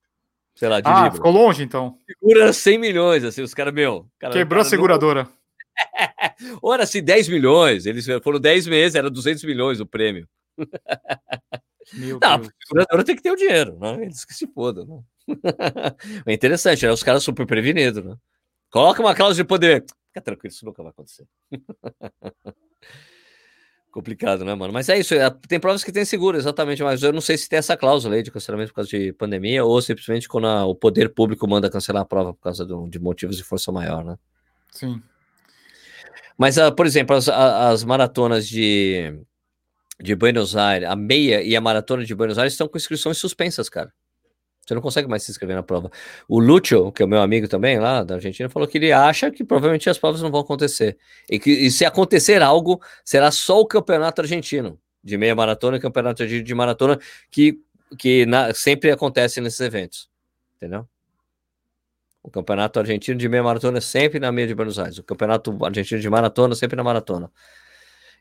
Sei 0.55 0.69
lá, 0.69 0.79
de 0.79 0.87
ah, 0.87 1.03
livro. 1.03 1.15
ficou 1.15 1.31
longe 1.31 1.63
então. 1.63 1.97
Segura 2.05 2.53
100 2.53 2.77
milhões, 2.77 3.23
assim, 3.23 3.41
os 3.41 3.53
caras, 3.53 3.73
meu. 3.73 4.07
Cara, 4.19 4.33
Quebrou 4.33 4.59
cara, 4.59 4.67
a 4.67 4.69
seguradora. 4.69 5.23
Não... 5.23 5.43
Ora, 6.61 6.85
se 6.85 7.01
10 7.01 7.27
milhões, 7.27 7.85
eles 7.85 8.05
foram 8.23 8.39
10 8.39 8.67
meses, 8.67 8.95
era 8.95 9.09
200 9.09 9.43
milhões 9.43 9.79
o 9.79 9.85
prêmio. 9.85 10.27
Meu 11.93 12.19
não, 12.21 12.39
Deus. 12.39 12.49
a 12.49 12.65
seguradora 12.65 13.03
tem 13.03 13.15
que 13.15 13.21
ter 13.21 13.31
o 13.31 13.35
dinheiro, 13.35 13.77
né? 13.79 14.03
Eles 14.03 14.23
que 14.25 14.33
se 14.33 14.47
fodam, 14.47 14.85
né? 14.85 15.03
É 16.25 16.33
interessante, 16.33 16.85
né? 16.85 16.91
Os 16.91 17.03
caras 17.03 17.23
super 17.23 17.45
prevenidos, 17.45 18.03
né? 18.03 18.15
Coloca 18.69 19.01
uma 19.01 19.13
cláusula 19.13 19.43
de 19.43 19.47
poder. 19.47 19.85
Fica 20.07 20.21
tranquilo, 20.21 20.53
isso 20.53 20.65
nunca 20.65 20.81
vai 20.81 20.91
acontecer. 20.91 21.27
Complicado, 23.91 24.43
né, 24.43 24.55
mano? 24.55 24.73
Mas 24.73 24.89
é 24.89 24.97
isso, 24.97 25.13
é, 25.13 25.29
tem 25.47 25.59
provas 25.59 25.83
que 25.83 25.91
tem 25.91 26.03
seguro, 26.03 26.35
exatamente, 26.35 26.81
mas 26.81 27.03
eu 27.03 27.13
não 27.13 27.21
sei 27.21 27.37
se 27.37 27.47
tem 27.47 27.59
essa 27.59 27.77
cláusula 27.77 28.15
aí 28.15 28.23
de 28.23 28.31
cancelamento 28.31 28.71
por 28.71 28.77
causa 28.77 28.89
de 28.89 29.13
pandemia 29.13 29.63
ou 29.63 29.79
simplesmente 29.83 30.27
quando 30.27 30.47
a, 30.47 30.65
o 30.65 30.73
poder 30.73 31.13
público 31.13 31.47
manda 31.47 31.69
cancelar 31.69 32.01
a 32.01 32.05
prova 32.05 32.33
por 32.33 32.41
causa 32.41 32.65
de, 32.65 32.73
de 32.89 32.97
motivos 32.97 33.37
de 33.37 33.43
força 33.43 33.71
maior, 33.71 34.03
né? 34.03 34.17
Sim. 34.71 34.99
Mas, 36.35 36.57
uh, 36.57 36.73
por 36.73 36.87
exemplo, 36.87 37.15
as, 37.15 37.29
as 37.29 37.83
maratonas 37.83 38.47
de, 38.47 39.15
de 39.99 40.15
Buenos 40.15 40.55
Aires, 40.55 40.89
a 40.89 40.95
meia 40.95 41.41
e 41.41 41.55
a 41.55 41.61
maratona 41.61 42.03
de 42.03 42.15
Buenos 42.15 42.37
Aires 42.37 42.53
estão 42.53 42.67
com 42.67 42.77
inscrições 42.77 43.17
suspensas, 43.17 43.69
cara. 43.69 43.93
Você 44.65 44.73
não 44.73 44.81
consegue 44.81 45.09
mais 45.09 45.23
se 45.23 45.31
inscrever 45.31 45.55
na 45.55 45.63
prova. 45.63 45.91
O 46.27 46.39
Lúcio, 46.39 46.91
que 46.91 47.03
é 47.03 47.05
o 47.05 47.09
meu 47.09 47.21
amigo 47.21 47.49
também 47.49 47.77
lá 47.79 48.01
da 48.01 48.15
Argentina, 48.15 48.49
falou 48.49 48.67
que 48.67 48.77
ele 48.77 48.93
acha 48.93 49.29
que 49.29 49.43
provavelmente 49.43 49.89
as 49.89 49.97
provas 49.97 50.21
não 50.21 50.31
vão 50.31 50.39
acontecer. 50.39 50.97
E 51.29 51.37
que 51.37 51.51
e 51.51 51.69
se 51.69 51.83
acontecer 51.83 52.41
algo, 52.41 52.81
será 53.03 53.29
só 53.29 53.59
o 53.59 53.65
campeonato 53.65 54.21
argentino 54.21 54.79
de 55.03 55.17
meia 55.17 55.35
maratona 55.35 55.75
e 55.75 55.79
campeonato 55.81 56.25
de, 56.25 56.41
de 56.41 56.55
maratona 56.55 56.97
que, 57.29 57.59
que 57.99 58.25
na, 58.25 58.53
sempre 58.53 58.89
acontece 58.89 59.41
nesses 59.41 59.59
eventos. 59.59 60.09
Entendeu? 60.55 60.87
O 62.23 62.31
campeonato 62.31 62.79
argentino 62.79 63.17
de 63.19 63.27
meia 63.27 63.43
maratona 63.43 63.79
é 63.79 63.81
sempre 63.81 64.17
na 64.17 64.31
meia 64.31 64.47
de 64.47 64.55
Buenos 64.55 64.79
Aires. 64.79 64.97
O 64.97 65.03
campeonato 65.03 65.57
argentino 65.65 65.99
de 65.99 66.09
maratona 66.09 66.55
sempre 66.55 66.77
na 66.77 66.83
maratona. 66.85 67.29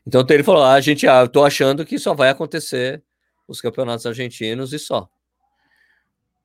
Então 0.05 0.25
ele 0.29 0.43
falou: 0.43 0.63
ah, 0.63 0.73
a 0.73 0.81
gente, 0.81 1.07
ah, 1.07 1.21
eu 1.21 1.27
tô 1.27 1.43
achando 1.43 1.85
que 1.85 1.97
só 1.97 2.13
vai 2.13 2.29
acontecer 2.29 3.03
os 3.47 3.61
campeonatos 3.61 4.05
argentinos 4.05 4.73
e 4.73 4.79
só. 4.79 5.09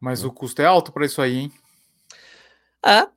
Mas 0.01 0.25
o 0.25 0.33
custo 0.33 0.63
é 0.63 0.65
alto 0.65 0.93
para 0.93 1.07
isso 1.07 1.21
aí, 1.21 1.37
hein? 1.37 1.53
Ah, 2.83 3.09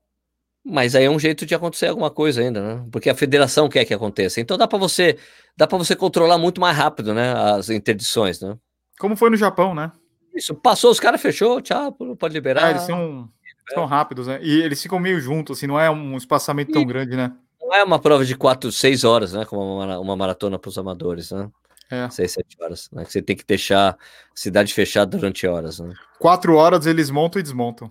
mas 0.63 0.95
aí 0.95 1.05
é 1.05 1.09
um 1.09 1.19
jeito 1.19 1.45
de 1.45 1.55
acontecer 1.55 1.87
alguma 1.87 2.09
coisa 2.09 2.41
ainda, 2.41 2.61
né? 2.61 2.87
Porque 2.91 3.09
a 3.09 3.15
federação 3.15 3.69
quer 3.69 3.85
que 3.85 3.93
aconteça. 3.93 4.39
Então 4.41 4.57
dá 4.57 4.67
para 4.67 4.79
você, 4.79 5.17
dá 5.55 5.67
para 5.67 5.77
você 5.77 5.95
controlar 5.95 6.37
muito 6.37 6.59
mais 6.59 6.75
rápido, 6.75 7.13
né, 7.13 7.33
as 7.33 7.69
interdições, 7.69 8.41
né? 8.41 8.57
Como 8.99 9.15
foi 9.15 9.29
no 9.29 9.37
Japão, 9.37 9.73
né? 9.73 9.91
Isso, 10.33 10.55
passou, 10.55 10.91
os 10.91 10.99
caras 10.99 11.21
fechou, 11.21 11.61
tchau, 11.61 11.91
pode 12.17 12.33
liberar. 12.33 12.67
É, 12.67 12.71
eles 12.71 12.83
são, 12.83 13.29
é. 13.69 13.73
são 13.73 13.85
rápidos, 13.85 14.27
né? 14.27 14.39
E 14.41 14.61
eles 14.61 14.81
ficam 14.81 14.99
meio 14.99 15.19
juntos, 15.19 15.57
assim, 15.57 15.67
não 15.67 15.79
é 15.79 15.89
um 15.89 16.15
espaçamento 16.15 16.71
e 16.71 16.73
tão 16.73 16.85
grande, 16.85 17.17
né? 17.17 17.33
Não 17.71 17.77
é 17.77 17.83
uma 17.85 17.99
prova 17.99 18.25
de 18.25 18.35
quatro, 18.35 18.69
seis 18.69 19.05
horas, 19.05 19.31
né? 19.31 19.45
Como 19.45 19.81
uma, 19.81 20.15
maratona 20.17 20.59
para 20.59 20.67
os 20.67 20.77
amadores, 20.77 21.31
né? 21.31 21.49
É. 21.89 22.09
Seis, 22.09 22.33
sete 22.33 22.57
horas. 22.59 22.89
Né? 22.91 23.05
Você 23.05 23.21
tem 23.21 23.33
que 23.33 23.45
deixar 23.45 23.91
a 23.91 23.97
cidade 24.35 24.73
fechada 24.73 25.17
durante 25.17 25.47
horas. 25.47 25.79
Né? 25.79 25.93
Quatro 26.19 26.57
horas 26.57 26.85
eles 26.85 27.09
montam 27.09 27.39
e 27.39 27.43
desmontam. 27.43 27.89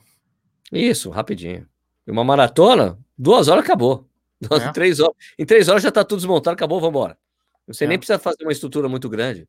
Isso, 0.70 1.08
rapidinho. 1.08 1.66
E 2.06 2.10
uma 2.10 2.22
maratona, 2.22 2.98
duas 3.16 3.48
horas 3.48 3.64
acabou. 3.64 4.06
Duas, 4.38 4.60
é. 4.68 4.70
três 4.70 5.00
horas. 5.00 5.16
Em 5.38 5.46
três 5.46 5.66
horas 5.66 5.82
já 5.82 5.88
está 5.88 6.04
tudo 6.04 6.18
desmontado, 6.18 6.52
acabou, 6.52 6.78
vamos 6.78 6.94
embora. 6.94 7.18
Você 7.66 7.84
é. 7.84 7.86
nem 7.86 7.96
precisa 7.96 8.18
fazer 8.18 8.42
uma 8.42 8.52
estrutura 8.52 8.86
muito 8.86 9.08
grande. 9.08 9.48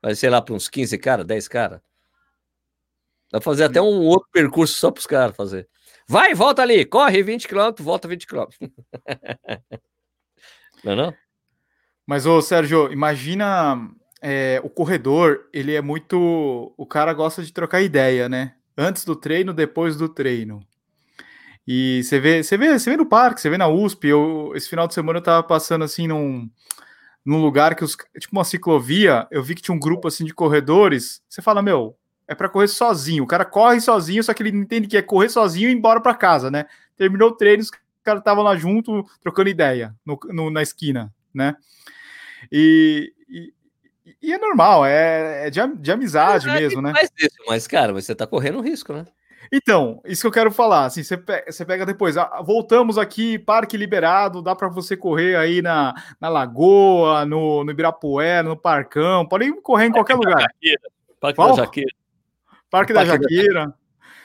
Vai, 0.00 0.14
sei 0.14 0.30
lá, 0.30 0.40
para 0.40 0.54
uns 0.54 0.68
15 0.68 0.96
caras, 0.98 1.26
10 1.26 1.48
caras. 1.48 1.80
Vai 3.32 3.40
fazer 3.40 3.64
até 3.64 3.82
um 3.82 4.02
outro 4.02 4.28
percurso 4.30 4.74
só 4.74 4.92
para 4.92 5.00
os 5.00 5.06
caras 5.06 5.34
fazer. 5.34 5.68
Vai, 6.08 6.34
volta 6.34 6.62
ali, 6.62 6.84
corre 6.84 7.22
20 7.22 7.48
km, 7.48 7.80
volta 7.80 8.06
20 8.06 8.26
km. 8.26 8.44
não 10.84 10.92
é 10.92 10.96
não? 10.96 11.14
Mas, 12.06 12.26
ô 12.26 12.40
Sérgio, 12.42 12.92
imagina 12.92 13.90
é, 14.20 14.60
o 14.62 14.68
corredor, 14.68 15.48
ele 15.52 15.74
é 15.74 15.80
muito. 15.80 16.74
O 16.76 16.86
cara 16.86 17.12
gosta 17.12 17.42
de 17.42 17.52
trocar 17.52 17.80
ideia, 17.80 18.28
né? 18.28 18.54
Antes 18.76 19.04
do 19.04 19.16
treino, 19.16 19.54
depois 19.54 19.96
do 19.96 20.08
treino. 20.08 20.60
E 21.66 22.02
você 22.02 22.20
vê, 22.20 22.42
você 22.42 22.58
vê, 22.58 22.78
você 22.78 22.90
vê 22.90 22.96
no 22.96 23.06
parque, 23.06 23.40
você 23.40 23.48
vê 23.48 23.56
na 23.56 23.68
USP. 23.68 24.08
Eu, 24.08 24.52
esse 24.54 24.68
final 24.68 24.86
de 24.86 24.94
semana 24.94 25.18
eu 25.18 25.22
tava 25.22 25.42
passando 25.42 25.84
assim 25.84 26.06
num, 26.06 26.50
num 27.24 27.40
lugar 27.40 27.74
que 27.74 27.84
os. 27.84 27.96
Tipo 28.18 28.36
uma 28.36 28.44
ciclovia, 28.44 29.26
eu 29.30 29.42
vi 29.42 29.54
que 29.54 29.62
tinha 29.62 29.74
um 29.74 29.80
grupo 29.80 30.08
assim 30.08 30.24
de 30.24 30.34
corredores. 30.34 31.22
Você 31.28 31.40
fala, 31.40 31.62
meu, 31.62 31.96
é 32.26 32.34
para 32.34 32.48
correr 32.48 32.68
sozinho. 32.68 33.24
O 33.24 33.26
cara 33.26 33.44
corre 33.44 33.80
sozinho, 33.80 34.22
só 34.22 34.32
que 34.32 34.42
ele 34.42 34.56
entende 34.56 34.88
que 34.88 34.96
é 34.96 35.02
correr 35.02 35.28
sozinho 35.28 35.68
e 35.68 35.72
ir 35.72 35.76
embora 35.76 36.00
para 36.00 36.14
casa, 36.14 36.50
né? 36.50 36.66
Terminou 36.96 37.30
o 37.30 37.36
treino, 37.36 37.62
os 37.62 37.70
caras 38.02 38.20
estavam 38.20 38.42
lá 38.44 38.56
junto, 38.56 39.04
trocando 39.22 39.48
ideia 39.48 39.94
no, 40.04 40.18
no, 40.30 40.50
na 40.50 40.62
esquina, 40.62 41.12
né? 41.32 41.56
E, 42.50 43.12
e 44.24 44.32
é 44.32 44.38
normal, 44.38 44.86
é, 44.86 45.46
é 45.46 45.50
de, 45.50 45.60
de, 45.76 45.92
amizade 45.92 46.48
é, 46.48 46.54
mesmo, 46.54 46.80
né? 46.80 46.92
Isso, 47.18 47.36
mas, 47.46 47.66
cara, 47.66 47.92
você 47.92 48.14
tá 48.14 48.26
correndo 48.26 48.58
um 48.58 48.62
risco, 48.62 48.92
né? 48.92 49.06
Então, 49.52 50.00
isso 50.06 50.22
que 50.22 50.26
eu 50.26 50.32
quero 50.32 50.50
falar, 50.50 50.86
assim, 50.86 51.02
você 51.02 51.16
pega, 51.16 51.52
você 51.52 51.64
pega 51.64 51.86
depois, 51.86 52.16
ah, 52.16 52.42
voltamos 52.42 52.96
aqui, 52.96 53.38
parque 53.38 53.76
liberado, 53.76 54.40
dá 54.40 54.54
para 54.54 54.68
você 54.68 54.96
correr 54.96 55.36
aí 55.36 55.60
na, 55.60 55.94
na 56.18 56.28
Lagoa, 56.28 57.26
no, 57.26 57.62
no 57.62 57.70
Ibirapuera, 57.70 58.48
no 58.48 58.56
Parcão, 58.56 59.26
pode 59.26 59.52
correr 59.60 59.86
em 59.86 59.92
qualquer 59.92 60.14
lugar. 60.14 60.40
Jaqueira. 60.40 60.82
Parque 61.20 61.36
Qual? 61.36 61.56
da 61.56 61.62
Jaqueira. 61.64 61.94
Parque, 62.74 62.92
da 62.92 63.04
Jaqueira. 63.04 63.66
Da... 63.66 63.74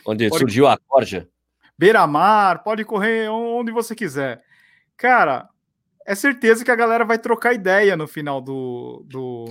Onde 0.07 0.27
pode... 0.27 0.39
surgiu 0.39 0.65
a 0.65 0.75
corja. 0.75 1.29
Beira-mar, 1.77 2.63
pode 2.63 2.83
correr 2.83 3.29
onde 3.29 3.71
você 3.71 3.93
quiser. 3.93 4.41
Cara, 4.97 5.47
é 6.03 6.15
certeza 6.15 6.65
que 6.65 6.71
a 6.71 6.75
galera 6.75 7.05
vai 7.05 7.19
trocar 7.19 7.53
ideia 7.53 7.95
no 7.95 8.07
final 8.07 8.41
do, 8.41 9.05
do, 9.07 9.45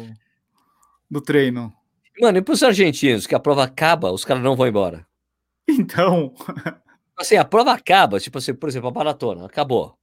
do 1.08 1.20
treino. 1.20 1.72
Mano, 2.20 2.38
e 2.38 2.42
pros 2.42 2.60
argentinos, 2.64 3.24
que 3.24 3.36
a 3.36 3.38
prova 3.38 3.62
acaba, 3.62 4.10
os 4.10 4.24
caras 4.24 4.42
não 4.42 4.56
vão 4.56 4.66
embora? 4.66 5.06
Então. 5.68 6.34
Assim, 7.16 7.36
a 7.36 7.44
prova 7.44 7.72
acaba, 7.72 8.18
tipo 8.18 8.38
assim, 8.38 8.52
por 8.52 8.68
exemplo, 8.68 8.88
a 8.88 8.92
maratona, 8.92 9.46
acabou. 9.46 9.96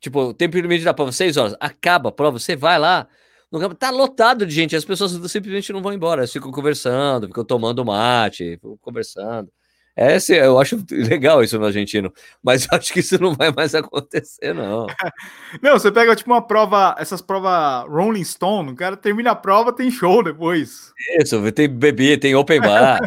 Tipo, 0.00 0.20
o 0.20 0.34
tempo 0.34 0.56
limite 0.56 0.84
da 0.84 0.92
prova, 0.92 1.12
seis 1.12 1.36
horas, 1.36 1.54
acaba 1.60 2.08
a 2.08 2.12
prova, 2.12 2.40
você 2.40 2.56
vai 2.56 2.76
lá, 2.76 3.06
no 3.52 3.60
campo, 3.60 3.74
tá 3.74 3.90
lotado 3.90 4.46
de 4.46 4.54
gente, 4.54 4.74
as 4.74 4.84
pessoas 4.84 5.12
simplesmente 5.30 5.72
não 5.72 5.82
vão 5.82 5.92
embora, 5.92 6.22
elas 6.22 6.32
ficam 6.32 6.50
conversando, 6.50 7.26
ficam 7.28 7.44
tomando 7.44 7.84
mate, 7.84 8.58
conversando. 8.80 9.52
É, 9.94 10.16
eu 10.42 10.58
acho 10.58 10.82
legal 10.90 11.44
isso 11.44 11.58
no 11.58 11.66
argentino, 11.66 12.10
mas 12.42 12.64
eu 12.72 12.78
acho 12.78 12.92
que 12.92 13.00
isso 13.00 13.20
não 13.20 13.34
vai 13.34 13.52
mais 13.52 13.74
acontecer, 13.74 14.54
não. 14.54 14.86
Não, 15.60 15.78
você 15.78 15.92
pega 15.92 16.16
tipo 16.16 16.30
uma 16.30 16.40
prova, 16.40 16.96
essas 16.98 17.20
provas 17.20 17.86
Rolling 17.86 18.24
Stone, 18.24 18.72
o 18.72 18.74
cara 18.74 18.96
termina 18.96 19.32
a 19.32 19.36
prova, 19.36 19.70
tem 19.70 19.90
show 19.90 20.22
depois. 20.22 20.92
Isso, 21.20 21.52
tem 21.52 21.68
bebê, 21.68 22.16
tem 22.16 22.34
open 22.34 22.60
bar. 22.60 23.00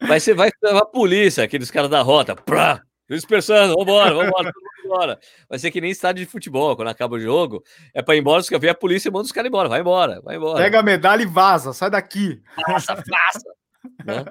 Mas 0.00 0.22
você 0.22 0.32
vai 0.32 0.50
levar 0.62 0.80
a 0.80 0.86
polícia, 0.86 1.44
aqueles 1.44 1.70
caras 1.70 1.90
da 1.90 2.00
rota, 2.00 2.34
prá, 2.34 2.80
dispersando, 3.16 3.74
vambora, 3.76 4.14
vambora, 4.14 4.52
vambora. 4.82 5.20
Vai 5.48 5.58
ser 5.58 5.70
que 5.70 5.80
nem 5.80 5.90
estádio 5.90 6.24
de 6.24 6.30
futebol, 6.30 6.76
quando 6.76 6.88
acaba 6.88 7.16
o 7.16 7.20
jogo, 7.20 7.62
é 7.94 8.02
pra 8.02 8.14
ir 8.14 8.18
embora, 8.18 8.40
os 8.40 8.48
caras 8.48 8.70
a 8.70 8.74
polícia 8.74 9.08
e 9.08 9.12
manda 9.12 9.24
os 9.24 9.32
caras 9.32 9.48
embora, 9.48 9.68
vai 9.68 9.80
embora, 9.80 10.20
vai 10.22 10.36
embora. 10.36 10.62
Pega 10.62 10.80
a 10.80 10.82
medalha 10.82 11.22
e 11.22 11.26
vaza, 11.26 11.72
sai 11.72 11.90
daqui. 11.90 12.42
Passa, 12.66 12.94
passa. 12.94 13.54
Né? 14.04 14.24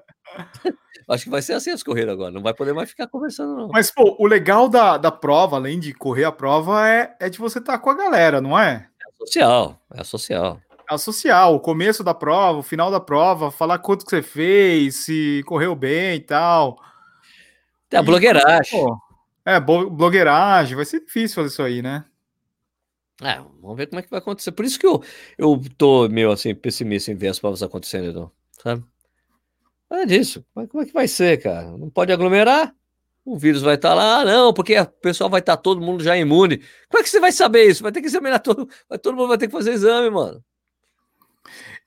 Acho 1.09 1.25
que 1.25 1.29
vai 1.29 1.41
ser 1.41 1.53
assim 1.53 1.71
as 1.71 1.83
corridas 1.83 2.13
agora, 2.13 2.31
não 2.31 2.41
vai 2.41 2.53
poder 2.53 2.73
mais 2.73 2.89
ficar 2.89 3.07
conversando, 3.07 3.55
não. 3.55 3.67
Mas, 3.67 3.91
pô, 3.91 4.15
o 4.17 4.25
legal 4.25 4.69
da, 4.69 4.97
da 4.97 5.11
prova, 5.11 5.57
além 5.57 5.79
de 5.79 5.93
correr 5.93 6.23
a 6.23 6.31
prova, 6.31 6.87
é, 6.87 7.15
é 7.19 7.29
de 7.29 7.37
você 7.37 7.59
estar 7.59 7.73
tá 7.73 7.79
com 7.79 7.89
a 7.89 7.95
galera, 7.95 8.39
não 8.39 8.57
é? 8.57 8.87
É 9.05 9.25
social, 9.25 9.81
é 9.93 10.03
social. 10.03 10.61
É 10.89 10.97
social, 10.97 11.55
o 11.55 11.59
começo 11.59 12.03
da 12.03 12.13
prova, 12.13 12.59
o 12.59 12.63
final 12.63 12.91
da 12.91 12.99
prova, 12.99 13.51
falar 13.51 13.79
quanto 13.79 14.05
que 14.05 14.09
você 14.09 14.21
fez, 14.21 15.05
se 15.05 15.43
correu 15.45 15.75
bem 15.75 16.15
e 16.15 16.19
tal. 16.19 16.77
É 17.91 18.01
blogueiragem. 18.01 18.79
Pô, 18.79 18.97
é, 19.45 19.59
blogueiragem, 19.59 20.75
vai 20.75 20.85
ser 20.85 21.01
difícil 21.01 21.35
fazer 21.35 21.47
isso 21.47 21.63
aí, 21.63 21.81
né? 21.81 22.05
É, 23.21 23.35
vamos 23.61 23.77
ver 23.77 23.87
como 23.87 23.99
é 23.99 24.03
que 24.03 24.09
vai 24.09 24.19
acontecer. 24.19 24.51
Por 24.51 24.65
isso 24.65 24.79
que 24.79 24.85
eu, 24.85 25.03
eu 25.37 25.61
tô 25.77 26.09
meio 26.09 26.31
assim, 26.31 26.55
pessimista 26.55 27.11
em 27.11 27.15
ver 27.15 27.27
as 27.27 27.39
provas 27.39 27.61
acontecendo, 27.61 28.09
então, 28.09 28.31
sabe? 28.63 28.83
É 29.91 30.05
disso. 30.05 30.43
Como 30.53 30.81
é 30.81 30.85
que 30.85 30.93
vai 30.93 31.07
ser, 31.07 31.41
cara? 31.41 31.77
Não 31.77 31.89
pode 31.89 32.11
aglomerar? 32.11 32.73
O 33.23 33.37
vírus 33.37 33.61
vai 33.61 33.75
estar 33.75 33.89
tá 33.89 33.95
lá, 33.95 34.21
ah, 34.21 34.25
não, 34.25 34.51
porque 34.51 34.79
o 34.79 34.85
pessoal 34.87 35.29
vai 35.29 35.41
estar 35.41 35.55
tá 35.55 35.61
todo 35.61 35.81
mundo 35.81 36.03
já 36.03 36.17
imune. 36.17 36.57
Como 36.89 36.99
é 36.99 37.03
que 37.03 37.09
você 37.09 37.19
vai 37.19 37.31
saber 37.31 37.65
isso? 37.65 37.83
Vai 37.83 37.91
ter 37.91 38.01
que 38.01 38.07
examinar 38.07 38.39
todo, 38.39 38.67
vai, 38.89 38.97
todo 38.97 39.15
mundo 39.15 39.27
vai 39.27 39.37
ter 39.37 39.45
que 39.45 39.51
fazer 39.51 39.73
exame, 39.73 40.09
mano. 40.09 40.43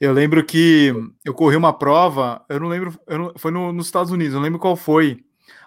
Eu 0.00 0.12
lembro 0.12 0.44
que 0.44 0.92
eu 1.24 1.34
corri 1.34 1.56
uma 1.56 1.72
prova, 1.76 2.44
eu 2.48 2.60
não 2.60 2.68
lembro, 2.68 2.96
eu 3.06 3.18
não, 3.18 3.32
foi 3.36 3.50
no, 3.50 3.72
nos 3.72 3.86
Estados 3.86 4.12
Unidos, 4.12 4.34
eu 4.34 4.38
não 4.38 4.44
lembro 4.44 4.60
qual 4.60 4.76
foi. 4.76 5.24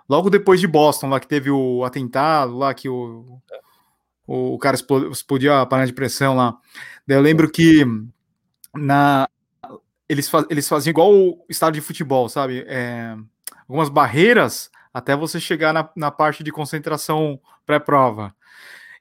Logo 0.10 0.30
depois 0.30 0.60
de 0.60 0.68
Boston, 0.68 1.10
lá 1.10 1.20
que 1.20 1.28
teve 1.28 1.50
o 1.52 1.84
atentado, 1.84 2.58
lá 2.58 2.74
que 2.74 2.88
o, 2.88 3.40
o, 4.26 4.54
o 4.56 4.58
cara 4.58 4.78
explodiu 5.12 5.54
a 5.54 5.66
panela 5.66 5.88
de 5.88 5.94
pressão 5.94 6.36
lá. 6.36 6.58
Daí 7.06 7.18
eu 7.18 7.22
lembro 7.22 7.50
que 7.50 7.86
na, 8.74 9.28
eles, 10.08 10.30
faz, 10.30 10.46
eles 10.50 10.68
faziam 10.68 10.92
igual 10.92 11.14
o 11.14 11.46
estádio 11.50 11.82
de 11.82 11.88
futebol, 11.88 12.30
sabe? 12.30 12.64
É, 12.68 13.16
algumas 13.68 13.90
barreiras 13.90 14.70
até 14.94 15.16
você 15.16 15.40
chegar 15.40 15.74
na, 15.74 15.90
na 15.96 16.10
parte 16.10 16.44
de 16.44 16.52
concentração 16.52 17.40
pré-prova. 17.66 18.34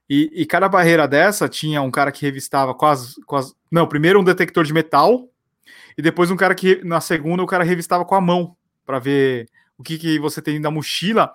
E, 0.08 0.30
e, 0.34 0.46
cada 0.46 0.68
barreira 0.68 1.08
dessa 1.08 1.48
tinha 1.48 1.82
um 1.82 1.90
cara 1.90 2.12
que 2.12 2.24
revistava 2.24 2.74
quase, 2.74 3.20
quase. 3.24 3.54
Não, 3.70 3.88
primeiro 3.88 4.20
um 4.20 4.24
detector 4.24 4.64
de 4.64 4.72
metal, 4.72 5.28
e 5.98 6.02
depois 6.02 6.30
um 6.30 6.36
cara 6.36 6.54
que, 6.54 6.80
na 6.84 7.00
segunda, 7.00 7.42
o 7.42 7.46
cara 7.46 7.64
revistava 7.64 8.04
com 8.04 8.14
a 8.14 8.20
mão, 8.20 8.56
para 8.84 9.00
ver 9.00 9.48
o 9.78 9.82
que, 9.82 9.98
que 9.98 10.18
você 10.18 10.40
tem 10.40 10.58
na 10.58 10.70
mochila. 10.70 11.32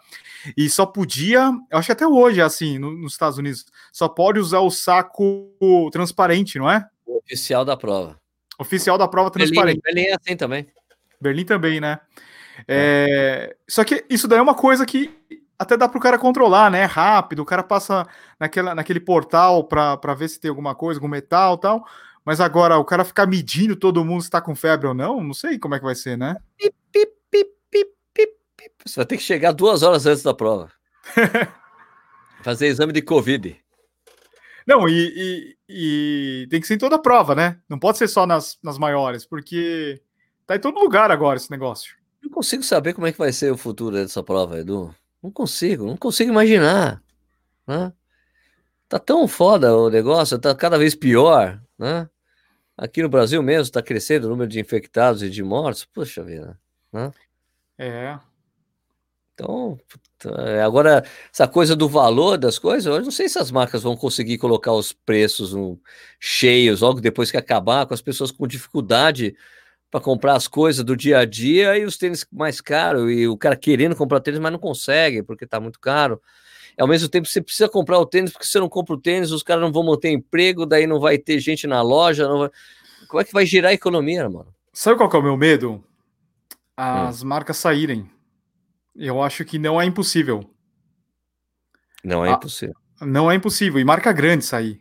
E 0.57 0.69
só 0.69 0.85
podia, 0.85 1.51
eu 1.69 1.77
acho 1.77 1.87
que 1.87 1.91
até 1.91 2.07
hoje 2.07 2.39
é 2.39 2.43
assim, 2.43 2.79
no, 2.79 2.91
nos 2.91 3.13
Estados 3.13 3.37
Unidos, 3.37 3.65
só 3.91 4.07
pode 4.07 4.39
usar 4.39 4.59
o 4.59 4.71
saco 4.71 5.51
transparente, 5.91 6.57
não 6.57 6.69
é? 6.69 6.87
O 7.05 7.17
oficial 7.17 7.63
da 7.63 7.77
prova. 7.77 8.19
Oficial 8.57 8.97
da 8.97 9.07
prova 9.07 9.31
transparente. 9.31 9.81
Berlim, 9.83 10.07
é 10.07 10.15
assim 10.15 10.35
também. 10.35 10.67
Berlim 11.19 11.45
também, 11.45 11.79
né? 11.79 11.99
É. 12.67 13.49
É, 13.49 13.55
só 13.67 13.83
que 13.83 14.05
isso 14.09 14.27
daí 14.27 14.39
é 14.39 14.41
uma 14.41 14.55
coisa 14.55 14.85
que 14.85 15.09
até 15.57 15.77
dá 15.77 15.87
para 15.87 15.97
o 15.97 16.01
cara 16.01 16.17
controlar, 16.17 16.71
né? 16.71 16.85
Rápido, 16.85 17.41
o 17.41 17.45
cara 17.45 17.61
passa 17.61 18.07
naquela, 18.39 18.73
naquele 18.73 18.99
portal 18.99 19.63
para 19.63 20.13
ver 20.15 20.27
se 20.27 20.39
tem 20.39 20.49
alguma 20.49 20.73
coisa, 20.73 20.99
algum 20.99 21.07
metal 21.07 21.57
tal. 21.57 21.85
Mas 22.25 22.39
agora, 22.39 22.77
o 22.77 22.85
cara 22.85 23.03
ficar 23.03 23.27
medindo 23.27 23.75
todo 23.75 24.05
mundo 24.05 24.21
se 24.21 24.27
está 24.27 24.41
com 24.41 24.55
febre 24.55 24.87
ou 24.87 24.93
não, 24.93 25.23
não 25.23 25.33
sei 25.33 25.57
como 25.57 25.75
é 25.75 25.79
que 25.79 25.85
vai 25.85 25.95
ser, 25.95 26.17
né? 26.17 26.35
Pip, 26.57 26.75
pip, 26.91 27.11
pip, 27.29 27.49
Você 28.85 28.95
vai 28.95 29.05
ter 29.05 29.17
que 29.17 29.23
chegar 29.23 29.51
duas 29.51 29.83
horas 29.83 30.05
antes 30.05 30.23
da 30.23 30.33
prova. 30.33 30.71
Fazer 32.43 32.67
exame 32.67 32.93
de 32.93 33.01
Covid. 33.01 33.55
Não, 34.65 34.87
e, 34.87 35.13
e, 35.15 35.57
e, 35.69 36.47
tem 36.49 36.61
que 36.61 36.67
ser 36.67 36.75
em 36.75 36.79
toda 36.79 36.95
a 36.95 37.01
prova, 37.01 37.35
né? 37.35 37.59
Não 37.67 37.79
pode 37.79 37.97
ser 37.97 38.07
só 38.07 38.25
nas, 38.25 38.57
nas 38.63 38.77
maiores, 38.77 39.25
porque 39.25 40.01
tá 40.45 40.55
em 40.55 40.59
todo 40.59 40.79
lugar 40.79 41.11
agora 41.11 41.37
esse 41.37 41.49
negócio. 41.49 41.95
Não 42.21 42.29
consigo 42.29 42.63
saber 42.63 42.93
como 42.93 43.07
é 43.07 43.11
que 43.11 43.17
vai 43.17 43.31
ser 43.31 43.51
o 43.51 43.57
futuro 43.57 43.95
dessa 43.95 44.23
prova, 44.23 44.59
Edu. 44.59 44.93
Não 45.21 45.31
consigo, 45.31 45.85
não 45.85 45.97
consigo 45.97 46.31
imaginar. 46.31 47.01
Né? 47.67 47.91
Tá 48.87 48.99
tão 48.99 49.27
foda 49.27 49.75
o 49.75 49.89
negócio, 49.89 50.37
tá 50.37 50.53
cada 50.55 50.77
vez 50.77 50.95
pior, 50.95 51.61
né? 51.77 52.09
Aqui 52.77 53.03
no 53.03 53.09
Brasil 53.09 53.41
mesmo 53.43 53.63
está 53.63 53.81
crescendo 53.81 54.25
o 54.25 54.29
número 54.29 54.49
de 54.49 54.59
infectados 54.59 55.21
e 55.21 55.29
de 55.29 55.43
mortos. 55.43 55.85
Puxa 55.85 56.23
vida, 56.23 56.59
né? 56.91 57.11
É. 57.77 58.19
Então, 59.41 59.79
agora, 60.63 61.03
essa 61.33 61.47
coisa 61.47 61.75
do 61.75 61.89
valor 61.89 62.37
das 62.37 62.59
coisas, 62.59 62.85
eu 62.85 63.01
não 63.01 63.11
sei 63.11 63.27
se 63.27 63.39
as 63.39 63.49
marcas 63.49 63.81
vão 63.81 63.97
conseguir 63.97 64.37
colocar 64.37 64.71
os 64.71 64.93
preços 64.93 65.53
no, 65.53 65.79
cheios 66.19 66.81
logo 66.81 67.01
depois 67.01 67.31
que 67.31 67.37
acabar, 67.37 67.87
com 67.87 67.93
as 67.93 68.01
pessoas 68.01 68.31
com 68.31 68.45
dificuldade 68.45 69.35
para 69.89 69.99
comprar 69.99 70.35
as 70.35 70.47
coisas 70.47 70.85
do 70.85 70.95
dia 70.95 71.19
a 71.19 71.25
dia 71.25 71.77
e 71.77 71.83
os 71.83 71.97
tênis 71.97 72.25
mais 72.31 72.61
caros, 72.61 73.11
e 73.11 73.27
o 73.27 73.35
cara 73.35 73.55
querendo 73.55 73.95
comprar 73.95 74.19
tênis, 74.19 74.39
mas 74.39 74.51
não 74.51 74.59
consegue 74.59 75.23
porque 75.23 75.43
está 75.43 75.59
muito 75.59 75.79
caro. 75.79 76.21
E 76.77 76.81
ao 76.81 76.87
mesmo 76.87 77.09
tempo, 77.09 77.27
você 77.27 77.41
precisa 77.41 77.67
comprar 77.67 77.99
o 77.99 78.05
tênis, 78.05 78.31
porque 78.31 78.45
se 78.45 78.51
você 78.51 78.59
não 78.59 78.69
compra 78.69 78.93
o 78.93 79.01
tênis, 79.01 79.31
os 79.31 79.43
caras 79.43 79.61
não 79.61 79.71
vão 79.71 79.83
manter 79.83 80.11
emprego, 80.11 80.65
daí 80.65 80.87
não 80.87 80.99
vai 80.99 81.17
ter 81.17 81.39
gente 81.39 81.67
na 81.67 81.81
loja. 81.81 82.27
Vai... 82.27 82.49
Como 83.09 83.21
é 83.21 83.25
que 83.25 83.33
vai 83.33 83.45
girar 83.45 83.71
a 83.71 83.73
economia, 83.73 84.29
mano? 84.29 84.53
Sabe 84.71 84.97
qual 84.97 85.11
é 85.11 85.17
o 85.17 85.23
meu 85.23 85.35
medo? 85.35 85.83
As 86.77 87.23
hum. 87.23 87.27
marcas 87.27 87.57
saírem 87.57 88.09
eu 89.01 89.21
acho 89.21 89.43
que 89.43 89.57
não 89.57 89.81
é 89.81 89.85
impossível. 89.85 90.49
Não 92.03 92.25
é 92.25 92.29
ah, 92.29 92.33
impossível. 92.33 92.75
Não 93.01 93.31
é 93.31 93.35
impossível. 93.35 93.79
E 93.79 93.83
marca 93.83 94.11
grande 94.11 94.45
sair. 94.45 94.79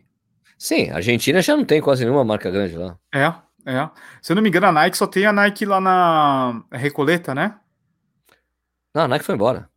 Sim, 0.57 0.91
a 0.91 0.97
Argentina 0.97 1.41
já 1.41 1.57
não 1.57 1.65
tem 1.65 1.81
quase 1.81 2.03
nenhuma 2.03 2.23
marca 2.23 2.49
grande 2.51 2.77
lá. 2.77 2.97
É, 3.13 3.25
é. 3.65 3.89
Se 4.21 4.31
eu 4.31 4.35
não 4.35 4.43
me 4.43 4.49
engano, 4.49 4.67
a 4.67 4.71
Nike 4.71 4.97
só 4.97 5.07
tem 5.07 5.25
a 5.25 5.33
Nike 5.33 5.65
lá 5.65 5.81
na 5.81 6.63
Recoleta, 6.71 7.33
né? 7.33 7.55
Não, 8.93 9.03
a 9.03 9.07
Nike 9.07 9.25
foi 9.25 9.35
embora. 9.35 9.67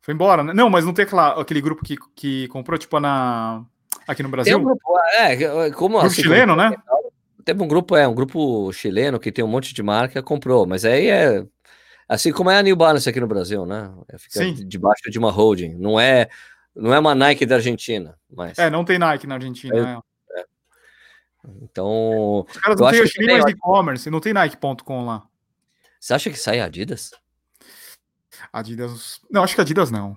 Foi 0.00 0.14
embora, 0.14 0.42
né? 0.42 0.54
Não, 0.54 0.70
mas 0.70 0.84
não 0.86 0.94
tem 0.94 1.04
aquela, 1.04 1.40
aquele 1.40 1.60
grupo 1.60 1.84
que, 1.84 1.96
que 2.14 2.48
comprou, 2.48 2.78
tipo, 2.78 2.98
na, 2.98 3.64
aqui 4.08 4.22
no 4.22 4.30
Brasil? 4.30 4.58
um 4.58 4.64
grupo, 4.64 4.98
é, 5.14 5.70
como 5.72 5.98
Grupo 5.98 6.06
assim, 6.06 6.22
chileno, 6.22 6.56
né? 6.56 6.74
Teve 7.44 7.62
um 7.62 7.68
grupo, 7.68 7.96
é, 7.96 8.08
um 8.08 8.14
grupo 8.14 8.72
chileno 8.72 9.20
que 9.20 9.32
tem 9.32 9.44
um 9.44 9.48
monte 9.48 9.74
de 9.74 9.82
marca, 9.82 10.22
comprou, 10.22 10.66
mas 10.66 10.84
aí 10.84 11.08
é 11.08 11.44
assim 12.10 12.32
como 12.32 12.50
é 12.50 12.58
a 12.58 12.62
New 12.62 12.74
Balance 12.76 13.08
aqui 13.08 13.20
no 13.20 13.26
Brasil, 13.26 13.64
né? 13.64 13.90
É, 14.08 14.18
Fica 14.18 14.40
Sim. 14.40 14.54
debaixo 14.66 15.08
de 15.10 15.18
uma 15.18 15.30
holding, 15.30 15.74
não 15.76 15.98
é, 15.98 16.28
não 16.74 16.92
é 16.92 16.98
uma 16.98 17.14
Nike 17.14 17.46
da 17.46 17.56
Argentina, 17.56 18.18
mas 18.28 18.58
É, 18.58 18.68
não 18.68 18.84
tem 18.84 18.98
Nike 18.98 19.26
na 19.26 19.36
Argentina, 19.36 19.76
Eu- 19.76 19.84
né? 19.84 20.00
então, 21.62 22.44
Os 22.48 22.56
caras 22.58 22.78
eu 22.80 22.84
não 22.86 22.90
têm 23.08 23.26
mais 23.28 23.44
ó. 23.44 23.46
de 23.46 23.52
e-commerce, 23.52 24.10
não 24.10 24.20
tem 24.20 24.32
Nike.com 24.32 25.06
lá. 25.06 25.22
você 25.98 26.14
acha 26.14 26.30
que 26.30 26.38
sai 26.38 26.60
Adidas? 26.60 27.12
Adidas. 28.52 29.20
Não, 29.30 29.42
acho 29.44 29.54
que 29.54 29.60
Adidas 29.60 29.90
não. 29.90 30.16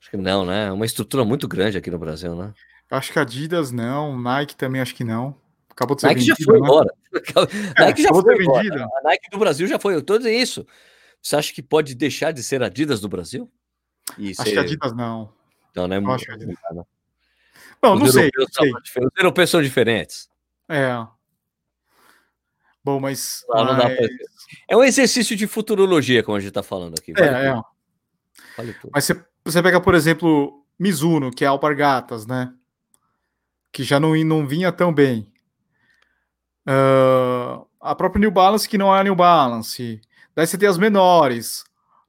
Acho 0.00 0.10
que 0.10 0.16
não, 0.16 0.44
né? 0.44 0.66
É 0.68 0.72
uma 0.72 0.84
estrutura 0.84 1.24
muito 1.24 1.46
grande 1.48 1.78
aqui 1.78 1.90
no 1.90 1.98
Brasil, 1.98 2.34
né? 2.34 2.52
Eu 2.90 2.96
Acho 2.98 3.12
que 3.12 3.18
Adidas 3.18 3.70
não, 3.70 4.18
Nike 4.20 4.54
também 4.56 4.80
acho 4.80 4.94
que 4.94 5.04
não. 5.04 5.34
Acabou 5.70 5.94
de 5.94 6.02
ser 6.02 6.08
Nike 6.08 6.20
já 6.22 6.34
vendido, 6.34 6.50
foi 6.50 6.60
né? 6.60 6.66
embora. 6.66 6.94
Nike 7.78 8.02
já 8.02 8.08
foi 8.10 8.42
embora. 8.42 8.84
A 8.84 9.02
Nike 9.04 9.30
do 9.30 9.38
Brasil 9.38 9.66
já 9.66 9.78
foi. 9.78 10.02
Todo 10.02 10.28
isso. 10.28 10.66
Você 11.22 11.36
acha 11.36 11.52
que 11.54 11.62
pode 11.62 11.94
deixar 11.94 12.32
de 12.32 12.42
ser 12.42 12.62
Adidas 12.62 13.00
do 13.00 13.08
Brasil? 13.08 13.50
E 14.18 14.30
Acho 14.32 14.42
ser- 14.42 14.50
que 14.52 14.58
Adidas 14.58 14.92
não. 14.92 15.32
Não, 15.74 15.86
né? 15.86 15.98
eu 15.98 16.10
acho 16.10 16.30
Adidas. 16.32 16.56
Não, 16.70 16.76
não. 16.76 16.86
Não, 17.82 17.96
não 17.96 18.06
sei, 18.06 18.30
não 18.36 18.46
sei. 18.50 18.70
são. 18.70 19.04
Os 19.06 19.10
europeus 19.16 19.50
são 19.50 19.62
diferentes. 19.62 20.28
É. 20.68 20.94
Bom, 22.84 22.98
mas. 23.00 23.44
Não 23.48 23.66
pra- 23.76 23.90
É 24.68 24.76
um 24.76 24.82
exercício 24.84 25.36
de 25.36 25.46
futurologia, 25.46 26.22
como 26.22 26.36
a 26.36 26.40
gente 26.40 26.48
está 26.48 26.62
falando 26.62 26.94
aqui. 26.98 27.12
Vale 27.12 27.26
É, 27.28 27.46
é. 27.48 27.52
tudo, 27.52 27.64
vale 28.56 28.72
tudo. 28.74 28.90
Mas 28.92 29.04
você, 29.04 29.24
você 29.44 29.62
pega, 29.62 29.80
por 29.80 29.94
exemplo, 29.94 30.64
Mizuno, 30.78 31.30
que 31.30 31.44
é 31.44 31.48
Alpargatas, 31.48 32.26
né? 32.26 32.52
Que 33.70 33.84
já 33.84 33.98
não, 34.00 34.14
não 34.24 34.46
vinha 34.46 34.70
tão 34.72 34.92
bem. 34.92 35.32
Ah, 36.66 37.62
a 37.80 37.94
própria 37.94 38.20
New 38.20 38.30
Balance, 38.30 38.68
que 38.68 38.78
não 38.78 38.94
é 38.94 39.00
a 39.00 39.04
New 39.04 39.14
Balance. 39.16 40.00
Daí 40.34 40.46
você 40.46 40.56
tem 40.58 40.68
as 40.68 40.78
menores. 40.78 41.64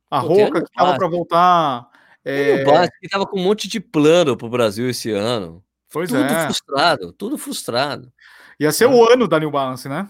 A 0.09 0.21
Pô, 0.21 0.27
Roca, 0.27 0.61
que 0.63 0.71
tava 0.73 0.95
para 0.97 1.07
voltar. 1.07 1.87
É, 2.23 2.63
Basque 2.63 3.09
tava 3.09 3.25
com 3.25 3.39
um 3.39 3.43
monte 3.43 3.67
de 3.67 3.79
plano 3.79 4.37
pro 4.37 4.47
Brasil 4.49 4.89
esse 4.89 5.11
ano. 5.11 5.61
pois 5.91 6.09
tudo 6.09 6.23
é. 6.23 6.45
frustrado, 6.45 7.11
tudo 7.13 7.37
frustrado. 7.37 8.11
Ia 8.59 8.71
ser 8.71 8.85
o 8.85 9.03
ano 9.11 9.27
da 9.27 9.39
New 9.39 9.51
Balance, 9.51 9.89
né? 9.89 10.07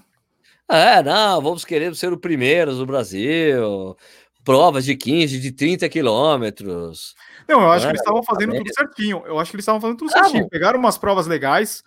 É, 0.69 1.01
não, 1.01 1.41
vamos 1.41 1.65
querer 1.65 1.95
ser 1.95 2.11
o 2.13 2.17
primeiro 2.17 2.75
do 2.75 2.85
Brasil. 2.85 3.95
Provas 4.43 4.83
de 4.85 4.95
15, 4.95 5.39
de 5.39 5.51
30 5.51 5.87
quilômetros. 5.89 7.15
Não, 7.47 7.61
eu 7.61 7.71
acho 7.71 7.85
É, 7.85 7.87
que 7.87 7.91
eles 7.93 8.01
estavam 8.01 8.21
fazendo 8.23 8.53
exatamente. 8.53 8.73
tudo 8.75 8.87
certinho. 8.89 9.23
Eu 9.25 9.39
acho 9.39 9.49
que 9.51 9.55
eles 9.55 9.63
estavam 9.63 9.81
fazendo 9.81 9.97
tudo 9.97 10.07
Estavam. 10.09 10.29
certinho. 10.29 10.49
Pegaram 10.49 10.77
umas 10.79 10.97
provas 10.97 11.27
legais. 11.27 11.83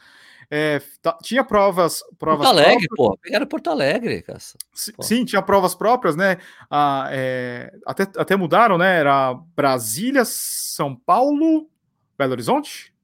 É, 0.51 0.80
tinha 1.22 1.42
provas, 1.44 2.03
provas 2.18 2.47
Porto 2.47 2.59
Alegre, 2.59 2.86
próprias. 2.88 2.97
pô. 2.97 3.18
Pegaram 3.18 3.47
Porto 3.47 3.70
Alegre, 3.70 4.22
cara. 4.22 4.38
Si- 4.38 4.92
Pô. 4.92 5.03
Sim, 5.03 5.24
tinha 5.24 5.42
provas 5.42 5.74
próprias, 5.74 6.14
né? 6.16 6.38
Ah, 6.70 7.09
é, 7.11 7.72
até, 7.86 8.05
até 8.16 8.36
mudaram, 8.36 8.78
né? 8.78 8.99
Era 9.01 9.34
Brasília, 9.55 10.24
São 10.24 10.94
Paulo, 10.94 11.68
Belo 12.16 12.32
Horizonte? 12.32 12.94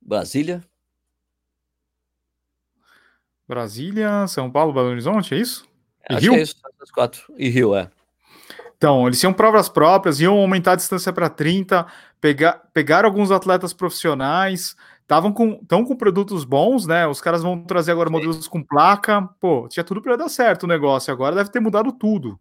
Brasília. 0.00 0.62
Brasília, 3.48 4.26
São 4.26 4.50
Paulo, 4.50 4.72
Belo 4.72 4.88
Horizonte, 4.88 5.34
é 5.34 5.38
isso? 5.38 5.66
E 6.10 6.14
Acho 6.14 6.22
Rio? 6.22 6.34
é 6.34 6.42
isso, 6.42 6.56
quatro. 6.92 7.32
E 7.36 7.48
Rio, 7.48 7.74
é. 7.74 7.90
Então, 8.76 9.06
eles 9.06 9.18
tinham 9.18 9.32
provas 9.32 9.68
próprias, 9.68 10.20
iam 10.20 10.38
aumentar 10.38 10.72
a 10.72 10.76
distância 10.76 11.12
para 11.12 11.30
30, 11.30 11.86
pegar, 12.20 12.62
pegaram 12.74 13.08
alguns 13.08 13.30
atletas 13.30 13.72
profissionais, 13.72 14.76
estavam 15.00 15.32
com, 15.32 15.64
tão 15.64 15.84
com 15.84 15.96
produtos 15.96 16.44
bons, 16.44 16.86
né? 16.86 17.06
Os 17.06 17.20
caras 17.20 17.42
vão 17.42 17.62
trazer 17.62 17.92
agora 17.92 18.10
modelos 18.10 18.46
com 18.48 18.62
placa. 18.62 19.22
Pô, 19.40 19.66
tinha 19.68 19.84
tudo 19.84 20.02
para 20.02 20.16
dar 20.16 20.28
certo 20.28 20.64
o 20.64 20.66
negócio. 20.66 21.12
Agora 21.12 21.34
deve 21.34 21.50
ter 21.50 21.60
mudado 21.60 21.92
tudo. 21.92 22.38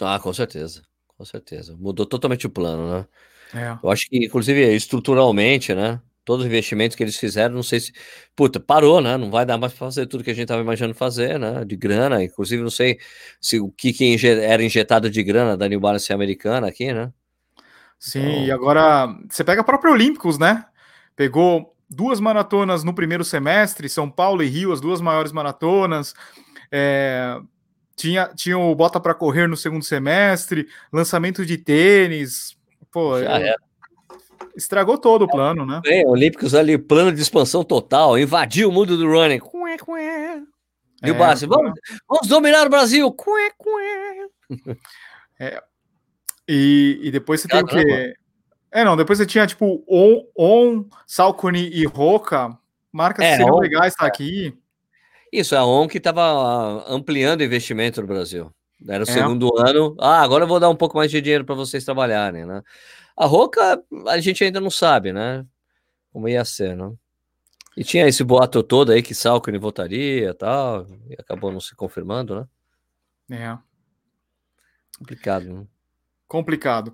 Ah, 0.00 0.18
com 0.18 0.32
certeza. 0.32 0.82
Com 1.16 1.24
certeza. 1.24 1.76
Mudou 1.78 2.04
totalmente 2.06 2.46
o 2.46 2.50
plano, 2.50 2.90
né? 2.90 3.06
É. 3.54 3.78
Eu 3.82 3.90
acho 3.90 4.08
que, 4.08 4.24
inclusive, 4.24 4.74
estruturalmente, 4.74 5.74
né? 5.74 6.00
Todos 6.26 6.44
os 6.44 6.50
investimentos 6.50 6.96
que 6.96 7.04
eles 7.04 7.16
fizeram, 7.16 7.54
não 7.54 7.62
sei 7.62 7.78
se. 7.78 7.92
Puta, 8.34 8.58
parou, 8.58 9.00
né? 9.00 9.16
Não 9.16 9.30
vai 9.30 9.46
dar 9.46 9.56
mais 9.56 9.72
para 9.72 9.86
fazer 9.86 10.06
tudo 10.06 10.24
que 10.24 10.30
a 10.30 10.34
gente 10.34 10.42
estava 10.42 10.60
imaginando 10.60 10.92
fazer, 10.92 11.38
né? 11.38 11.64
De 11.64 11.76
grana. 11.76 12.22
Inclusive, 12.22 12.60
não 12.62 12.68
sei 12.70 12.98
se 13.40 13.60
o 13.60 13.70
que, 13.70 13.92
que 13.92 14.16
era 14.26 14.62
injetado 14.62 15.08
de 15.08 15.22
grana 15.22 15.56
da 15.56 15.68
New 15.68 15.78
Balance 15.78 16.12
americana 16.12 16.66
aqui, 16.66 16.92
né? 16.92 17.12
Sim, 17.98 18.18
Então- 18.20 18.44
e 18.44 18.50
agora 18.50 19.06
você 19.30 19.44
pega 19.44 19.60
a 19.60 19.64
própria 19.64 19.92
Olímpicos, 19.92 20.36
né? 20.36 20.66
Pegou 21.14 21.74
duas 21.88 22.18
maratonas 22.18 22.82
no 22.82 22.92
primeiro 22.92 23.24
semestre, 23.24 23.88
São 23.88 24.10
Paulo 24.10 24.42
e 24.42 24.48
Rio, 24.48 24.72
as 24.72 24.80
duas 24.80 25.00
maiores 25.00 25.30
maratonas. 25.30 26.12
É, 26.72 27.38
tinha, 27.94 28.28
tinha 28.34 28.58
o 28.58 28.74
Bota 28.74 28.98
para 28.98 29.14
Correr 29.14 29.46
no 29.46 29.56
segundo 29.56 29.84
semestre, 29.84 30.66
lançamento 30.92 31.46
de 31.46 31.56
tênis. 31.56 32.56
Pô, 32.90 33.18
Já 33.20 33.40
eu- 33.40 33.46
era. 33.46 33.65
Estragou 34.56 34.98
todo 34.98 35.22
o 35.22 35.28
plano, 35.28 35.64
né? 35.66 35.80
Bem, 35.84 36.06
Olímpicos 36.06 36.54
ali, 36.54 36.78
plano 36.78 37.12
de 37.12 37.20
expansão 37.20 37.62
total, 37.62 38.18
invadiu 38.18 38.68
o 38.68 38.72
mundo 38.72 38.96
do 38.96 39.06
running. 39.06 39.38
Cué, 39.38 39.76
cué. 39.78 40.42
New 41.02 41.14
É, 41.14 41.18
Balance, 41.18 41.44
agora- 41.44 41.62
vamos, 41.64 41.80
vamos 42.08 42.26
dominar 42.28 42.66
o 42.66 42.70
Brasil. 42.70 43.12
Cué, 43.12 43.50
cué. 43.58 44.28
E, 46.48 46.98
e 47.02 47.10
depois 47.10 47.40
você 47.40 47.48
tem 47.48 47.60
o 47.60 47.66
Caramba. 47.66 47.84
quê? 47.86 48.14
É, 48.72 48.84
não, 48.84 48.96
depois 48.96 49.18
você 49.18 49.26
tinha 49.26 49.46
tipo 49.46 49.84
On, 49.88 50.22
On 50.38 50.84
Salcone 51.06 51.68
e 51.68 51.84
Roca, 51.86 52.56
marcas 52.92 53.24
É, 53.24 53.30
que 53.32 53.36
seriam 53.38 53.56
On, 53.56 53.60
legais 53.60 53.92
estar 53.92 54.06
aqui. 54.06 54.54
Isso, 55.32 55.56
a 55.56 55.64
ON 55.66 55.88
que 55.88 55.98
estava 55.98 56.84
ampliando 56.88 57.40
o 57.40 57.44
investimento 57.44 58.00
no 58.00 58.06
Brasil. 58.06 58.50
Era 58.88 59.04
o 59.04 59.08
É. 59.08 59.12
segundo 59.12 59.50
ano. 59.58 59.96
Ah, 59.98 60.22
agora 60.22 60.44
eu 60.44 60.48
vou 60.48 60.60
dar 60.60 60.68
um 60.68 60.76
pouco 60.76 60.96
mais 60.96 61.10
de 61.10 61.20
dinheiro 61.20 61.44
para 61.44 61.54
vocês 61.54 61.84
trabalharem, 61.84 62.44
né? 62.46 62.62
A 63.16 63.24
Roca, 63.26 63.82
a 64.08 64.20
gente 64.20 64.44
ainda 64.44 64.60
não 64.60 64.70
sabe, 64.70 65.12
né? 65.12 65.44
Como 66.12 66.28
ia 66.28 66.44
ser, 66.44 66.76
né? 66.76 66.92
E 67.76 67.84
tinha 67.84 68.06
esse 68.06 68.22
boato 68.24 68.62
todo 68.62 68.92
aí 68.92 69.02
que 69.02 69.14
Salcone 69.14 69.58
votaria 69.58 70.30
e 70.30 70.34
tal, 70.34 70.86
e 71.08 71.14
acabou 71.18 71.52
não 71.52 71.60
se 71.60 71.74
confirmando, 71.74 72.46
né? 73.28 73.38
É. 73.38 73.58
Complicado, 74.98 75.52
né? 75.52 75.66
complicado. 76.28 76.92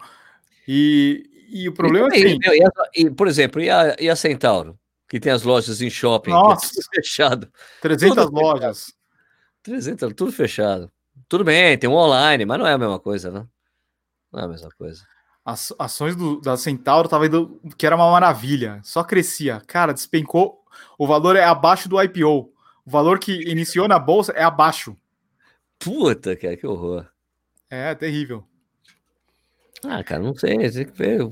E, 0.67 1.25
e 1.49 1.69
o 1.69 1.73
problema 1.75 2.09
é 2.13 2.19
e, 2.19 2.27
assim, 2.27 2.39
meu, 2.39 2.55
e 2.55 2.65
a- 2.65 2.71
e, 2.95 3.11
por 3.11 3.27
exemplo, 3.29 3.61
e 3.61 3.71
a, 3.71 3.97
e 3.99 4.09
a 4.11 4.17
Centauro, 4.17 4.79
que 5.09 5.19
tem 5.21 5.33
as 5.33 5.43
lojas 5.43 5.81
em 5.81 5.89
shopping, 5.91 6.31
que 6.31 6.37
é 6.37 6.41
Nossa. 6.41 6.69
tudo 6.69 6.85
fechado. 6.95 7.53
300 7.81 8.25
tudo 8.27 8.35
lojas. 8.41 8.95
300, 9.63 10.13
tudo 10.15 10.33
fechado. 10.33 10.91
Tudo 11.29 11.45
bem, 11.45 11.79
tem 11.79 11.89
um 11.89 11.95
online, 11.95 12.45
mas 12.45 12.59
não 12.59 12.67
é 12.67 12.73
a 12.73 12.79
mesma 12.79 12.99
coisa, 12.99 13.31
né? 13.31 13.47
Não 14.33 14.41
é 14.41 14.45
a 14.45 14.49
mesma 14.49 14.71
coisa. 14.77 15.05
As 15.45 15.73
ações 15.79 16.15
do, 16.15 16.41
da 16.41 16.57
Centauro 16.57 17.09
tava 17.09 17.27
indo, 17.27 17.61
que 17.77 17.85
era 17.85 17.97
uma 17.97 18.11
maravilha, 18.11 18.81
só 18.85 19.03
crescia. 19.03 19.61
Cara, 19.67 19.93
despencou. 19.93 20.63
O 20.97 21.07
valor 21.07 21.35
é 21.37 21.45
abaixo 21.45 21.89
do 21.89 22.01
IPO. 22.01 22.53
O 22.85 22.91
valor 22.91 23.19
que 23.19 23.33
iniciou 23.51 23.89
na 23.89 23.99
bolsa 23.99 24.33
é 24.33 24.43
abaixo. 24.45 24.97
Puta, 25.79 26.37
cara, 26.37 26.57
que 26.57 26.67
horror. 26.67 27.07
É 27.69 27.95
terrível. 27.95 28.45
Ah, 29.85 30.05
cara, 30.05 30.23
não 30.23 30.33
sei, 30.35 30.57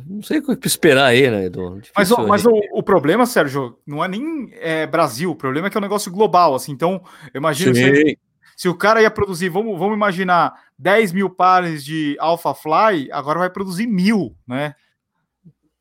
não 0.09 0.23
sei 0.23 0.39
o 0.39 0.57
que 0.57 0.67
esperar 0.67 1.07
aí, 1.07 1.31
né, 1.31 1.45
Edu? 1.45 1.71
Mas, 1.95 2.09
Difícil 2.09 2.17
o, 2.17 2.29
mas 2.29 2.45
a 2.45 2.51
gente- 2.51 2.69
o, 2.73 2.79
o 2.79 2.83
problema, 2.83 3.25
Sérgio, 3.25 3.79
não 3.87 4.05
é 4.05 4.09
nem 4.09 4.51
é, 4.55 4.87
Brasil. 4.89 5.31
O 5.31 5.37
problema 5.37 5.69
é 5.69 5.71
que 5.71 5.77
é 5.77 5.81
um 5.81 5.83
negócio 5.83 6.11
global. 6.11 6.57
Assim, 6.57 6.73
então, 6.73 7.01
eu 7.33 7.39
imagino 7.39 7.73
Sim. 7.75 8.17
Se 8.61 8.69
o 8.69 8.75
cara 8.75 9.01
ia 9.01 9.11
produzir, 9.11 9.49
vamos, 9.49 9.79
vamos 9.79 9.95
imaginar, 9.97 10.53
10 10.79 11.13
mil 11.13 11.31
pares 11.31 11.83
de 11.83 12.15
Alpha 12.21 12.53
Fly, 12.53 13.11
agora 13.11 13.39
vai 13.39 13.49
produzir 13.49 13.87
mil, 13.87 14.37
né? 14.47 14.75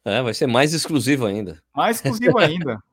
É, 0.06 0.22
vai 0.22 0.34
ser 0.34 0.48
mais 0.48 0.74
exclusivo 0.74 1.26
ainda. 1.26 1.62
Mais 1.76 1.98
exclusivo 1.98 2.38
ainda. 2.40 2.82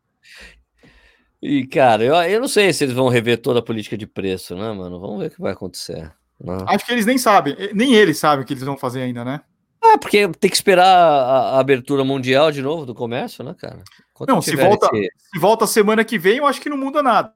E, 1.41 1.67
cara, 1.67 2.03
eu, 2.03 2.15
eu 2.15 2.41
não 2.41 2.49
sei 2.49 2.73
se 2.73 2.83
eles 2.83 2.95
vão 2.95 3.09
rever 3.09 3.41
toda 3.41 3.61
a 3.61 3.63
política 3.63 3.97
de 3.97 4.07
preço, 4.07 4.57
né, 4.57 4.73
mano? 4.73 4.99
Vamos 4.99 5.21
ver 5.21 5.27
o 5.27 5.31
que 5.31 5.41
vai 5.41 5.53
acontecer. 5.53 6.11
né? 6.41 6.57
Acho 6.67 6.85
que 6.87 6.91
eles 6.93 7.07
nem 7.07 7.19
sabem, 7.19 7.55
nem 7.75 7.95
eles 7.95 8.19
sabem 8.19 8.43
o 8.43 8.47
que 8.47 8.55
eles 8.55 8.65
vão 8.65 8.77
fazer 8.77 9.03
ainda, 9.03 9.23
né? 9.25 9.43
Ah, 9.81 9.99
porque 9.99 10.27
tem 10.41 10.51
que 10.51 10.57
esperar 10.57 10.87
a, 10.89 11.57
a 11.57 11.61
abertura 11.61 12.03
mundial 12.03 12.51
de 12.51 12.63
novo 12.63 12.85
do 12.87 12.95
comércio, 12.95 13.45
né, 13.45 13.55
cara? 13.57 13.85
Não, 14.27 14.41
se 14.43 14.57
volta- 14.57 14.89
esse- 14.95 15.11
Se 15.35 15.39
volta 15.39 15.67
semana 15.67 16.05
que 16.05 16.19
vem, 16.19 16.39
eu 16.39 16.47
acho 16.47 16.61
que 16.61 16.71
não 16.71 16.77
muda 16.79 17.03
nada. 17.03 17.33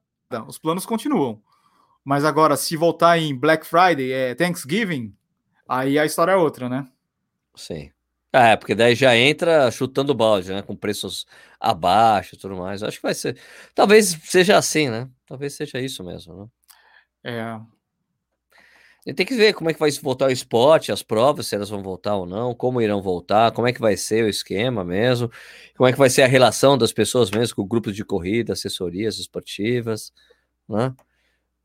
Os 0.49 0.59
planos 0.59 0.85
continuam. 0.87 1.41
Mas 2.05 2.25
agora, 2.25 2.57
se 2.57 2.77
voltar 2.77 3.19
em 3.19 3.37
Black 3.39 3.67
Friday, 3.67 4.13
é 4.13 4.35
Thanksgiving, 4.35 5.15
aí 5.69 5.99
a 5.99 6.05
história 6.05 6.33
é 6.33 6.37
outra, 6.37 6.69
né? 6.69 6.87
Sim. 7.55 7.91
Ah, 8.33 8.51
é, 8.51 8.57
porque 8.57 8.75
daí 8.75 8.95
já 8.95 9.17
entra 9.17 9.71
chutando 9.73 10.15
balde, 10.15 10.53
né? 10.53 10.63
Com 10.63 10.77
preços 10.77 11.27
abaixo 11.59 12.35
e 12.35 12.39
tudo 12.39 12.57
mais. 12.57 12.83
Acho 12.83 12.99
que 12.99 13.03
vai 13.03 13.15
ser. 13.15 13.37
Talvez 13.75 14.17
seja 14.25 14.57
assim, 14.57 14.89
né? 14.89 15.09
Talvez 15.27 15.55
seja 15.55 15.81
isso 15.81 16.05
mesmo, 16.05 16.37
né? 16.43 16.49
É, 17.25 17.61
E 19.07 19.15
tem 19.15 19.25
que 19.25 19.35
ver 19.35 19.55
como 19.55 19.71
é 19.71 19.75
que 19.75 19.81
vai 19.81 19.91
voltar 19.93 20.27
o 20.27 20.31
esporte, 20.31 20.93
as 20.93 21.03
provas, 21.03 21.47
se 21.47 21.55
elas 21.57 21.71
vão 21.71 21.83
voltar 21.83 22.17
ou 22.17 22.27
não, 22.27 22.55
como 22.55 22.83
irão 22.83 23.01
voltar, 23.01 23.51
como 23.53 23.67
é 23.67 23.73
que 23.73 23.81
vai 23.81 23.97
ser 23.97 24.25
o 24.25 24.29
esquema 24.29 24.85
mesmo, 24.85 25.31
como 25.77 25.89
é 25.89 25.93
que 25.93 25.99
vai 25.99 26.11
ser 26.11 26.23
a 26.23 26.27
relação 26.27 26.77
das 26.77 26.93
pessoas 26.93 27.31
mesmo 27.31 27.57
com 27.57 27.67
grupos 27.67 27.97
de 27.97 28.05
corrida, 28.05 28.53
assessorias 28.53 29.19
esportivas, 29.19 30.13
né? 30.69 30.95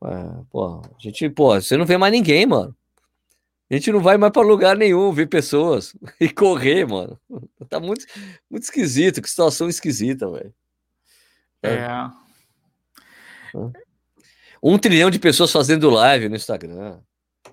É, 0.04 0.42
pô, 0.50 0.82
a 0.84 0.98
gente, 0.98 1.28
pô, 1.30 1.54
você 1.54 1.76
não 1.76 1.86
vê 1.86 1.96
mais 1.96 2.12
ninguém, 2.12 2.46
mano. 2.46 2.76
A 3.70 3.74
gente 3.74 3.90
não 3.90 4.00
vai 4.00 4.16
mais 4.16 4.32
para 4.32 4.46
lugar 4.46 4.76
nenhum 4.76 5.10
ver 5.12 5.26
pessoas 5.26 5.96
e 6.20 6.28
correr, 6.28 6.86
mano. 6.86 7.18
Tá 7.68 7.80
muito, 7.80 8.06
muito 8.48 8.62
esquisito, 8.62 9.20
que 9.20 9.28
situação 9.28 9.68
esquisita, 9.68 10.30
velho. 10.30 10.54
É. 11.62 11.74
é. 11.74 12.10
Um 14.62 14.78
trilhão 14.78 15.10
de 15.10 15.18
pessoas 15.18 15.50
fazendo 15.50 15.90
live 15.90 16.28
no 16.28 16.36
Instagram. 16.36 17.00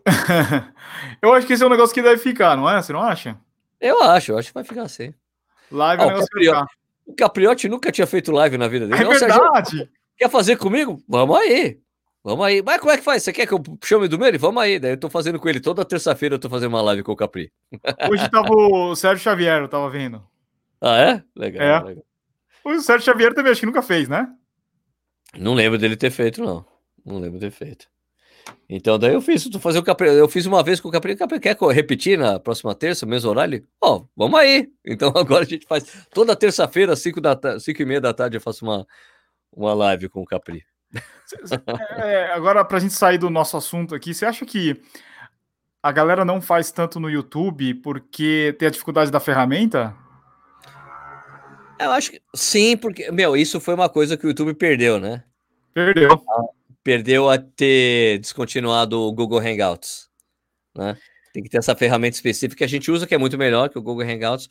eu 1.21 1.33
acho 1.33 1.47
que 1.47 1.53
esse 1.53 1.63
é 1.63 1.65
um 1.65 1.69
negócio 1.69 1.93
que 1.93 2.01
deve 2.01 2.21
ficar, 2.21 2.55
não 2.55 2.69
é? 2.69 2.81
Você 2.81 2.93
não 2.93 3.01
acha? 3.01 3.39
Eu 3.79 4.03
acho, 4.03 4.31
eu 4.31 4.37
acho 4.37 4.49
que 4.49 4.53
vai 4.53 4.63
ficar 4.63 4.83
assim. 4.83 5.13
Live 5.71 6.01
é 6.01 6.05
um 6.05 6.09
negócio 6.09 6.27
Capriotti, 6.27 6.59
ficar. 6.59 6.77
O 7.05 7.13
Capriotti 7.15 7.69
nunca 7.69 7.91
tinha 7.91 8.05
feito 8.05 8.31
live 8.31 8.57
na 8.57 8.67
vida 8.67 8.87
dele. 8.87 9.03
É 9.03 9.07
verdade. 9.07 9.89
quer 10.15 10.29
fazer 10.29 10.57
comigo? 10.57 11.01
Vamos 11.07 11.37
aí. 11.37 11.82
Vamos 12.23 12.45
aí. 12.45 12.61
Mas 12.61 12.79
como 12.79 12.91
é 12.91 12.97
que 12.97 13.03
faz? 13.03 13.21
Você 13.21 13.33
quer 13.33 13.45
que 13.45 13.53
eu 13.53 13.61
chame 13.83 14.07
do 14.07 14.17
meio? 14.17 14.39
Vamos 14.39 14.63
aí. 14.63 14.79
Daí 14.79 14.91
eu 14.91 14.99
tô 14.99 15.09
fazendo 15.09 15.39
com 15.39 15.49
ele 15.49 15.59
toda 15.59 15.83
terça-feira, 15.83 16.35
eu 16.35 16.39
tô 16.39 16.49
fazendo 16.49 16.69
uma 16.69 16.81
live 16.81 17.03
com 17.03 17.11
o 17.11 17.15
Capri. 17.15 17.51
Hoje 18.09 18.29
tava 18.29 18.49
o 18.53 18.95
Sérgio 18.95 19.23
Xavier, 19.23 19.61
eu 19.61 19.67
tava 19.67 19.89
vendo. 19.89 20.23
Ah, 20.79 20.97
é? 20.97 21.23
Legal. 21.35 21.61
É. 21.61 21.83
legal. 21.83 22.05
O 22.63 22.79
Sérgio 22.79 23.05
Xavier 23.05 23.33
também 23.33 23.51
acho 23.51 23.59
que 23.59 23.65
nunca 23.65 23.81
fez, 23.81 24.07
né? 24.07 24.31
Não 25.37 25.53
lembro 25.53 25.77
dele 25.77 25.97
ter 25.97 26.11
feito, 26.11 26.41
não. 26.41 26.65
Não 27.05 27.19
lembro 27.19 27.39
de 27.39 27.49
ter 27.49 27.51
feito. 27.51 27.87
Então, 28.69 28.97
daí 28.97 29.13
eu 29.13 29.21
fiz, 29.21 29.43
tu 29.43 29.59
fazer 29.59 29.79
o 29.79 29.83
Capri, 29.83 30.07
eu 30.07 30.27
fiz 30.27 30.45
uma 30.45 30.63
vez 30.63 30.79
com 30.79 30.87
o 30.87 30.91
Capri, 30.91 31.15
Capri 31.15 31.39
quer 31.39 31.57
repetir 31.71 32.17
na 32.17 32.39
próxima 32.39 32.73
terça, 32.73 33.05
mesmo 33.05 33.29
horário? 33.29 33.65
Ó, 33.81 33.97
oh, 33.97 34.07
vamos 34.15 34.39
aí. 34.39 34.69
Então 34.85 35.11
agora 35.15 35.43
a 35.43 35.47
gente 35.47 35.65
faz 35.65 36.07
toda 36.13 36.35
terça-feira, 36.35 36.95
5 36.95 37.21
da 37.21 37.59
cinco 37.59 37.81
e 37.81 37.85
meia 37.85 38.01
da 38.01 38.13
tarde, 38.13 38.37
eu 38.37 38.41
faço 38.41 38.65
uma, 38.65 38.85
uma 39.51 39.73
live 39.73 40.09
com 40.09 40.21
o 40.21 40.25
Capri. 40.25 40.63
É, 41.97 42.31
agora, 42.33 42.63
para 42.63 42.77
a 42.77 42.79
gente 42.79 42.93
sair 42.93 43.17
do 43.17 43.29
nosso 43.29 43.57
assunto 43.57 43.95
aqui, 43.95 44.13
você 44.13 44.25
acha 44.25 44.45
que 44.45 44.79
a 45.81 45.91
galera 45.91 46.23
não 46.23 46.41
faz 46.41 46.71
tanto 46.71 46.99
no 46.99 47.09
YouTube 47.09 47.73
porque 47.75 48.55
tem 48.59 48.67
a 48.67 48.71
dificuldade 48.71 49.11
da 49.11 49.19
ferramenta? 49.19 49.95
Eu 51.79 51.91
acho 51.91 52.11
que 52.11 52.21
sim, 52.35 52.77
porque, 52.77 53.11
meu, 53.11 53.35
isso 53.35 53.59
foi 53.59 53.73
uma 53.73 53.89
coisa 53.89 54.15
que 54.15 54.25
o 54.25 54.29
YouTube 54.29 54.53
perdeu, 54.53 54.99
né? 54.99 55.23
Perdeu. 55.73 56.21
Perdeu 56.83 57.29
a 57.29 57.37
ter 57.37 58.19
descontinuado 58.19 58.99
o 58.99 59.11
Google 59.11 59.39
Hangouts, 59.39 60.09
né? 60.75 60.97
Tem 61.33 61.41
que 61.41 61.49
ter 61.49 61.57
essa 61.57 61.75
ferramenta 61.75 62.15
específica 62.15 62.59
que 62.59 62.63
a 62.63 62.67
gente 62.67 62.91
usa, 62.91 63.07
que 63.07 63.15
é 63.15 63.17
muito 63.17 63.37
melhor 63.37 63.69
que 63.69 63.79
o 63.79 63.81
Google 63.81 64.07
Hangouts, 64.07 64.47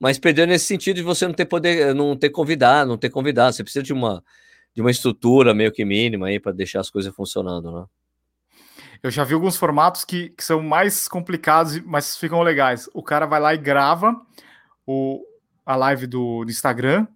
mas 0.00 0.18
perdeu 0.18 0.46
nesse 0.46 0.66
sentido 0.66 0.96
de 0.96 1.02
você 1.02 1.26
não 1.26 1.34
ter 1.34 1.44
poder, 1.44 1.94
não 1.94 2.16
ter 2.16 2.30
convidado, 2.30 2.90
não 2.90 2.98
ter 2.98 3.10
convidado. 3.10 3.54
Você 3.54 3.62
precisa 3.62 3.82
de 3.82 3.92
uma 3.92 4.22
de 4.74 4.80
uma 4.80 4.90
estrutura 4.90 5.54
meio 5.54 5.72
que 5.72 5.84
mínima 5.84 6.26
aí 6.26 6.40
para 6.40 6.52
deixar 6.52 6.80
as 6.80 6.90
coisas 6.90 7.14
funcionando, 7.14 7.70
né? 7.70 7.84
Eu 9.02 9.10
já 9.10 9.22
vi 9.22 9.34
alguns 9.34 9.56
formatos 9.56 10.02
que, 10.02 10.30
que 10.30 10.42
são 10.42 10.62
mais 10.62 11.06
complicados, 11.06 11.78
mas 11.80 12.16
ficam 12.16 12.40
legais. 12.40 12.88
O 12.94 13.02
cara 13.02 13.26
vai 13.26 13.38
lá 13.38 13.54
e 13.54 13.58
grava 13.58 14.18
o, 14.86 15.22
a 15.64 15.76
live 15.76 16.06
do, 16.06 16.42
do 16.44 16.50
Instagram 16.50 17.06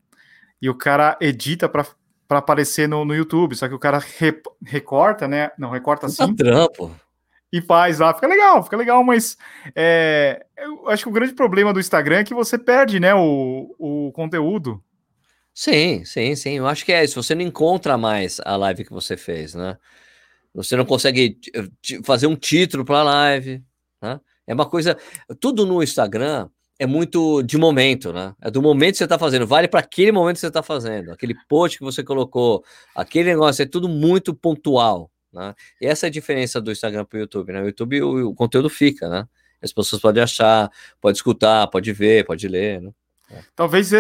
e 0.61 0.69
o 0.69 0.75
cara 0.75 1.17
edita 1.19 1.67
para 1.67 1.87
aparecer 2.29 2.87
no, 2.87 3.07
no 3.07 3.15
YouTube. 3.15 3.57
Só 3.57 3.67
que 3.67 3.75
o 3.75 3.79
cara 3.79 3.99
re, 3.99 4.39
recorta, 4.63 5.27
né? 5.27 5.51
Não, 5.59 5.71
recorta 5.71 6.07
assim. 6.07 6.35
trampo. 6.37 6.95
E 7.51 7.63
faz 7.63 7.99
lá, 7.99 8.13
fica 8.13 8.27
legal, 8.27 8.63
fica 8.63 8.77
legal, 8.77 9.03
mas 9.03 9.39
é, 9.75 10.45
eu 10.59 10.91
acho 10.91 11.05
que 11.05 11.09
o 11.09 11.13
grande 11.13 11.33
problema 11.33 11.73
do 11.73 11.81
Instagram 11.81 12.19
é 12.19 12.25
que 12.25 12.35
você 12.35 12.59
perde, 12.59 13.01
né, 13.01 13.15
o, 13.15 13.75
o 13.79 14.13
conteúdo. 14.13 14.83
Sim, 15.61 16.05
sim, 16.05 16.37
sim. 16.37 16.53
Eu 16.53 16.69
acho 16.69 16.85
que 16.85 16.93
é 16.93 17.03
isso. 17.03 17.21
Você 17.21 17.35
não 17.35 17.43
encontra 17.43 17.99
mais 17.99 18.39
a 18.45 18.55
live 18.57 18.85
que 18.85 18.93
você 18.93 19.17
fez, 19.17 19.55
né? 19.57 19.77
Você 20.55 20.77
não 20.77 20.85
consegue 20.85 21.39
eh, 21.55 21.69
fazer 22.05 22.29
um 22.29 22.37
título 22.37 22.85
para 22.85 23.01
a 23.01 23.03
live, 23.05 23.65
né? 24.01 24.21
É 24.47 24.55
uma 24.55 24.69
coisa. 24.71 24.97
Tudo 25.41 25.67
no 25.67 25.83
Instagram 25.83 26.49
é 26.79 26.87
muito 26.87 27.43
de 27.43 27.59
momento, 27.59 28.13
né? 28.13 28.37
É 28.41 28.53
do 28.53 28.63
momento 28.63 28.93
que 28.93 28.99
você 28.99 29.05
está 29.05 29.19
fazendo. 29.19 29.49
Vale 29.49 29.67
para 29.69 29.81
aquele 29.81 30.13
momento 30.13 30.37
que 30.37 30.43
você 30.43 30.49
está 30.49 30.63
fazendo. 30.63 31.13
Aquele 31.13 31.35
post 31.49 31.79
que 31.79 31.85
você 31.85 32.05
colocou, 32.05 32.65
aquele 32.95 33.31
negócio, 33.31 33.63
é 33.65 33.67
tudo 33.67 33.89
muito 33.89 34.35
pontual, 34.35 35.11
né? 35.33 35.55
E 35.81 35.87
essa 35.89 36.07
é 36.07 36.09
a 36.09 36.11
diferença 36.11 36.61
do 36.61 36.71
Instagram 36.73 37.05
para 37.05 37.17
o 37.19 37.21
YouTube, 37.21 37.53
né? 37.53 37.63
O 37.63 37.67
YouTube, 37.67 38.03
o, 38.03 38.29
o 38.31 38.35
conteúdo 38.37 38.71
fica, 38.71 39.09
né? 39.09 39.29
As 39.63 39.73
pessoas 39.73 40.01
podem 40.01 40.23
achar, 40.23 40.71
pode 41.01 41.19
escutar, 41.19 41.67
pode 41.69 41.93
ver, 41.93 42.25
pode 42.27 42.47
ler, 42.47 42.81
né? 42.81 42.93
Talvez, 43.55 43.91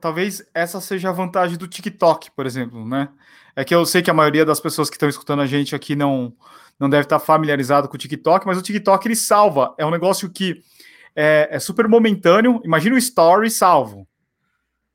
talvez 0.00 0.42
essa 0.54 0.80
seja 0.80 1.10
a 1.10 1.12
vantagem 1.12 1.58
do 1.58 1.68
TikTok, 1.68 2.30
por 2.30 2.46
exemplo, 2.46 2.86
né? 2.88 3.08
É 3.54 3.64
que 3.64 3.74
eu 3.74 3.84
sei 3.84 4.00
que 4.02 4.10
a 4.10 4.14
maioria 4.14 4.44
das 4.44 4.60
pessoas 4.60 4.88
que 4.88 4.96
estão 4.96 5.08
escutando 5.08 5.42
a 5.42 5.46
gente 5.46 5.74
aqui 5.74 5.94
não, 5.94 6.34
não 6.80 6.88
deve 6.88 7.02
estar 7.02 7.18
familiarizado 7.18 7.88
com 7.88 7.94
o 7.94 7.98
TikTok, 7.98 8.46
mas 8.46 8.56
o 8.56 8.62
TikTok 8.62 9.06
ele 9.06 9.16
salva. 9.16 9.74
É 9.76 9.84
um 9.84 9.90
negócio 9.90 10.30
que 10.30 10.62
é, 11.14 11.48
é 11.50 11.58
super 11.58 11.86
momentâneo. 11.86 12.62
Imagina 12.64 12.94
o 12.94 12.98
story 12.98 13.50
salvo, 13.50 14.06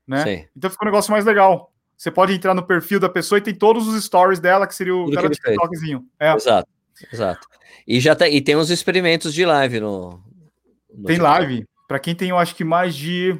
né? 0.06 0.24
Sim. 0.24 0.48
Então 0.56 0.70
fica 0.70 0.84
um 0.84 0.88
negócio 0.90 1.12
mais 1.12 1.24
legal. 1.24 1.72
Você 1.96 2.10
pode 2.10 2.32
entrar 2.32 2.54
no 2.54 2.64
perfil 2.64 2.98
da 2.98 3.08
pessoa 3.08 3.38
e 3.38 3.42
tem 3.42 3.54
todos 3.54 3.86
os 3.86 4.04
stories 4.04 4.40
dela, 4.40 4.66
que 4.66 4.74
seria 4.74 4.94
o 4.94 5.10
cara 5.10 5.30
TikTokzinho. 5.30 6.04
É. 6.18 6.32
Exato, 6.32 6.68
exato. 7.12 7.46
E 7.86 8.00
já 8.00 8.14
tá, 8.14 8.28
e 8.28 8.40
tem 8.40 8.56
uns 8.56 8.70
experimentos 8.70 9.32
de 9.32 9.44
live 9.44 9.80
no. 9.80 10.10
no 10.92 11.06
tem 11.06 11.16
TikTok. 11.16 11.22
live. 11.22 11.66
Para 11.86 11.98
quem 11.98 12.14
tem, 12.14 12.28
eu 12.28 12.38
acho 12.38 12.54
que 12.54 12.64
mais 12.64 12.94
de 12.94 13.38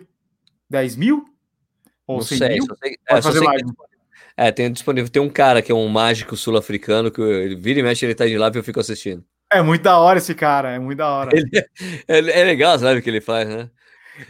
10 0.71 0.97
mil? 0.97 1.25
Ou 2.07 2.17
não 2.17 2.25
100 2.25 2.39
sei, 2.39 2.49
mil? 2.49 2.65
Sei, 2.83 2.97
é, 3.09 3.23
fazer 3.23 3.41
live. 3.41 3.71
É, 4.37 4.53
tem 4.53 4.71
disponível. 4.71 5.11
Tem 5.11 5.21
um 5.21 5.29
cara 5.29 5.61
que 5.61 5.73
é 5.73 5.75
um 5.75 5.89
mágico 5.89 6.37
sul-africano 6.37 7.11
que 7.11 7.21
ele 7.21 7.57
vira 7.57 7.81
e 7.81 7.83
mexe, 7.83 8.07
ele 8.07 8.15
tá 8.15 8.27
de 8.27 8.39
lá 8.39 8.51
e 8.55 8.57
eu 8.57 8.63
fico 8.63 8.81
assistindo. 8.81 9.25
É 9.53 9.63
muito 9.63 9.83
da 9.83 9.99
hora 9.99 10.19
esse 10.19 10.35
cara, 10.35 10.73
é 10.73 10.79
muito 10.79 10.99
da 10.99 11.09
hora. 11.09 11.31
Ele, 11.37 11.51
é, 12.07 12.19
é, 12.41 12.45
legal, 12.45 12.79
sabe 12.79 13.01
o 13.01 13.03
que 13.03 13.11
ele 13.11 13.21
faz, 13.21 13.49
né? 13.49 13.71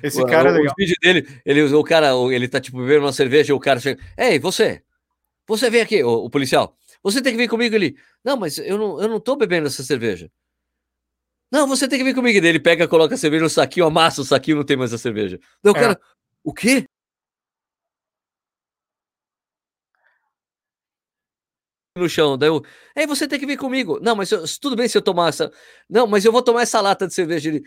Esse 0.02 0.22
o, 0.22 0.26
cara 0.26 0.50
é 0.50 0.52
legal. 0.52 0.72
O 0.72 0.74
vídeo 0.78 0.96
dele, 1.02 1.28
ele, 1.44 1.62
o 1.74 1.82
cara, 1.82 2.12
ele 2.32 2.46
tá 2.46 2.60
tipo 2.60 2.78
bebendo 2.78 3.06
uma 3.06 3.12
cerveja 3.12 3.52
e 3.52 3.54
o 3.54 3.60
cara 3.60 3.80
chega, 3.80 4.00
ei, 4.16 4.38
você, 4.38 4.82
você 5.46 5.68
vem 5.68 5.80
aqui, 5.80 6.02
o, 6.04 6.24
o, 6.24 6.30
policial, 6.30 6.76
você 7.02 7.20
tem 7.20 7.32
que 7.32 7.38
vir 7.38 7.48
comigo 7.48 7.74
ali. 7.74 7.96
Não, 8.24 8.36
mas 8.36 8.58
eu 8.58 8.78
não, 8.78 9.02
eu 9.02 9.08
não 9.08 9.18
tô 9.18 9.34
bebendo 9.34 9.66
essa 9.66 9.82
cerveja. 9.82 10.30
Não, 11.50 11.66
você 11.66 11.88
tem 11.88 11.98
que 11.98 12.04
vir 12.04 12.14
comigo. 12.14 12.44
Ele 12.44 12.60
pega, 12.60 12.86
coloca 12.86 13.14
a 13.14 13.18
cerveja 13.18 13.42
no 13.42 13.50
saquinho, 13.50 13.86
amassa 13.86 14.20
o 14.20 14.24
saquinho, 14.24 14.58
não 14.58 14.64
tem 14.64 14.76
mais 14.76 14.92
a 14.92 14.98
cerveja. 14.98 15.40
Daí 15.62 15.72
o 15.72 15.76
é. 15.76 15.80
cara, 15.80 16.00
o 16.48 16.52
quê? 16.54 16.86
no 21.94 22.08
chão. 22.08 22.38
Daí 22.38 22.48
eu, 22.48 22.64
ei, 22.96 23.06
você 23.06 23.26
tem 23.28 23.38
que 23.38 23.46
vir 23.46 23.58
comigo. 23.58 23.98
Não, 24.00 24.14
mas 24.16 24.30
eu, 24.30 24.44
tudo 24.60 24.76
bem 24.76 24.88
se 24.88 24.96
eu 24.96 25.02
tomar 25.02 25.28
essa. 25.28 25.52
Não, 25.90 26.06
mas 26.06 26.24
eu 26.24 26.32
vou 26.32 26.42
tomar 26.42 26.62
essa 26.62 26.80
lata 26.80 27.06
de 27.06 27.12
cerveja. 27.12 27.50
Ele, 27.50 27.62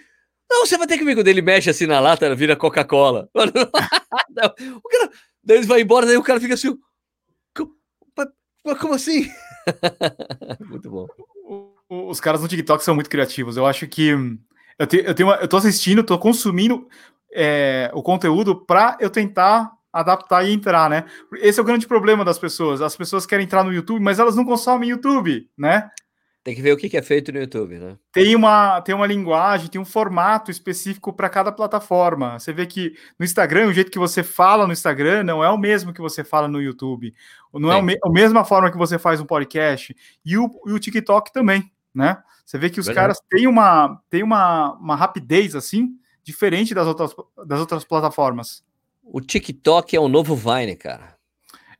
não, 0.49 0.65
você 0.65 0.77
vai 0.77 0.87
ter 0.87 0.97
que 0.97 1.03
vir 1.03 1.11
comigo. 1.11 1.29
Ele 1.29 1.41
mexe 1.41 1.69
assim 1.69 1.85
na 1.85 1.99
lata, 1.99 2.33
vira 2.33 2.55
Coca-Cola. 2.55 3.29
o 3.35 4.89
cara, 4.89 5.11
daí 5.43 5.57
ele 5.57 5.67
vai 5.67 5.81
embora, 5.81 6.05
daí 6.05 6.17
o 6.17 6.23
cara 6.23 6.39
fica 6.39 6.53
assim. 6.53 6.75
Como, 7.53 7.75
como 8.79 8.93
assim? 8.93 9.29
muito 10.65 10.89
bom. 10.89 11.07
Os 11.89 12.21
caras 12.21 12.41
no 12.41 12.47
TikTok 12.47 12.83
são 12.83 12.95
muito 12.95 13.09
criativos. 13.09 13.57
Eu 13.57 13.65
acho 13.65 13.85
que 13.87 14.15
eu, 14.79 14.87
te, 14.87 14.97
eu, 15.05 15.13
tenho 15.13 15.29
uma, 15.29 15.35
eu 15.35 15.47
tô 15.47 15.57
assistindo, 15.57 16.03
tô 16.03 16.17
consumindo 16.17 16.87
é, 17.33 17.89
o 17.93 18.01
conteúdo 18.01 18.55
para 18.55 18.97
eu 18.99 19.09
tentar 19.09 19.71
adaptar 19.91 20.43
e 20.43 20.53
entrar, 20.53 20.89
né? 20.89 21.05
Esse 21.35 21.59
é 21.59 21.63
o 21.63 21.65
grande 21.65 21.87
problema 21.87 22.23
das 22.23 22.39
pessoas. 22.39 22.81
As 22.81 22.95
pessoas 22.95 23.25
querem 23.25 23.45
entrar 23.45 23.63
no 23.63 23.73
YouTube, 23.73 24.01
mas 24.01 24.19
elas 24.19 24.35
não 24.35 24.45
consomem 24.45 24.89
YouTube, 24.89 25.49
né? 25.57 25.89
Tem 26.43 26.55
que 26.55 26.61
ver 26.61 26.73
o 26.73 26.77
que 26.77 26.97
é 26.97 27.01
feito 27.03 27.31
no 27.31 27.39
YouTube, 27.39 27.77
né? 27.77 27.97
Tem 28.11 28.35
uma, 28.35 28.81
tem 28.81 28.95
uma 28.95 29.05
linguagem, 29.05 29.67
tem 29.67 29.79
um 29.79 29.85
formato 29.85 30.49
específico 30.49 31.13
para 31.13 31.29
cada 31.29 31.51
plataforma. 31.51 32.39
Você 32.39 32.51
vê 32.51 32.65
que 32.65 32.95
no 33.19 33.23
Instagram, 33.23 33.67
o 33.67 33.73
jeito 33.73 33.91
que 33.91 33.99
você 33.99 34.23
fala 34.23 34.65
no 34.65 34.73
Instagram 34.73 35.23
não 35.23 35.43
é 35.43 35.49
o 35.51 35.57
mesmo 35.57 35.93
que 35.93 36.01
você 36.01 36.23
fala 36.23 36.47
no 36.47 36.59
YouTube. 36.59 37.13
Não 37.53 37.69
Sim. 37.69 37.77
é 37.77 37.81
me, 37.81 37.97
a 38.03 38.09
mesma 38.09 38.43
forma 38.43 38.71
que 38.71 38.77
você 38.77 38.97
faz 38.97 39.21
um 39.21 39.25
podcast. 39.25 39.95
E 40.25 40.35
o, 40.35 40.49
e 40.65 40.71
o 40.71 40.79
TikTok 40.79 41.31
também, 41.31 41.71
né? 41.93 42.17
Você 42.43 42.57
vê 42.57 42.71
que 42.71 42.79
os 42.79 42.87
Verdade. 42.87 43.03
caras 43.03 43.21
têm 43.29 43.45
uma, 43.45 44.01
têm 44.09 44.23
uma, 44.23 44.73
uma 44.73 44.95
rapidez 44.95 45.55
assim 45.55 45.95
diferente 46.23 46.73
das 46.73 46.87
outras, 46.87 47.13
das 47.45 47.59
outras 47.59 47.83
plataformas. 47.83 48.63
O 49.03 49.19
TikTok 49.19 49.95
é 49.95 49.99
o 49.99 50.07
novo 50.07 50.35
Vine, 50.35 50.75
cara. 50.75 51.15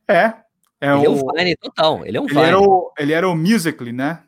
É. 0.08 0.34
É 0.80 0.88
ele 0.88 0.98
o... 0.98 1.04
é 1.04 1.08
o 1.08 1.32
Vine 1.32 1.56
total. 1.56 2.04
Ele 2.04 2.16
é 2.16 2.20
um 2.20 2.24
ele 2.24 2.34
Vine. 2.34 2.46
Era 2.46 2.60
o, 2.60 2.92
ele 2.98 3.12
era 3.12 3.28
o 3.28 3.36
Musical.ly, 3.36 3.92
né? 3.92 4.22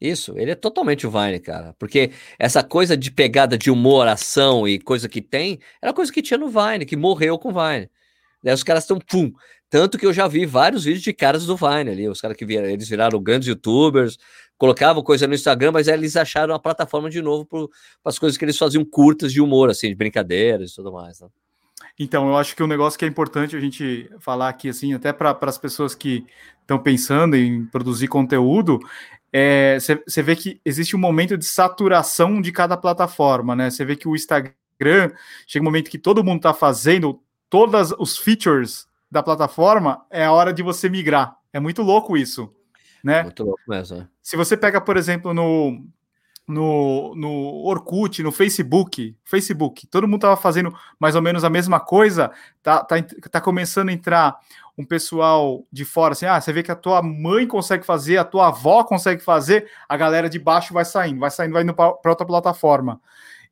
Isso, 0.00 0.38
ele 0.38 0.52
é 0.52 0.54
totalmente 0.54 1.06
o 1.06 1.10
Vine, 1.10 1.38
cara. 1.38 1.74
Porque 1.78 2.12
essa 2.38 2.62
coisa 2.62 2.96
de 2.96 3.10
pegada 3.10 3.58
de 3.58 3.70
humor, 3.70 4.08
ação 4.08 4.66
e 4.66 4.78
coisa 4.78 5.08
que 5.08 5.20
tem, 5.20 5.60
era 5.82 5.92
coisa 5.92 6.10
que 6.10 6.22
tinha 6.22 6.38
no 6.38 6.48
Vine, 6.48 6.86
que 6.86 6.96
morreu 6.96 7.38
com 7.38 7.50
o 7.50 7.52
Vine. 7.52 7.90
Daí 8.42 8.54
os 8.54 8.62
caras 8.62 8.84
estão, 8.84 8.98
pum, 8.98 9.30
Tanto 9.70 9.96
que 9.96 10.04
eu 10.04 10.12
já 10.12 10.26
vi 10.26 10.44
vários 10.44 10.84
vídeos 10.84 11.04
de 11.04 11.12
caras 11.12 11.46
do 11.46 11.56
Vine 11.56 11.90
ali, 11.90 12.08
os 12.08 12.20
caras 12.20 12.36
que 12.36 12.44
vieram, 12.44 12.68
eles 12.68 12.88
viraram 12.88 13.22
grandes 13.22 13.48
youtubers, 13.48 14.18
colocavam 14.58 15.00
coisa 15.00 15.28
no 15.28 15.34
Instagram, 15.34 15.70
mas 15.70 15.88
aí 15.88 15.94
eles 15.94 16.16
acharam 16.16 16.52
a 16.52 16.58
plataforma 16.58 17.08
de 17.08 17.22
novo 17.22 17.46
para 17.46 17.68
as 18.04 18.18
coisas 18.18 18.36
que 18.36 18.44
eles 18.44 18.58
faziam 18.58 18.84
curtas 18.84 19.32
de 19.32 19.40
humor, 19.40 19.70
assim, 19.70 19.88
de 19.88 19.94
brincadeiras 19.94 20.72
e 20.72 20.74
tudo 20.74 20.92
mais. 20.92 21.20
Né? 21.20 21.28
Então, 21.98 22.28
eu 22.28 22.36
acho 22.36 22.56
que 22.56 22.62
um 22.62 22.66
negócio 22.66 22.98
que 22.98 23.04
é 23.04 23.08
importante 23.08 23.56
a 23.56 23.60
gente 23.60 24.10
falar 24.18 24.48
aqui, 24.48 24.68
assim, 24.68 24.92
até 24.92 25.12
para 25.12 25.38
as 25.40 25.56
pessoas 25.56 25.94
que 25.94 26.26
estão 26.60 26.78
pensando 26.78 27.36
em 27.36 27.64
produzir 27.66 28.08
conteúdo, 28.08 28.80
você 29.78 30.20
é, 30.20 30.22
vê 30.22 30.34
que 30.34 30.60
existe 30.64 30.96
um 30.96 30.98
momento 30.98 31.38
de 31.38 31.44
saturação 31.44 32.40
de 32.40 32.50
cada 32.50 32.76
plataforma, 32.76 33.54
né? 33.54 33.70
Você 33.70 33.84
vê 33.84 33.94
que 33.94 34.08
o 34.08 34.16
Instagram 34.16 35.12
chega 35.46 35.62
um 35.62 35.64
momento 35.64 35.90
que 35.90 35.98
todo 35.98 36.24
mundo 36.24 36.38
está 36.38 36.52
fazendo 36.52 37.20
todos 37.48 37.94
os 37.98 38.18
features 38.18 38.89
da 39.10 39.22
plataforma, 39.22 40.04
é 40.10 40.24
a 40.24 40.32
hora 40.32 40.52
de 40.52 40.62
você 40.62 40.88
migrar. 40.88 41.36
É 41.52 41.58
muito 41.58 41.82
louco 41.82 42.16
isso, 42.16 42.54
né? 43.02 43.24
Muito 43.24 43.44
louco 43.44 43.62
mesmo. 43.66 43.98
Né? 43.98 44.08
Se 44.22 44.36
você 44.36 44.56
pega, 44.56 44.80
por 44.80 44.96
exemplo, 44.96 45.34
no, 45.34 45.84
no, 46.46 47.14
no 47.16 47.30
Orkut, 47.64 48.22
no 48.22 48.30
Facebook, 48.30 49.16
Facebook, 49.24 49.86
todo 49.86 50.06
mundo 50.06 50.18
estava 50.18 50.36
fazendo 50.36 50.74
mais 50.98 51.14
ou 51.14 51.22
menos 51.22 51.44
a 51.44 51.50
mesma 51.50 51.80
coisa, 51.80 52.30
tá, 52.62 52.84
tá, 52.84 52.96
tá 53.30 53.40
começando 53.40 53.88
a 53.88 53.92
entrar 53.92 54.38
um 54.76 54.84
pessoal 54.84 55.64
de 55.70 55.84
fora, 55.84 56.12
assim, 56.12 56.26
ah, 56.26 56.40
você 56.40 56.52
vê 56.52 56.62
que 56.62 56.72
a 56.72 56.76
tua 56.76 57.02
mãe 57.02 57.46
consegue 57.46 57.84
fazer, 57.84 58.16
a 58.16 58.24
tua 58.24 58.48
avó 58.48 58.82
consegue 58.82 59.22
fazer, 59.22 59.68
a 59.88 59.96
galera 59.96 60.28
de 60.28 60.38
baixo 60.38 60.72
vai 60.72 60.84
saindo, 60.84 61.20
vai 61.20 61.30
saindo, 61.30 61.52
vai 61.52 61.62
indo 61.62 61.74
para 61.74 61.96
outra 62.06 62.26
plataforma. 62.26 63.00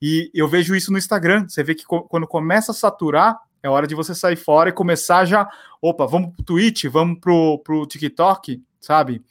E 0.01 0.31
eu 0.33 0.49
vejo 0.49 0.75
isso 0.75 0.93
no 0.93 0.99
Instagram, 0.99 1.47
você 1.49 1.63
vê 1.63 1.75
que 1.75 1.85
quando 1.85 2.27
começa 2.27 2.73
a 2.73 2.75
saturar, 2.75 3.39
é 3.63 3.69
hora 3.69 3.87
de 3.87 3.95
você 3.95 4.15
sair 4.15 4.37
fora 4.37 4.71
e 4.71 4.73
começar 4.73 5.25
já. 5.25 5.49
Opa, 5.81 6.07
vamos 6.07 6.35
pro 6.35 6.45
Twitch, 6.45 6.85
vamos 6.87 7.19
pro, 7.21 7.59
pro 7.59 7.87
TikTok, 7.87 8.63
sabe? 8.81 9.23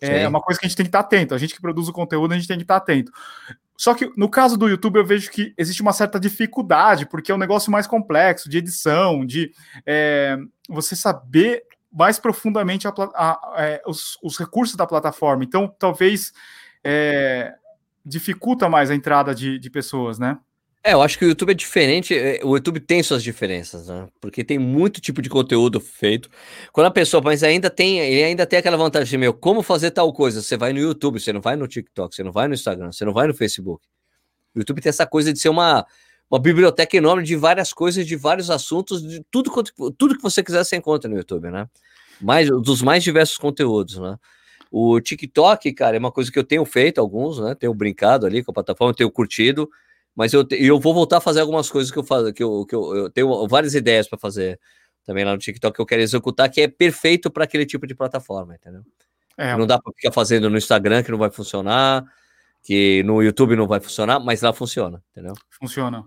É 0.00 0.20
Sim. 0.20 0.26
uma 0.26 0.40
coisa 0.40 0.60
que 0.60 0.66
a 0.66 0.68
gente 0.68 0.76
tem 0.76 0.84
que 0.84 0.88
estar 0.88 1.00
atento. 1.00 1.34
A 1.34 1.38
gente 1.38 1.54
que 1.54 1.60
produz 1.60 1.88
o 1.88 1.92
conteúdo, 1.92 2.32
a 2.32 2.36
gente 2.36 2.48
tem 2.48 2.56
que 2.56 2.64
estar 2.64 2.76
atento. 2.76 3.12
Só 3.76 3.94
que 3.94 4.10
no 4.16 4.28
caso 4.28 4.56
do 4.56 4.68
YouTube, 4.68 4.96
eu 4.96 5.04
vejo 5.04 5.30
que 5.30 5.54
existe 5.56 5.82
uma 5.82 5.92
certa 5.92 6.18
dificuldade, 6.18 7.06
porque 7.06 7.30
é 7.30 7.34
um 7.34 7.38
negócio 7.38 7.70
mais 7.70 7.86
complexo 7.86 8.48
de 8.48 8.58
edição, 8.58 9.24
de 9.24 9.52
é, 9.84 10.36
você 10.68 10.96
saber 10.96 11.62
mais 11.92 12.18
profundamente 12.18 12.88
a, 12.88 12.92
a, 12.96 13.30
a, 13.30 13.54
é, 13.58 13.82
os, 13.86 14.18
os, 14.22 14.36
recursos 14.38 14.76
da 14.76 14.86
plataforma. 14.86 15.44
Então, 15.44 15.72
talvez 15.78 16.32
é, 16.84 17.54
dificulta 18.04 18.68
mais 18.68 18.90
a 18.90 18.94
entrada 18.94 19.34
de, 19.34 19.58
de 19.58 19.70
pessoas, 19.70 20.18
né? 20.18 20.38
É, 20.86 20.92
eu 20.92 21.02
acho 21.02 21.18
que 21.18 21.24
o 21.24 21.28
YouTube 21.28 21.50
é 21.50 21.54
diferente, 21.54 22.16
é, 22.16 22.38
o 22.44 22.54
YouTube 22.54 22.78
tem 22.78 23.02
suas 23.02 23.20
diferenças, 23.20 23.88
né? 23.88 24.06
Porque 24.20 24.44
tem 24.44 24.56
muito 24.56 25.00
tipo 25.00 25.20
de 25.20 25.28
conteúdo 25.28 25.80
feito. 25.80 26.30
Quando 26.72 26.86
a 26.86 26.92
pessoa, 26.92 27.20
mas 27.20 27.42
ainda 27.42 27.68
tem, 27.68 27.98
ele 27.98 28.22
ainda 28.22 28.46
tem 28.46 28.60
aquela 28.60 28.76
vantagem 28.76 29.10
de, 29.10 29.18
meu, 29.18 29.34
como 29.34 29.64
fazer 29.64 29.90
tal 29.90 30.12
coisa? 30.12 30.40
Você 30.40 30.56
vai 30.56 30.72
no 30.72 30.78
YouTube, 30.78 31.18
você 31.18 31.32
não 31.32 31.40
vai 31.40 31.56
no 31.56 31.66
TikTok, 31.66 32.14
você 32.14 32.22
não 32.22 32.30
vai 32.30 32.46
no 32.46 32.54
Instagram, 32.54 32.92
você 32.92 33.04
não 33.04 33.12
vai 33.12 33.26
no 33.26 33.34
Facebook. 33.34 33.84
O 34.54 34.60
YouTube 34.60 34.80
tem 34.80 34.90
essa 34.90 35.04
coisa 35.04 35.32
de 35.32 35.40
ser 35.40 35.48
uma, 35.48 35.84
uma 36.30 36.38
biblioteca 36.38 36.96
enorme 36.96 37.24
de 37.24 37.34
várias 37.34 37.72
coisas, 37.72 38.06
de 38.06 38.14
vários 38.14 38.48
assuntos, 38.48 39.02
de 39.02 39.24
tudo, 39.28 39.50
tudo 39.98 40.16
que 40.16 40.22
você 40.22 40.40
quiser 40.40 40.62
você 40.62 40.76
encontra 40.76 41.10
no 41.10 41.16
YouTube, 41.16 41.50
né? 41.50 41.68
Mais, 42.20 42.48
dos 42.48 42.80
mais 42.80 43.02
diversos 43.02 43.36
conteúdos, 43.38 43.98
né? 43.98 44.16
O 44.70 45.00
TikTok, 45.00 45.72
cara, 45.72 45.96
é 45.96 45.98
uma 45.98 46.12
coisa 46.12 46.30
que 46.30 46.38
eu 46.38 46.44
tenho 46.44 46.64
feito 46.64 47.00
alguns, 47.00 47.40
né? 47.40 47.56
Tenho 47.56 47.74
brincado 47.74 48.24
ali 48.24 48.44
com 48.44 48.52
a 48.52 48.54
plataforma, 48.54 48.94
tenho 48.94 49.10
curtido. 49.10 49.68
Mas 50.16 50.32
eu, 50.32 50.46
eu 50.50 50.80
vou 50.80 50.94
voltar 50.94 51.18
a 51.18 51.20
fazer 51.20 51.40
algumas 51.40 51.68
coisas 51.68 51.92
que 51.92 51.98
eu 51.98 52.02
faço, 52.02 52.32
que 52.32 52.42
eu, 52.42 52.64
que 52.64 52.74
eu, 52.74 52.96
eu 52.96 53.10
tenho 53.10 53.46
várias 53.46 53.74
ideias 53.74 54.08
para 54.08 54.18
fazer 54.18 54.58
também 55.04 55.24
lá 55.24 55.32
no 55.32 55.38
TikTok 55.38 55.76
que 55.76 55.80
eu 55.80 55.86
quero 55.86 56.02
executar, 56.02 56.50
que 56.50 56.62
é 56.62 56.68
perfeito 56.68 57.30
para 57.30 57.44
aquele 57.44 57.66
tipo 57.66 57.86
de 57.86 57.94
plataforma, 57.94 58.56
entendeu? 58.56 58.82
É. 59.36 59.54
Não 59.56 59.66
dá 59.66 59.78
para 59.78 59.92
ficar 59.92 60.10
fazendo 60.10 60.48
no 60.48 60.56
Instagram 60.56 61.02
que 61.02 61.10
não 61.12 61.18
vai 61.18 61.30
funcionar, 61.30 62.04
que 62.64 63.02
no 63.04 63.22
YouTube 63.22 63.54
não 63.54 63.68
vai 63.68 63.78
funcionar, 63.78 64.18
mas 64.18 64.40
lá 64.40 64.52
funciona, 64.52 65.02
entendeu? 65.12 65.34
Funciona. 65.50 66.04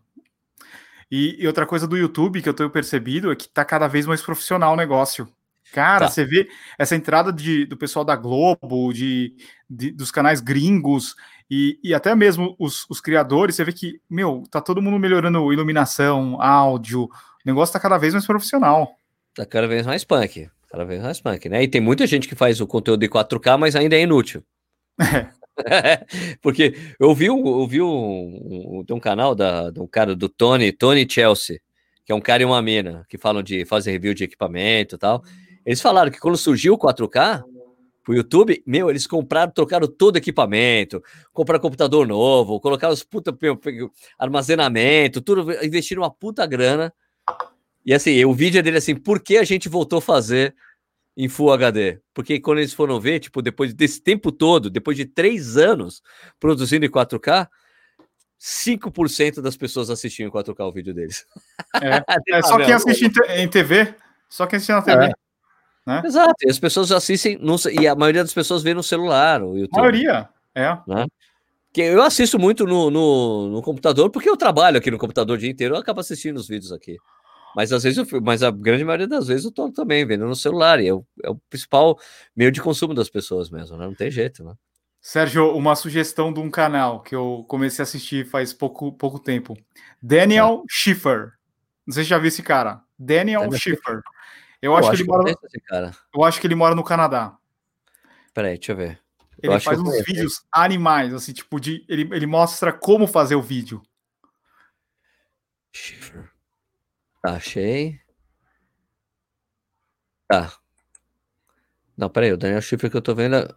E, 1.09 1.41
e 1.41 1.47
outra 1.47 1.65
coisa 1.65 1.87
do 1.87 1.97
YouTube 1.97 2.41
que 2.41 2.49
eu 2.49 2.53
tenho 2.53 2.69
percebido 2.69 3.31
é 3.31 3.35
que 3.35 3.47
tá 3.47 3.63
cada 3.63 3.87
vez 3.87 4.05
mais 4.05 4.21
profissional 4.21 4.73
o 4.73 4.77
negócio. 4.77 5.31
Cara, 5.71 6.05
tá. 6.05 6.11
você 6.11 6.25
vê 6.25 6.49
essa 6.77 6.95
entrada 6.95 7.31
de, 7.31 7.65
do 7.65 7.77
pessoal 7.77 8.03
da 8.03 8.15
Globo, 8.15 8.91
de, 8.91 9.35
de 9.69 9.91
dos 9.91 10.11
canais 10.11 10.41
gringos, 10.41 11.15
e, 11.49 11.79
e 11.83 11.93
até 11.93 12.13
mesmo 12.15 12.55
os, 12.59 12.85
os, 12.89 13.01
criadores, 13.01 13.55
você 13.55 13.63
vê 13.63 13.73
que, 13.73 13.99
meu, 14.09 14.43
tá 14.51 14.61
todo 14.61 14.81
mundo 14.81 14.99
melhorando 14.99 15.51
iluminação, 15.51 16.39
áudio, 16.41 17.03
o 17.03 17.09
negócio 17.45 17.73
tá 17.73 17.79
cada 17.79 17.97
vez 17.97 18.13
mais 18.13 18.25
profissional. 18.25 18.95
Tá 19.33 19.45
cada 19.45 19.67
vez 19.67 19.85
mais 19.85 20.03
punk, 20.03 20.49
cada 20.69 20.85
vez 20.85 21.01
mais 21.01 21.19
punk, 21.19 21.49
né? 21.49 21.63
E 21.63 21.67
tem 21.67 21.81
muita 21.81 22.05
gente 22.05 22.27
que 22.27 22.35
faz 22.35 22.61
o 22.61 22.67
conteúdo 22.67 22.99
de 22.99 23.09
4K, 23.09 23.57
mas 23.57 23.75
ainda 23.75 23.95
é 23.95 24.01
inútil. 24.01 24.43
É. 24.99 25.29
Porque 26.41 26.75
eu 26.99 27.13
vi, 27.15 27.25
eu 27.25 27.67
vi 27.67 27.81
um, 27.81 27.87
um, 27.87 28.85
um 28.89 28.99
canal 28.99 29.33
da, 29.33 29.69
de 29.71 29.79
um 29.79 29.87
cara 29.87 30.15
do 30.15 30.29
Tony, 30.29 30.71
Tony 30.71 31.07
Chelsea, 31.09 31.59
que 32.05 32.11
é 32.11 32.15
um 32.15 32.21
cara 32.21 32.43
e 32.43 32.45
uma 32.45 32.61
mina, 32.61 33.05
que 33.09 33.17
falam 33.17 33.41
de 33.41 33.65
fazer 33.65 33.91
review 33.91 34.13
de 34.13 34.23
equipamento 34.23 34.95
e 34.95 34.97
tal. 34.97 35.23
Eles 35.65 35.81
falaram 35.81 36.11
que 36.11 36.19
quando 36.19 36.37
surgiu 36.37 36.75
o 36.75 36.77
4K, 36.77 37.43
pro 38.03 38.15
YouTube, 38.15 38.63
meu, 38.65 38.89
eles 38.89 39.05
compraram, 39.05 39.51
trocaram 39.51 39.87
todo 39.87 40.15
o 40.15 40.17
equipamento, 40.17 41.03
compraram 41.33 41.61
computador 41.61 42.07
novo, 42.07 42.59
colocaram 42.59 42.93
os 42.93 43.03
puta 43.03 43.37
armazenamento, 44.17 45.21
tudo, 45.21 45.51
investiram 45.63 46.03
uma 46.03 46.11
puta 46.11 46.45
grana. 46.45 46.93
E 47.85 47.93
assim, 47.93 48.23
o 48.25 48.33
vídeo 48.33 48.59
é 48.59 48.61
dele 48.61 48.77
assim, 48.77 48.95
por 48.95 49.19
que 49.19 49.37
a 49.37 49.43
gente 49.43 49.69
voltou 49.69 49.99
a 49.99 50.01
fazer 50.01 50.55
em 51.15 51.27
Full 51.27 51.51
HD? 51.51 51.99
Porque 52.13 52.39
quando 52.39 52.59
eles 52.59 52.73
foram 52.73 52.99
ver, 52.99 53.19
tipo, 53.19 53.41
depois 53.41 53.73
desse 53.73 54.01
tempo 54.01 54.31
todo, 54.31 54.69
depois 54.69 54.97
de 54.97 55.05
três 55.05 55.57
anos 55.57 56.01
produzindo 56.39 56.85
em 56.85 56.89
4K, 56.89 57.47
5% 58.39 59.41
das 59.41 59.57
pessoas 59.57 59.89
assistiam 59.89 60.27
em 60.27 60.31
4K 60.31 60.65
o 60.65 60.71
vídeo 60.71 60.93
deles. 60.93 61.25
É, 61.81 62.03
é 62.37 62.41
só 62.41 62.57
quem 62.57 62.73
assiste 62.73 63.11
em 63.29 63.47
TV, 63.47 63.93
só 64.29 64.47
quem 64.47 64.57
assiste 64.57 64.71
na 64.71 64.81
TV. 64.81 65.05
É. 65.05 65.28
Né? 65.89 66.03
Exato, 66.05 66.35
e 66.43 66.51
as 66.51 66.59
pessoas 66.59 66.91
assistem, 66.91 67.35
no, 67.41 67.55
e 67.71 67.87
a 67.87 67.95
maioria 67.95 68.21
das 68.21 68.31
pessoas 68.31 68.61
vê 68.61 68.75
no 68.75 68.83
celular. 68.83 69.41
O 69.41 69.57
YouTube, 69.57 69.79
a 69.79 69.81
maioria, 69.81 70.29
é. 70.53 70.77
Né? 70.87 71.07
Que 71.73 71.81
eu 71.81 72.03
assisto 72.03 72.37
muito 72.37 72.63
no, 72.67 72.91
no, 72.91 73.49
no, 73.49 73.61
computador, 73.63 74.11
porque 74.11 74.29
eu 74.29 74.37
trabalho 74.37 74.77
aqui 74.77 74.91
no 74.91 74.99
computador 74.99 75.35
o 75.35 75.39
dia 75.39 75.49
inteiro, 75.49 75.73
eu 75.73 75.79
acabo 75.79 75.99
assistindo 75.99 76.37
os 76.37 76.47
vídeos 76.47 76.71
aqui. 76.71 76.95
Mas 77.55 77.73
às 77.73 77.81
vezes 77.81 77.97
eu, 77.97 78.21
mas 78.21 78.43
a 78.43 78.51
grande 78.51 78.85
maioria 78.85 79.07
das 79.07 79.25
vezes 79.25 79.45
eu 79.45 79.51
tô 79.51 79.71
também 79.71 80.05
vendo 80.05 80.27
no 80.27 80.35
celular, 80.35 80.79
e 80.79 80.89
é 80.89 80.93
o, 80.93 81.03
é 81.23 81.31
o 81.31 81.35
principal 81.49 81.97
meio 82.35 82.51
de 82.51 82.61
consumo 82.61 82.93
das 82.93 83.09
pessoas 83.09 83.49
mesmo, 83.49 83.75
né? 83.75 83.87
Não 83.87 83.95
tem 83.95 84.11
jeito, 84.11 84.43
né? 84.43 84.53
Sérgio, 85.01 85.55
uma 85.57 85.75
sugestão 85.75 86.31
de 86.31 86.39
um 86.39 86.51
canal 86.51 87.01
que 87.01 87.15
eu 87.15 87.43
comecei 87.47 87.81
a 87.81 87.83
assistir 87.83 88.27
faz 88.27 88.53
pouco, 88.53 88.91
pouco 88.91 89.17
tempo. 89.17 89.57
Daniel 89.99 90.61
é. 90.61 90.65
Schiffer. 90.69 91.31
Não 91.87 91.95
sei 91.95 92.03
se 92.03 92.09
já 92.11 92.19
viu 92.19 92.27
esse 92.27 92.43
cara. 92.43 92.83
Daniel, 92.95 93.41
Daniel 93.41 93.59
Schiffer. 93.59 94.01
Eu, 94.61 94.75
acho, 94.75 94.91
que 94.91 94.95
ele 94.97 95.03
mora. 95.05 95.23
No... 95.23 95.91
Eu 96.15 96.23
acho 96.23 96.41
que 96.41 96.47
ele 96.47 96.55
mora 96.55 96.75
no 96.75 96.83
Canadá. 96.83 97.37
Peraí, 98.33 98.57
deixa 98.57 98.73
eu 98.73 98.75
ver. 98.75 99.01
Eu 99.41 99.53
ele 99.53 99.59
faz 99.61 99.79
uns 99.79 100.03
vídeos 100.03 100.45
animais, 100.51 101.13
assim, 101.13 101.31
tipo, 101.31 101.59
de. 101.59 101.85
Ele, 101.87 102.13
ele 102.13 102.25
mostra 102.25 102.73
como 102.73 103.07
fazer 103.07 103.35
o 103.35 103.41
vídeo. 103.41 103.81
Tá, 107.21 107.35
achei. 107.35 107.99
Tá. 110.27 110.53
Não, 111.97 112.09
peraí, 112.09 112.31
o 112.31 112.37
Daniel 112.37 112.61
Schiffer 112.61 112.89
que 112.89 112.97
eu 112.97 113.01
tô 113.01 113.15
vendo. 113.15 113.35
É- 113.35 113.55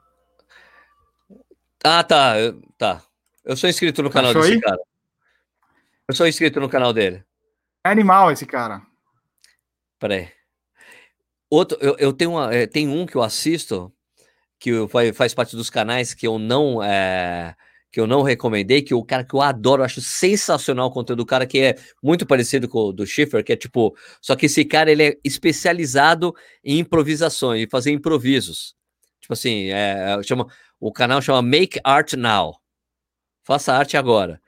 ah, 1.84 2.04
tá. 2.04 2.38
Eu, 2.38 2.60
tá. 2.78 3.02
Eu 3.44 3.56
sou 3.56 3.68
inscrito 3.68 4.02
no 4.02 4.10
canal 4.10 4.30
Achou 4.30 4.42
desse 4.42 4.54
aí? 4.54 4.60
cara. 4.60 4.80
Eu 6.08 6.14
sou 6.14 6.26
inscrito 6.26 6.60
no 6.60 6.68
canal 6.68 6.92
dele. 6.92 7.24
É 7.84 7.90
animal 7.90 8.30
esse 8.30 8.46
cara. 8.46 8.82
Peraí. 9.98 10.30
Outro, 11.52 11.76
eu, 11.82 11.94
eu 11.98 12.14
tenho, 12.14 12.30
uma, 12.30 12.54
é, 12.54 12.66
tem 12.66 12.88
um 12.88 13.04
que 13.04 13.14
eu 13.14 13.22
assisto, 13.22 13.92
que 14.58 14.70
faz 15.14 15.34
parte 15.34 15.54
dos 15.54 15.68
canais 15.68 16.14
que 16.14 16.26
eu 16.26 16.38
não 16.38 16.82
é, 16.82 17.54
que 17.90 18.00
eu 18.00 18.06
não 18.06 18.22
recomendei, 18.22 18.80
que 18.80 18.94
o 18.94 19.04
cara 19.04 19.22
que 19.22 19.34
eu 19.34 19.42
adoro, 19.42 19.82
eu 19.82 19.84
acho 19.84 20.00
sensacional 20.00 20.86
o 20.86 20.90
conteúdo 20.90 21.18
do 21.18 21.26
cara, 21.26 21.46
que 21.46 21.58
é 21.58 21.76
muito 22.02 22.24
parecido 22.24 22.66
com 22.66 22.78
o 22.78 22.92
do 22.92 23.06
Schiffer, 23.06 23.44
que 23.44 23.52
é 23.52 23.56
tipo, 23.56 23.94
só 24.22 24.34
que 24.34 24.46
esse 24.46 24.64
cara 24.64 24.90
ele 24.90 25.02
é 25.02 25.18
especializado 25.22 26.34
em 26.64 26.78
improvisações, 26.78 27.64
em 27.64 27.68
fazer 27.68 27.90
improvisos. 27.90 28.74
Tipo 29.20 29.34
assim, 29.34 29.66
é, 29.66 30.22
chama, 30.22 30.46
o 30.80 30.90
canal 30.90 31.20
chama 31.20 31.42
Make 31.42 31.78
Art 31.84 32.14
Now. 32.14 32.54
Faça 33.44 33.74
arte 33.74 33.98
agora. 33.98 34.40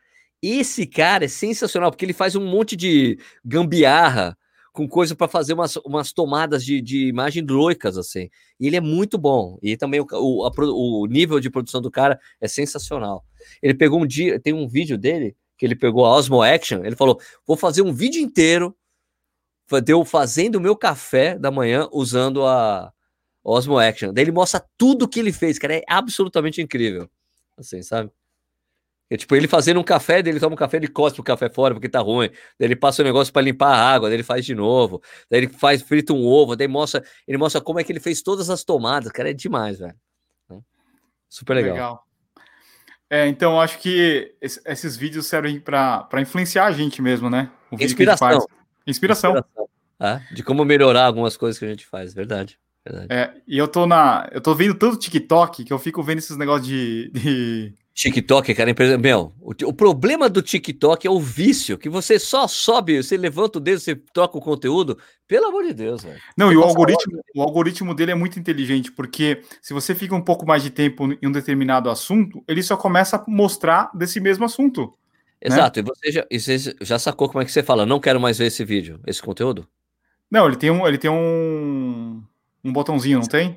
Esse 0.43 0.87
cara 0.87 1.27
é 1.27 1.29
sensacional, 1.29 1.91
porque 1.91 2.07
ele 2.07 2.15
faz 2.15 2.35
um 2.35 2.47
monte 2.47 2.75
de 2.75 3.19
gambiarra, 3.45 4.39
com 4.75 4.89
coisa 4.89 5.15
para 5.15 5.29
fazer 5.29 5.55
umas, 5.55 5.77
umas 5.77 6.13
tomadas 6.13 6.65
de, 6.65 6.83
de 6.83 7.07
imagem 7.07 7.47
loucas, 7.47 7.97
assim. 7.97 8.29
E 8.59 8.67
ele 8.67 8.75
é 8.75 8.81
muito 8.81 9.17
bom. 9.17 9.57
E 9.63 9.77
também 9.77 10.01
o, 10.01 10.07
o, 10.13 10.45
a, 10.45 10.51
o 10.73 11.07
nível 11.07 11.39
de 11.39 11.49
produção 11.49 11.81
do 11.81 11.93
cara 11.93 12.19
é 12.41 12.49
sensacional. 12.49 13.25
Ele 13.63 13.73
pegou 13.73 14.03
um 14.03 14.07
dia, 14.07 14.41
tem 14.41 14.53
um 14.53 14.67
vídeo 14.67 14.99
dele 14.99 15.37
que 15.57 15.65
ele 15.65 15.77
pegou 15.77 16.05
a 16.05 16.11
Osmo 16.11 16.43
Action, 16.43 16.85
ele 16.85 16.97
falou: 16.97 17.21
vou 17.47 17.57
fazer 17.57 17.83
um 17.83 17.93
vídeo 17.93 18.21
inteiro 18.21 18.77
deu 19.83 20.05
fazendo 20.05 20.57
o 20.57 20.61
meu 20.61 20.77
café 20.77 21.39
da 21.39 21.51
manhã 21.51 21.89
usando 21.93 22.45
a 22.45 22.93
Osmo 23.43 23.79
Action. 23.79 24.13
Daí 24.13 24.25
ele 24.25 24.33
mostra 24.33 24.63
tudo 24.77 25.09
que 25.09 25.21
ele 25.21 25.33
fez, 25.33 25.59
cara. 25.59 25.77
É 25.77 25.83
absolutamente 25.87 26.61
incrível. 26.61 27.09
Assim, 27.57 27.81
sabe? 27.83 28.11
É, 29.15 29.17
tipo, 29.17 29.37
ele 29.37 29.47
fazendo 29.47 29.79
um 29.79 29.85
café, 29.85 30.21
dele 30.21 30.41
toma 30.41 30.55
um 30.55 30.57
café, 30.57 30.77
ele 30.77 30.89
cospe 30.89 31.21
o 31.21 31.25
café 31.25 31.49
fora 31.49 31.73
porque 31.73 31.89
tá 31.89 32.01
ruim. 32.01 32.29
Daí 32.59 32.67
ele 32.67 32.75
passa 32.75 33.01
o 33.01 33.05
um 33.05 33.07
negócio 33.07 33.33
para 33.33 33.43
limpar 33.43 33.73
a 33.73 33.95
água, 33.95 34.09
daí 34.09 34.17
ele 34.17 34.25
faz 34.25 34.45
de 34.45 34.57
novo. 34.57 35.01
Daí 35.31 35.43
ele 35.43 35.49
faz 35.49 35.83
frita 35.83 36.13
um 36.13 36.27
ovo, 36.27 36.57
daí 36.57 36.67
mostra, 36.67 37.01
ele 37.27 37.39
mostra 37.39 37.61
como 37.61 37.79
é 37.79 37.85
que 37.85 37.93
ele 37.93 38.01
fez 38.01 38.23
todas 38.23 38.51
as 38.51 38.65
tomadas. 38.65 39.13
Cara, 39.13 39.31
é 39.31 39.33
demais, 39.33 39.79
velho. 39.79 39.95
Super 41.29 41.55
legal. 41.55 41.75
legal. 41.75 42.07
É, 43.09 43.29
então 43.29 43.61
acho 43.61 43.79
que 43.79 44.35
esses 44.41 44.97
vídeos 44.97 45.27
servem 45.27 45.61
para 45.61 46.09
influenciar 46.21 46.67
a 46.67 46.73
gente 46.73 47.01
mesmo, 47.01 47.31
né? 47.31 47.53
Inspiração. 47.71 48.45
Inspiração. 48.85 49.37
Inspiração. 49.37 49.69
Ah, 50.01 50.21
de 50.33 50.43
como 50.43 50.65
melhorar 50.65 51.07
algumas 51.07 51.37
coisas 51.37 51.57
que 51.57 51.65
a 51.65 51.69
gente 51.69 51.87
faz, 51.87 52.13
verdade. 52.13 52.59
verdade. 52.85 53.07
É, 53.13 53.33
e 53.47 53.57
eu 53.57 53.69
tô 53.69 53.87
na. 53.87 54.29
Eu 54.33 54.41
tô 54.41 54.57
vendo 54.57 54.75
tanto 54.75 54.99
TikTok 54.99 55.65
que 55.65 55.73
eu 55.73 55.79
fico 55.79 56.03
vendo 56.03 56.19
esses 56.19 56.37
negócios 56.37 56.67
de, 56.67 57.11
de 57.13 57.75
TikTok, 57.95 58.53
cara, 58.55 58.71
empresa. 58.71 58.99
Meu, 58.99 59.33
o, 59.41 59.53
o, 59.67 59.73
problema 59.73 60.29
do 60.29 60.43
TikTok 60.43 61.07
é 61.07 61.11
o 61.11 61.21
vício, 61.21 61.79
que 61.79 61.89
você 61.89 62.19
só 62.19 62.49
sobe, 62.49 63.01
você 63.01 63.17
levanta 63.17 63.59
o 63.59 63.61
dedo, 63.61 63.79
você 63.79 63.95
troca 63.95 64.37
o 64.37 64.41
conteúdo. 64.41 64.99
Pelo 65.29 65.47
amor 65.47 65.65
de 65.65 65.73
Deus, 65.73 66.03
velho. 66.03 66.21
Não, 66.37 66.49
você 66.49 66.55
e 66.55 66.57
o 66.57 66.63
algoritmo, 66.65 67.21
o 67.37 67.43
algoritmo 67.43 67.95
dele 67.95 68.11
é 68.11 68.15
muito 68.17 68.39
inteligente, 68.39 68.91
porque 68.91 69.43
se 69.63 69.73
você 69.73 69.95
fica 69.95 70.13
um 70.13 70.21
pouco 70.21 70.45
mais 70.45 70.65
de 70.65 70.71
tempo 70.71 71.13
em 71.13 71.27
um 71.27 71.31
determinado 71.31 71.89
assunto, 71.89 72.43
ele 72.49 72.65
só 72.65 72.77
começa 72.77 73.17
a 73.17 73.25
mostrar 73.29 73.91
desse 73.95 74.19
mesmo 74.19 74.45
assunto. 74.45 74.93
Né? 75.41 75.55
Exato, 75.55 75.81
né? 75.81 75.87
e, 75.87 75.89
você 75.89 76.13
já, 76.13 76.27
e 76.29 76.41
você 76.41 76.77
já 76.81 76.99
sacou 76.99 77.29
como 77.29 77.43
é 77.43 77.45
que 77.45 77.53
você 77.53 77.63
fala, 77.63 77.87
não 77.87 78.01
quero 78.01 78.21
mais 78.21 78.39
ver 78.39 78.47
esse 78.47 78.65
vídeo, 78.65 78.99
esse 79.07 79.23
conteúdo? 79.23 79.69
Não, 80.29 80.49
ele 80.49 80.57
tem 80.57 80.71
um, 80.71 80.85
ele 80.85 80.99
tem 80.99 81.11
um, 81.11 82.21
um 82.65 82.73
botãozinho, 82.73 83.21
não 83.21 83.27
tem? 83.27 83.57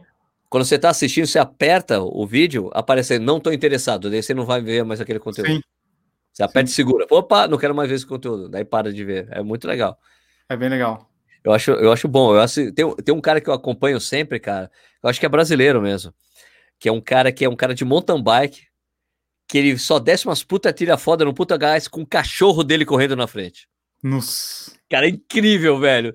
Quando 0.50 0.66
você 0.66 0.76
está 0.76 0.90
assistindo, 0.90 1.28
você 1.28 1.40
aperta 1.40 2.02
o 2.02 2.26
vídeo, 2.26 2.70
aparece 2.74 3.20
não 3.20 3.38
estou 3.38 3.52
interessado, 3.52 4.10
daí 4.10 4.24
você 4.24 4.34
não 4.34 4.46
vai 4.46 4.62
ver 4.62 4.84
mais 4.84 5.02
aquele 5.02 5.20
conteúdo. 5.20 5.50
Sim. 5.50 5.62
Você 6.32 6.44
aperta 6.44 6.68
Sim. 6.68 6.74
e 6.74 6.76
segura. 6.76 7.06
Opa, 7.10 7.48
não 7.48 7.58
quero 7.58 7.74
mais 7.74 7.90
ver 7.90 7.96
esse 7.96 8.06
conteúdo. 8.06 8.48
Daí 8.48 8.64
para 8.64 8.94
de 8.94 9.04
ver. 9.04 9.28
É 9.32 9.42
muito 9.42 9.68
legal. 9.68 9.98
É 10.48 10.56
bem 10.56 10.70
legal. 10.70 11.10
Eu 11.44 11.52
acho, 11.52 11.72
eu 11.72 11.92
acho 11.92 12.08
bom. 12.08 12.36
Eu 12.36 12.42
acho, 12.42 12.72
tem, 12.74 12.96
tem 12.98 13.16
um 13.16 13.22
cara 13.22 13.42
que 13.42 13.50
eu 13.50 13.54
acompanho 13.54 14.00
sempre, 14.00 14.40
cara. 14.40 14.70
Eu 15.02 15.10
acho 15.10 15.20
que 15.20 15.26
é 15.26 15.30
brasileiro 15.30 15.82
mesmo. 15.82 16.14
Que 16.80 16.90
é 16.90 16.92
um 16.92 17.02
cara 17.02 17.32
que 17.32 17.44
é 17.44 17.50
um 17.50 17.56
cara 17.56 17.74
de 17.74 17.84
mountain 17.84 18.22
bike. 18.22 18.68
Que 19.48 19.58
ele 19.58 19.78
só 19.80 19.98
desce 19.98 20.28
umas 20.28 20.44
puta 20.44 20.72
tira 20.72 20.98
foda 20.98 21.26
no 21.26 21.34
puta 21.34 21.58
gás 21.58 21.88
com 21.88 22.02
o 22.02 22.06
cachorro 22.06 22.64
dele 22.64 22.86
correndo 22.86 23.16
na 23.16 23.26
frente. 23.26 23.68
Nossa. 24.04 24.74
Cara, 24.90 25.08
é 25.08 25.10
incrível, 25.10 25.80
velho. 25.80 26.14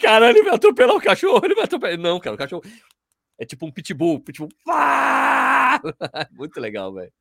Caralho, 0.00 0.36
ele 0.36 0.44
vai 0.44 0.54
atropelar 0.54 0.94
o 0.94 1.00
cachorro, 1.00 1.40
ele 1.44 1.54
vai 1.54 1.64
atropelar. 1.64 1.98
Não, 1.98 2.20
cara, 2.20 2.36
o 2.36 2.38
cachorro. 2.38 2.62
É 3.38 3.44
tipo 3.44 3.66
um 3.66 3.70
pitbull, 3.70 4.20
pitbull. 4.20 4.48
Muito 6.32 6.60
legal, 6.60 6.92
velho. 6.92 7.12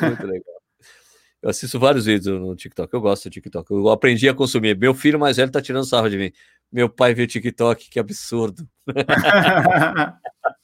Muito 0.00 0.26
legal. 0.26 0.60
Eu 1.42 1.48
assisto 1.50 1.80
vários 1.80 2.04
vídeos 2.04 2.38
no 2.38 2.54
TikTok. 2.54 2.92
Eu 2.92 3.00
gosto 3.00 3.28
do 3.28 3.32
TikTok. 3.32 3.70
Eu 3.70 3.88
aprendi 3.88 4.28
a 4.28 4.34
consumir. 4.34 4.76
Meu 4.76 4.94
filho 4.94 5.18
mais 5.18 5.38
velho 5.38 5.50
tá 5.50 5.62
tirando 5.62 5.86
sarro 5.86 6.10
de 6.10 6.18
mim. 6.18 6.32
Meu 6.70 6.88
pai 6.88 7.14
vê 7.14 7.26
TikTok, 7.26 7.88
que 7.88 7.98
absurdo. 7.98 8.68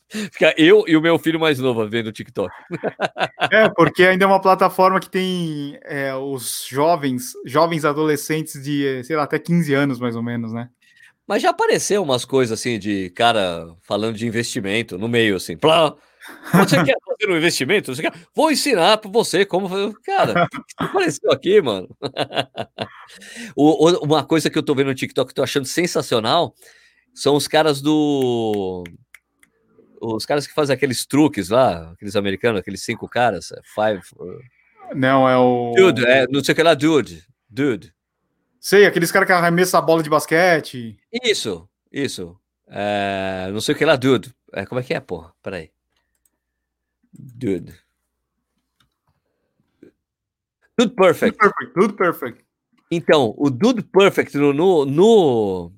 Fica 0.09 0.55
eu 0.57 0.85
e 0.87 0.97
o 0.97 1.01
meu 1.01 1.19
filho 1.19 1.41
mais 1.41 1.59
novo 1.59 1.89
vendo 1.89 2.13
TikTok. 2.13 2.55
é, 3.51 3.69
porque 3.71 4.05
ainda 4.05 4.25
é 4.25 4.29
uma 4.29 4.41
plataforma 4.41 5.01
que 5.01 5.11
tem 5.11 5.79
é, 5.83 6.15
os 6.15 6.67
jovens, 6.69 7.33
jovens 7.45 7.85
adolescentes 7.85 8.63
de, 8.63 9.03
sei 9.03 9.17
lá, 9.17 9.25
até 9.25 9.39
15 9.39 9.75
anos, 9.75 9.99
mais 9.99 10.15
ou 10.15 10.23
menos, 10.23 10.53
né? 10.53 10.69
Mas 11.27 11.43
já 11.43 11.51
apareceu 11.51 12.03
umas 12.03 12.25
coisas 12.25 12.59
assim 12.59 12.79
de 12.79 13.11
cara 13.11 13.75
falando 13.83 14.17
de 14.17 14.27
investimento 14.27 14.97
no 14.97 15.09
meio, 15.09 15.37
assim. 15.37 15.57
Plá, 15.57 15.95
você 16.53 16.83
quer 16.85 16.97
fazer 17.05 17.33
um 17.33 17.37
investimento? 17.37 17.95
Você 17.95 18.03
quer... 18.03 18.13
Vou 18.35 18.51
ensinar 18.51 18.99
para 18.99 19.11
você 19.11 19.45
como 19.45 19.69
fazer. 19.69 19.93
Cara, 20.05 20.45
o 20.45 20.49
que 20.49 20.61
apareceu 20.79 21.33
aqui, 21.33 21.61
mano? 21.61 21.89
o, 23.57 24.05
uma 24.05 24.25
coisa 24.25 24.49
que 24.49 24.59
eu 24.59 24.63
tô 24.63 24.75
vendo 24.75 24.89
no 24.89 24.95
TikTok 24.95 25.29
que 25.29 25.35
tô 25.35 25.43
achando 25.43 25.67
sensacional 25.67 26.55
são 27.15 27.35
os 27.35 27.49
caras 27.49 27.81
do. 27.81 28.85
Os 30.01 30.27
caras 30.27 30.47
que 30.47 30.53
fazem 30.53 30.75
aqueles 30.75 31.07
truques 31.07 31.49
lá, 31.49 31.91
aqueles 31.93 32.15
americanos, 32.15 32.61
aqueles 32.61 32.85
cinco 32.85 33.09
caras, 33.09 33.49
five. 33.75 34.01
Uh, 34.19 34.39
não, 34.95 35.29
é 35.29 35.37
o. 35.37 35.73
Dude, 35.75 36.05
é, 36.05 36.27
não 36.29 36.45
sei 36.45 36.53
o 36.53 36.57
que 36.57 36.63
lá, 36.63 36.75
dude. 36.75 37.25
Dude. 37.49 37.96
Sei, 38.67 38.85
aqueles 38.85 39.13
caras 39.13 39.29
que 39.29 39.33
arremessam 39.33 39.79
a 39.79 39.81
bola 39.81 40.03
de 40.03 40.11
basquete. 40.11 40.99
Isso, 41.23 41.69
isso. 41.93 42.37
É, 42.67 43.49
não 43.53 43.61
sei 43.61 43.77
o 43.77 43.79
que 43.79 43.85
lá, 43.85 43.95
dude. 43.95 44.35
É, 44.53 44.67
como 44.67 44.81
é 44.81 44.83
que 44.83 44.93
é, 44.93 44.99
porra? 44.99 45.33
Peraí. 45.41 45.71
Dude. 47.13 47.79
Dude 50.77 50.93
Perfect. 50.97 51.39
Dude 51.39 51.39
Perfect. 51.39 51.73
Dude 51.77 51.93
Perfect. 51.93 52.45
Então, 52.91 53.37
o 53.39 53.51
Dude 53.51 53.85
Perfect 53.85 54.37
no, 54.37 54.53
no, 54.53 54.85
no, 54.85 55.73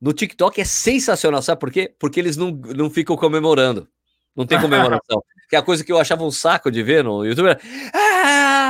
no 0.00 0.12
TikTok 0.12 0.60
é 0.60 0.64
sensacional, 0.64 1.42
sabe 1.42 1.60
por 1.60 1.70
quê? 1.70 1.94
Porque 1.96 2.18
eles 2.18 2.36
não, 2.36 2.50
não 2.50 2.90
ficam 2.90 3.16
comemorando. 3.16 3.88
Não 4.34 4.44
tem 4.44 4.58
comemoração. 4.60 5.22
que 5.48 5.54
é 5.54 5.60
a 5.60 5.62
coisa 5.62 5.84
que 5.84 5.92
eu 5.92 5.98
achava 6.00 6.24
um 6.24 6.32
saco 6.32 6.72
de 6.72 6.82
ver 6.82 7.04
no 7.04 7.24
YouTube. 7.24 7.50
Ah, 7.50 8.01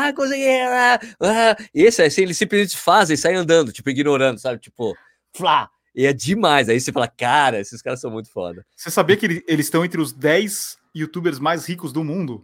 ah, 0.09 0.13
consegui, 0.13 0.49
ah, 0.49 1.01
ah. 1.21 1.57
Esse, 1.75 2.03
assim, 2.03 2.23
eles 2.23 2.37
simplesmente 2.37 2.77
fazem 2.77 3.17
saem 3.17 3.37
andando, 3.37 3.73
tipo, 3.73 3.89
ignorando, 3.91 4.39
sabe? 4.39 4.61
Tipo, 4.61 4.97
flá. 5.35 5.71
E 5.95 6.07
é 6.07 6.13
demais. 6.13 6.69
Aí 6.69 6.81
você 6.81 6.91
fala, 6.91 7.09
cara, 7.09 7.61
esses 7.61 7.83
caras 7.83 8.01
são 8.01 8.11
muito 8.11 8.31
foda. 8.31 8.65
Você 8.77 8.91
sabia 8.91 9.17
que 9.17 9.45
eles 9.47 9.67
estão 9.67 9.85
entre 9.85 10.01
os 10.01 10.13
10 10.13 10.79
youtubers 10.95 11.39
mais 11.39 11.67
ricos 11.67 11.93
do 11.93 12.03
mundo? 12.03 12.43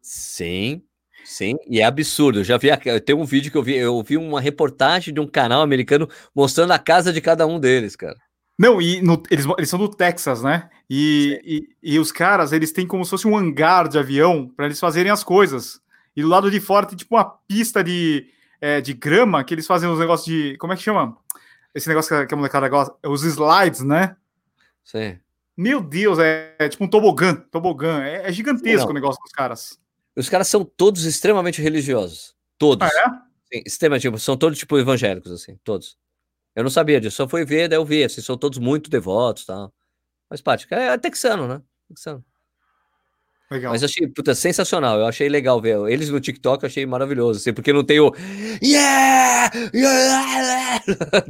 Sim, 0.00 0.82
sim. 1.24 1.56
E 1.68 1.80
é 1.80 1.84
absurdo. 1.84 2.40
Eu 2.40 2.44
já 2.44 2.56
vi, 2.56 2.68
tem 3.04 3.16
um 3.16 3.24
vídeo 3.24 3.50
que 3.50 3.58
eu 3.58 3.62
vi, 3.62 3.76
eu 3.76 4.02
vi 4.02 4.16
uma 4.16 4.40
reportagem 4.40 5.12
de 5.12 5.20
um 5.20 5.26
canal 5.26 5.62
americano 5.62 6.08
mostrando 6.34 6.72
a 6.72 6.78
casa 6.78 7.12
de 7.12 7.20
cada 7.20 7.46
um 7.46 7.58
deles, 7.58 7.96
cara. 7.96 8.16
Não, 8.56 8.80
e 8.80 9.02
no, 9.02 9.20
eles, 9.30 9.46
eles 9.58 9.68
são 9.68 9.78
do 9.78 9.88
Texas, 9.88 10.42
né? 10.42 10.70
E, 10.88 11.40
e, 11.82 11.94
e, 11.94 11.98
os 11.98 12.12
caras, 12.12 12.52
eles 12.52 12.70
têm 12.70 12.86
como 12.86 13.04
se 13.04 13.10
fosse 13.10 13.26
um 13.26 13.36
hangar 13.36 13.88
de 13.88 13.98
avião 13.98 14.48
para 14.48 14.66
eles 14.66 14.78
fazerem 14.78 15.10
as 15.10 15.24
coisas. 15.24 15.80
E 16.16 16.22
do 16.22 16.28
lado 16.28 16.50
de 16.50 16.60
fora 16.60 16.86
tem 16.86 16.96
tipo 16.96 17.14
uma 17.14 17.24
pista 17.24 17.82
de, 17.82 18.28
é, 18.60 18.80
de 18.80 18.92
grama 18.92 19.42
que 19.42 19.52
eles 19.52 19.66
fazem 19.66 19.88
os 19.88 19.98
negócios 19.98 20.26
de. 20.26 20.56
Como 20.58 20.72
é 20.72 20.76
que 20.76 20.82
chama? 20.82 21.16
Esse 21.74 21.88
negócio 21.88 22.26
que 22.26 22.34
a 22.34 22.36
molecada 22.36 22.68
gosta. 22.68 22.96
Os 23.06 23.24
slides, 23.24 23.80
né? 23.80 24.16
Sim. 24.84 25.18
Meu 25.56 25.80
Deus, 25.80 26.18
é, 26.18 26.54
é 26.58 26.68
tipo 26.68 26.84
um 26.84 26.88
tobogã. 26.88 27.34
Tobogã. 27.50 28.02
É, 28.02 28.28
é 28.28 28.32
gigantesco 28.32 28.86
Não. 28.86 28.90
o 28.90 28.94
negócio 28.94 29.20
dos 29.22 29.32
caras. 29.32 29.78
Os 30.16 30.28
caras 30.28 30.46
são 30.48 30.64
todos 30.64 31.04
extremamente 31.04 31.60
religiosos. 31.60 32.34
Todos. 32.56 32.88
Ah, 32.88 33.00
é? 33.00 33.56
Sim, 33.56 33.62
extremamente. 33.66 34.18
São 34.20 34.36
todos 34.36 34.58
tipo 34.58 34.78
evangélicos, 34.78 35.32
assim. 35.32 35.58
Todos. 35.64 35.98
Eu 36.54 36.62
não 36.62 36.70
sabia 36.70 37.00
disso. 37.00 37.16
Só 37.16 37.28
fui 37.28 37.44
ver, 37.44 37.68
daí 37.68 37.78
eu 37.78 37.84
vi. 37.84 38.04
Assim, 38.04 38.20
são 38.20 38.36
todos 38.36 38.58
muito 38.58 38.88
devotos 38.88 39.42
e 39.42 39.46
tal. 39.46 39.72
Mas 40.30 40.40
parte. 40.40 40.66
É, 40.70 40.88
é 40.88 40.98
texano, 40.98 41.48
né? 41.48 41.60
Texano. 41.88 42.24
Legal. 43.54 43.70
Mas 43.70 43.84
achei 43.84 44.08
puta, 44.08 44.34
sensacional. 44.34 44.98
Eu 44.98 45.06
achei 45.06 45.28
legal 45.28 45.60
ver. 45.60 45.78
Eles 45.88 46.10
no 46.10 46.18
TikTok 46.18 46.64
eu 46.64 46.66
achei 46.66 46.84
maravilhoso, 46.84 47.38
assim, 47.38 47.52
porque 47.52 47.72
não 47.72 47.84
tem 47.84 48.00
o 48.00 48.12
Yeah! 48.60 49.48
yeah! 49.72 50.80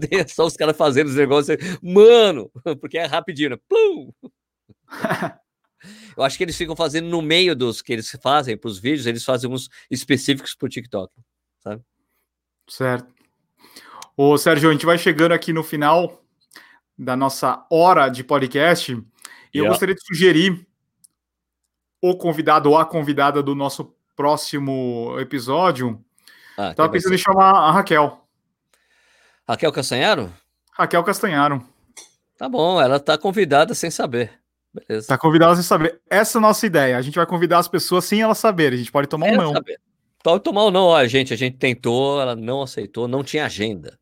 tem 0.01 0.27
só 0.27 0.47
os 0.47 0.57
caras 0.57 0.75
fazendo 0.75 1.09
os 1.09 1.17
negócios. 1.17 1.59
Mano, 1.83 2.51
porque 2.81 2.97
é 2.97 3.05
rapidinho, 3.05 3.51
né? 3.51 3.59
Plum! 3.69 4.11
eu 6.17 6.23
acho 6.23 6.39
que 6.39 6.45
eles 6.45 6.57
ficam 6.57 6.75
fazendo 6.75 7.09
no 7.09 7.21
meio 7.21 7.55
dos 7.55 7.83
que 7.83 7.93
eles 7.93 8.11
fazem 8.23 8.57
para 8.57 8.69
os 8.69 8.79
vídeos, 8.79 9.05
eles 9.05 9.23
fazem 9.23 9.51
uns 9.51 9.69
específicos 9.91 10.55
para 10.55 10.65
o 10.65 10.71
TikTok, 10.71 11.13
sabe? 11.63 11.83
Certo. 12.67 13.13
Ô, 14.17 14.39
Sérgio, 14.39 14.71
a 14.71 14.73
gente 14.73 14.87
vai 14.87 14.97
chegando 14.97 15.33
aqui 15.33 15.53
no 15.53 15.63
final 15.63 16.25
da 16.97 17.15
nossa 17.15 17.67
hora 17.71 18.09
de 18.09 18.25
podcast 18.25 18.93
e 18.93 18.95
yeah. 18.95 19.07
eu 19.57 19.67
gostaria 19.67 19.95
de 19.95 20.03
sugerir 20.07 20.67
o 22.07 22.15
convidado 22.15 22.69
ou 22.69 22.77
a 22.77 22.85
convidada 22.85 23.43
do 23.43 23.55
nosso 23.55 23.95
próximo 24.15 25.17
episódio. 25.19 25.99
Ah, 26.55 26.75
Tava 26.75 26.91
pensando 26.91 27.15
em 27.15 27.19
chamar 27.19 27.51
a 27.51 27.71
Raquel. 27.73 28.21
Raquel 29.49 29.73
Castanharo? 29.73 30.31
Raquel 30.71 31.03
Castanharo. 31.03 31.65
Tá 32.37 32.47
bom, 32.47 32.79
ela 32.79 33.01
tá 33.01 33.17
convidada 33.17 33.73
sem 33.73 33.91
saber. 33.91 34.33
Beleza. 34.75 35.09
Tá 35.09 35.17
convidada 35.17 35.55
sem 35.55 35.65
saber. 35.65 35.99
Essa 36.11 36.37
é 36.37 36.39
a 36.41 36.43
nossa 36.43 36.67
ideia. 36.67 36.99
A 36.99 37.01
gente 37.01 37.15
vai 37.15 37.25
convidar 37.25 37.59
as 37.59 37.69
pessoas 37.69 38.05
sem 38.05 38.21
elas 38.21 38.37
saberem. 38.37 38.75
A 38.75 38.79
gente 38.79 38.93
pode 38.93 39.09
tomar 39.09 39.29
ou 39.29 39.33
um 39.33 39.37
não. 39.37 39.53
Saber. 39.55 39.81
Pode 40.23 40.45
tomar 40.45 40.65
ou 40.65 40.71
não. 40.71 40.89
Ó, 40.89 41.07
gente, 41.07 41.33
a 41.33 41.37
gente 41.39 41.57
tentou, 41.57 42.21
ela 42.21 42.37
não 42.37 42.61
aceitou, 42.61 43.09
não 43.09 43.25
tinha 43.25 43.47
agenda. 43.47 43.99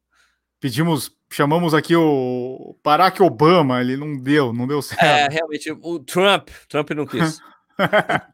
Pedimos, 0.58 1.12
chamamos 1.30 1.72
aqui 1.72 1.94
o 1.94 2.76
Barack 2.82 3.22
Obama, 3.22 3.80
ele 3.80 3.96
não 3.96 4.16
deu, 4.16 4.52
não 4.52 4.66
deu 4.66 4.82
certo. 4.82 5.04
É, 5.04 5.28
realmente, 5.28 5.70
o 5.70 6.00
Trump, 6.00 6.48
Trump 6.68 6.90
não 6.90 7.06
quis. 7.06 7.40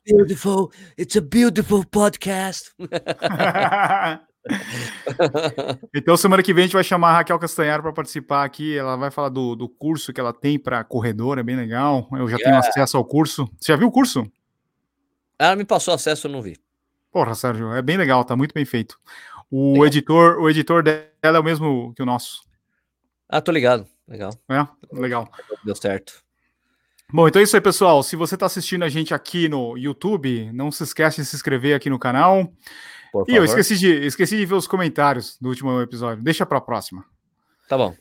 beautiful. 0.04 0.70
It's 0.98 1.16
a 1.16 1.20
beautiful 1.20 1.84
podcast. 1.86 2.72
então, 5.94 6.16
semana 6.16 6.42
que 6.42 6.54
vem 6.54 6.64
a 6.64 6.66
gente 6.66 6.74
vai 6.74 6.84
chamar 6.84 7.10
a 7.10 7.12
Raquel 7.14 7.38
Castanhar 7.38 7.82
para 7.82 7.92
participar 7.92 8.44
aqui. 8.44 8.76
Ela 8.76 8.96
vai 8.96 9.10
falar 9.10 9.28
do, 9.28 9.54
do 9.54 9.68
curso 9.68 10.12
que 10.12 10.20
ela 10.20 10.32
tem 10.32 10.58
para 10.58 10.82
corredor, 10.84 11.38
é 11.38 11.42
bem 11.42 11.56
legal. 11.56 12.08
Eu 12.12 12.28
já 12.28 12.36
yeah. 12.36 12.44
tenho 12.44 12.56
acesso 12.56 12.96
ao 12.96 13.04
curso. 13.04 13.48
Você 13.58 13.72
já 13.72 13.76
viu 13.76 13.88
o 13.88 13.92
curso? 13.92 14.30
Ela 15.38 15.56
me 15.56 15.64
passou 15.64 15.94
acesso, 15.94 16.26
eu 16.26 16.32
não 16.32 16.42
vi. 16.42 16.56
Porra, 17.12 17.34
Sérgio, 17.34 17.72
é 17.72 17.80
bem 17.80 17.96
legal, 17.96 18.24
tá 18.24 18.36
muito 18.36 18.52
bem 18.52 18.64
feito. 18.64 18.98
O 19.50 19.72
legal. 19.72 19.86
editor, 19.86 20.38
o 20.40 20.50
editor 20.50 20.82
dela 20.82 21.08
é 21.22 21.38
o 21.38 21.44
mesmo 21.44 21.94
que 21.94 22.02
o 22.02 22.06
nosso. 22.06 22.42
Ah, 23.28 23.40
tô 23.40 23.52
ligado. 23.52 23.86
Legal. 24.06 24.32
É, 24.48 24.66
legal. 24.92 25.30
Deu 25.64 25.76
certo. 25.76 26.27
Bom, 27.10 27.26
então 27.26 27.40
é 27.40 27.42
isso 27.42 27.56
aí, 27.56 27.62
pessoal. 27.62 28.02
Se 28.02 28.16
você 28.16 28.34
está 28.34 28.44
assistindo 28.44 28.84
a 28.84 28.88
gente 28.90 29.14
aqui 29.14 29.48
no 29.48 29.78
YouTube, 29.78 30.52
não 30.52 30.70
se 30.70 30.82
esquece 30.82 31.22
de 31.22 31.26
se 31.26 31.36
inscrever 31.36 31.74
aqui 31.74 31.88
no 31.88 31.98
canal. 31.98 32.52
e 33.26 33.34
eu 33.34 33.42
esqueci 33.42 33.78
de, 33.78 33.90
esqueci 34.06 34.36
de 34.36 34.44
ver 34.44 34.54
os 34.54 34.66
comentários 34.66 35.38
do 35.40 35.48
último 35.48 35.80
episódio. 35.80 36.22
Deixa 36.22 36.44
para 36.44 36.58
a 36.58 36.60
próxima. 36.60 37.02
Tá 37.66 37.78
bom. 37.78 37.94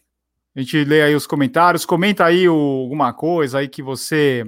A 0.53 0.59
gente 0.59 0.83
lê 0.83 1.03
aí 1.03 1.15
os 1.15 1.25
comentários. 1.25 1.85
Comenta 1.85 2.25
aí 2.25 2.49
o, 2.49 2.53
alguma 2.53 3.13
coisa 3.13 3.59
aí 3.59 3.69
que 3.69 3.81
você, 3.81 4.43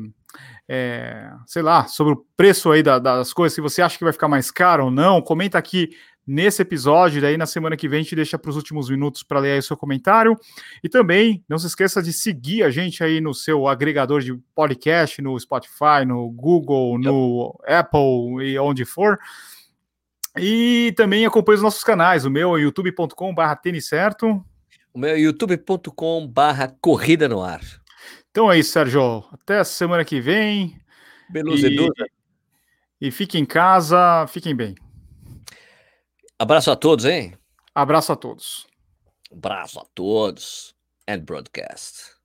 é, 0.68 1.32
sei 1.48 1.62
lá, 1.62 1.88
sobre 1.88 2.14
o 2.16 2.26
preço 2.36 2.70
aí 2.70 2.84
da, 2.84 3.00
das 3.00 3.32
coisas, 3.32 3.56
se 3.56 3.62
você 3.62 3.82
acha 3.82 3.98
que 3.98 4.04
vai 4.04 4.12
ficar 4.12 4.28
mais 4.28 4.52
caro 4.52 4.86
ou 4.86 4.92
não. 4.92 5.22
Comenta 5.22 5.58
aqui 5.58 5.92
nesse 6.30 6.62
episódio. 6.62 7.20
Daí 7.20 7.36
na 7.36 7.48
semana 7.48 7.76
que 7.76 7.90
vem 7.90 8.02
a 8.02 8.04
gente 8.04 8.16
deixa 8.16 8.38
para 8.38 8.52
os 8.52 8.56
últimos 8.56 8.88
minutos 8.88 9.24
para 9.24 9.40
ler 9.40 9.54
aí 9.54 9.60
o 9.60 9.64
seu 9.64 9.76
comentário. 9.76 10.38
E 10.84 10.88
também 10.88 11.44
não 11.50 11.58
se 11.58 11.66
esqueça 11.66 12.04
de 12.04 12.14
seguir 12.14 12.62
a 12.62 12.70
gente 12.70 13.04
aí 13.04 13.20
no 13.20 13.34
seu 13.34 13.68
agregador 13.68 14.22
de 14.22 14.36
podcast, 14.54 15.20
no 15.24 15.38
Spotify, 15.40 16.06
no 16.06 16.30
Google, 16.30 17.00
no 17.00 17.60
Apple 17.66 18.46
e 18.48 18.60
onde 18.60 18.86
for. 18.86 19.18
E 20.38 20.94
também 20.96 21.26
acompanhe 21.26 21.56
os 21.56 21.64
nossos 21.64 21.84
canais. 21.84 22.26
O 22.26 22.30
meu 22.30 22.56
é 22.56 22.62
youtube.com/barra 22.62 23.60
certo. 23.82 24.46
O 24.94 25.00
meu 25.00 25.10
é 25.10 25.20
youtube.com/barra 25.20 26.76
corrida 26.80 27.28
no 27.28 27.42
ar. 27.42 27.62
Então 28.30 28.52
é 28.52 28.60
isso, 28.60 28.72
Sérgio. 28.72 29.24
Até 29.32 29.58
a 29.58 29.64
semana 29.64 30.06
que 30.06 30.22
vem. 30.22 30.80
Beleza, 31.28 31.68
e, 31.68 33.08
e 33.08 33.12
fiquem 33.12 33.42
em 33.42 33.46
casa, 33.46 34.28
fiquem 34.28 34.56
bem. 34.56 34.76
Abraço 36.42 36.72
a 36.72 36.76
todos, 36.78 37.04
hein? 37.04 37.38
Abraço 37.76 38.14
a 38.14 38.16
todos. 38.16 38.66
Abraço 39.30 39.78
a 39.78 39.84
todos. 39.94 40.74
And 41.06 41.26
broadcast. 41.26 42.19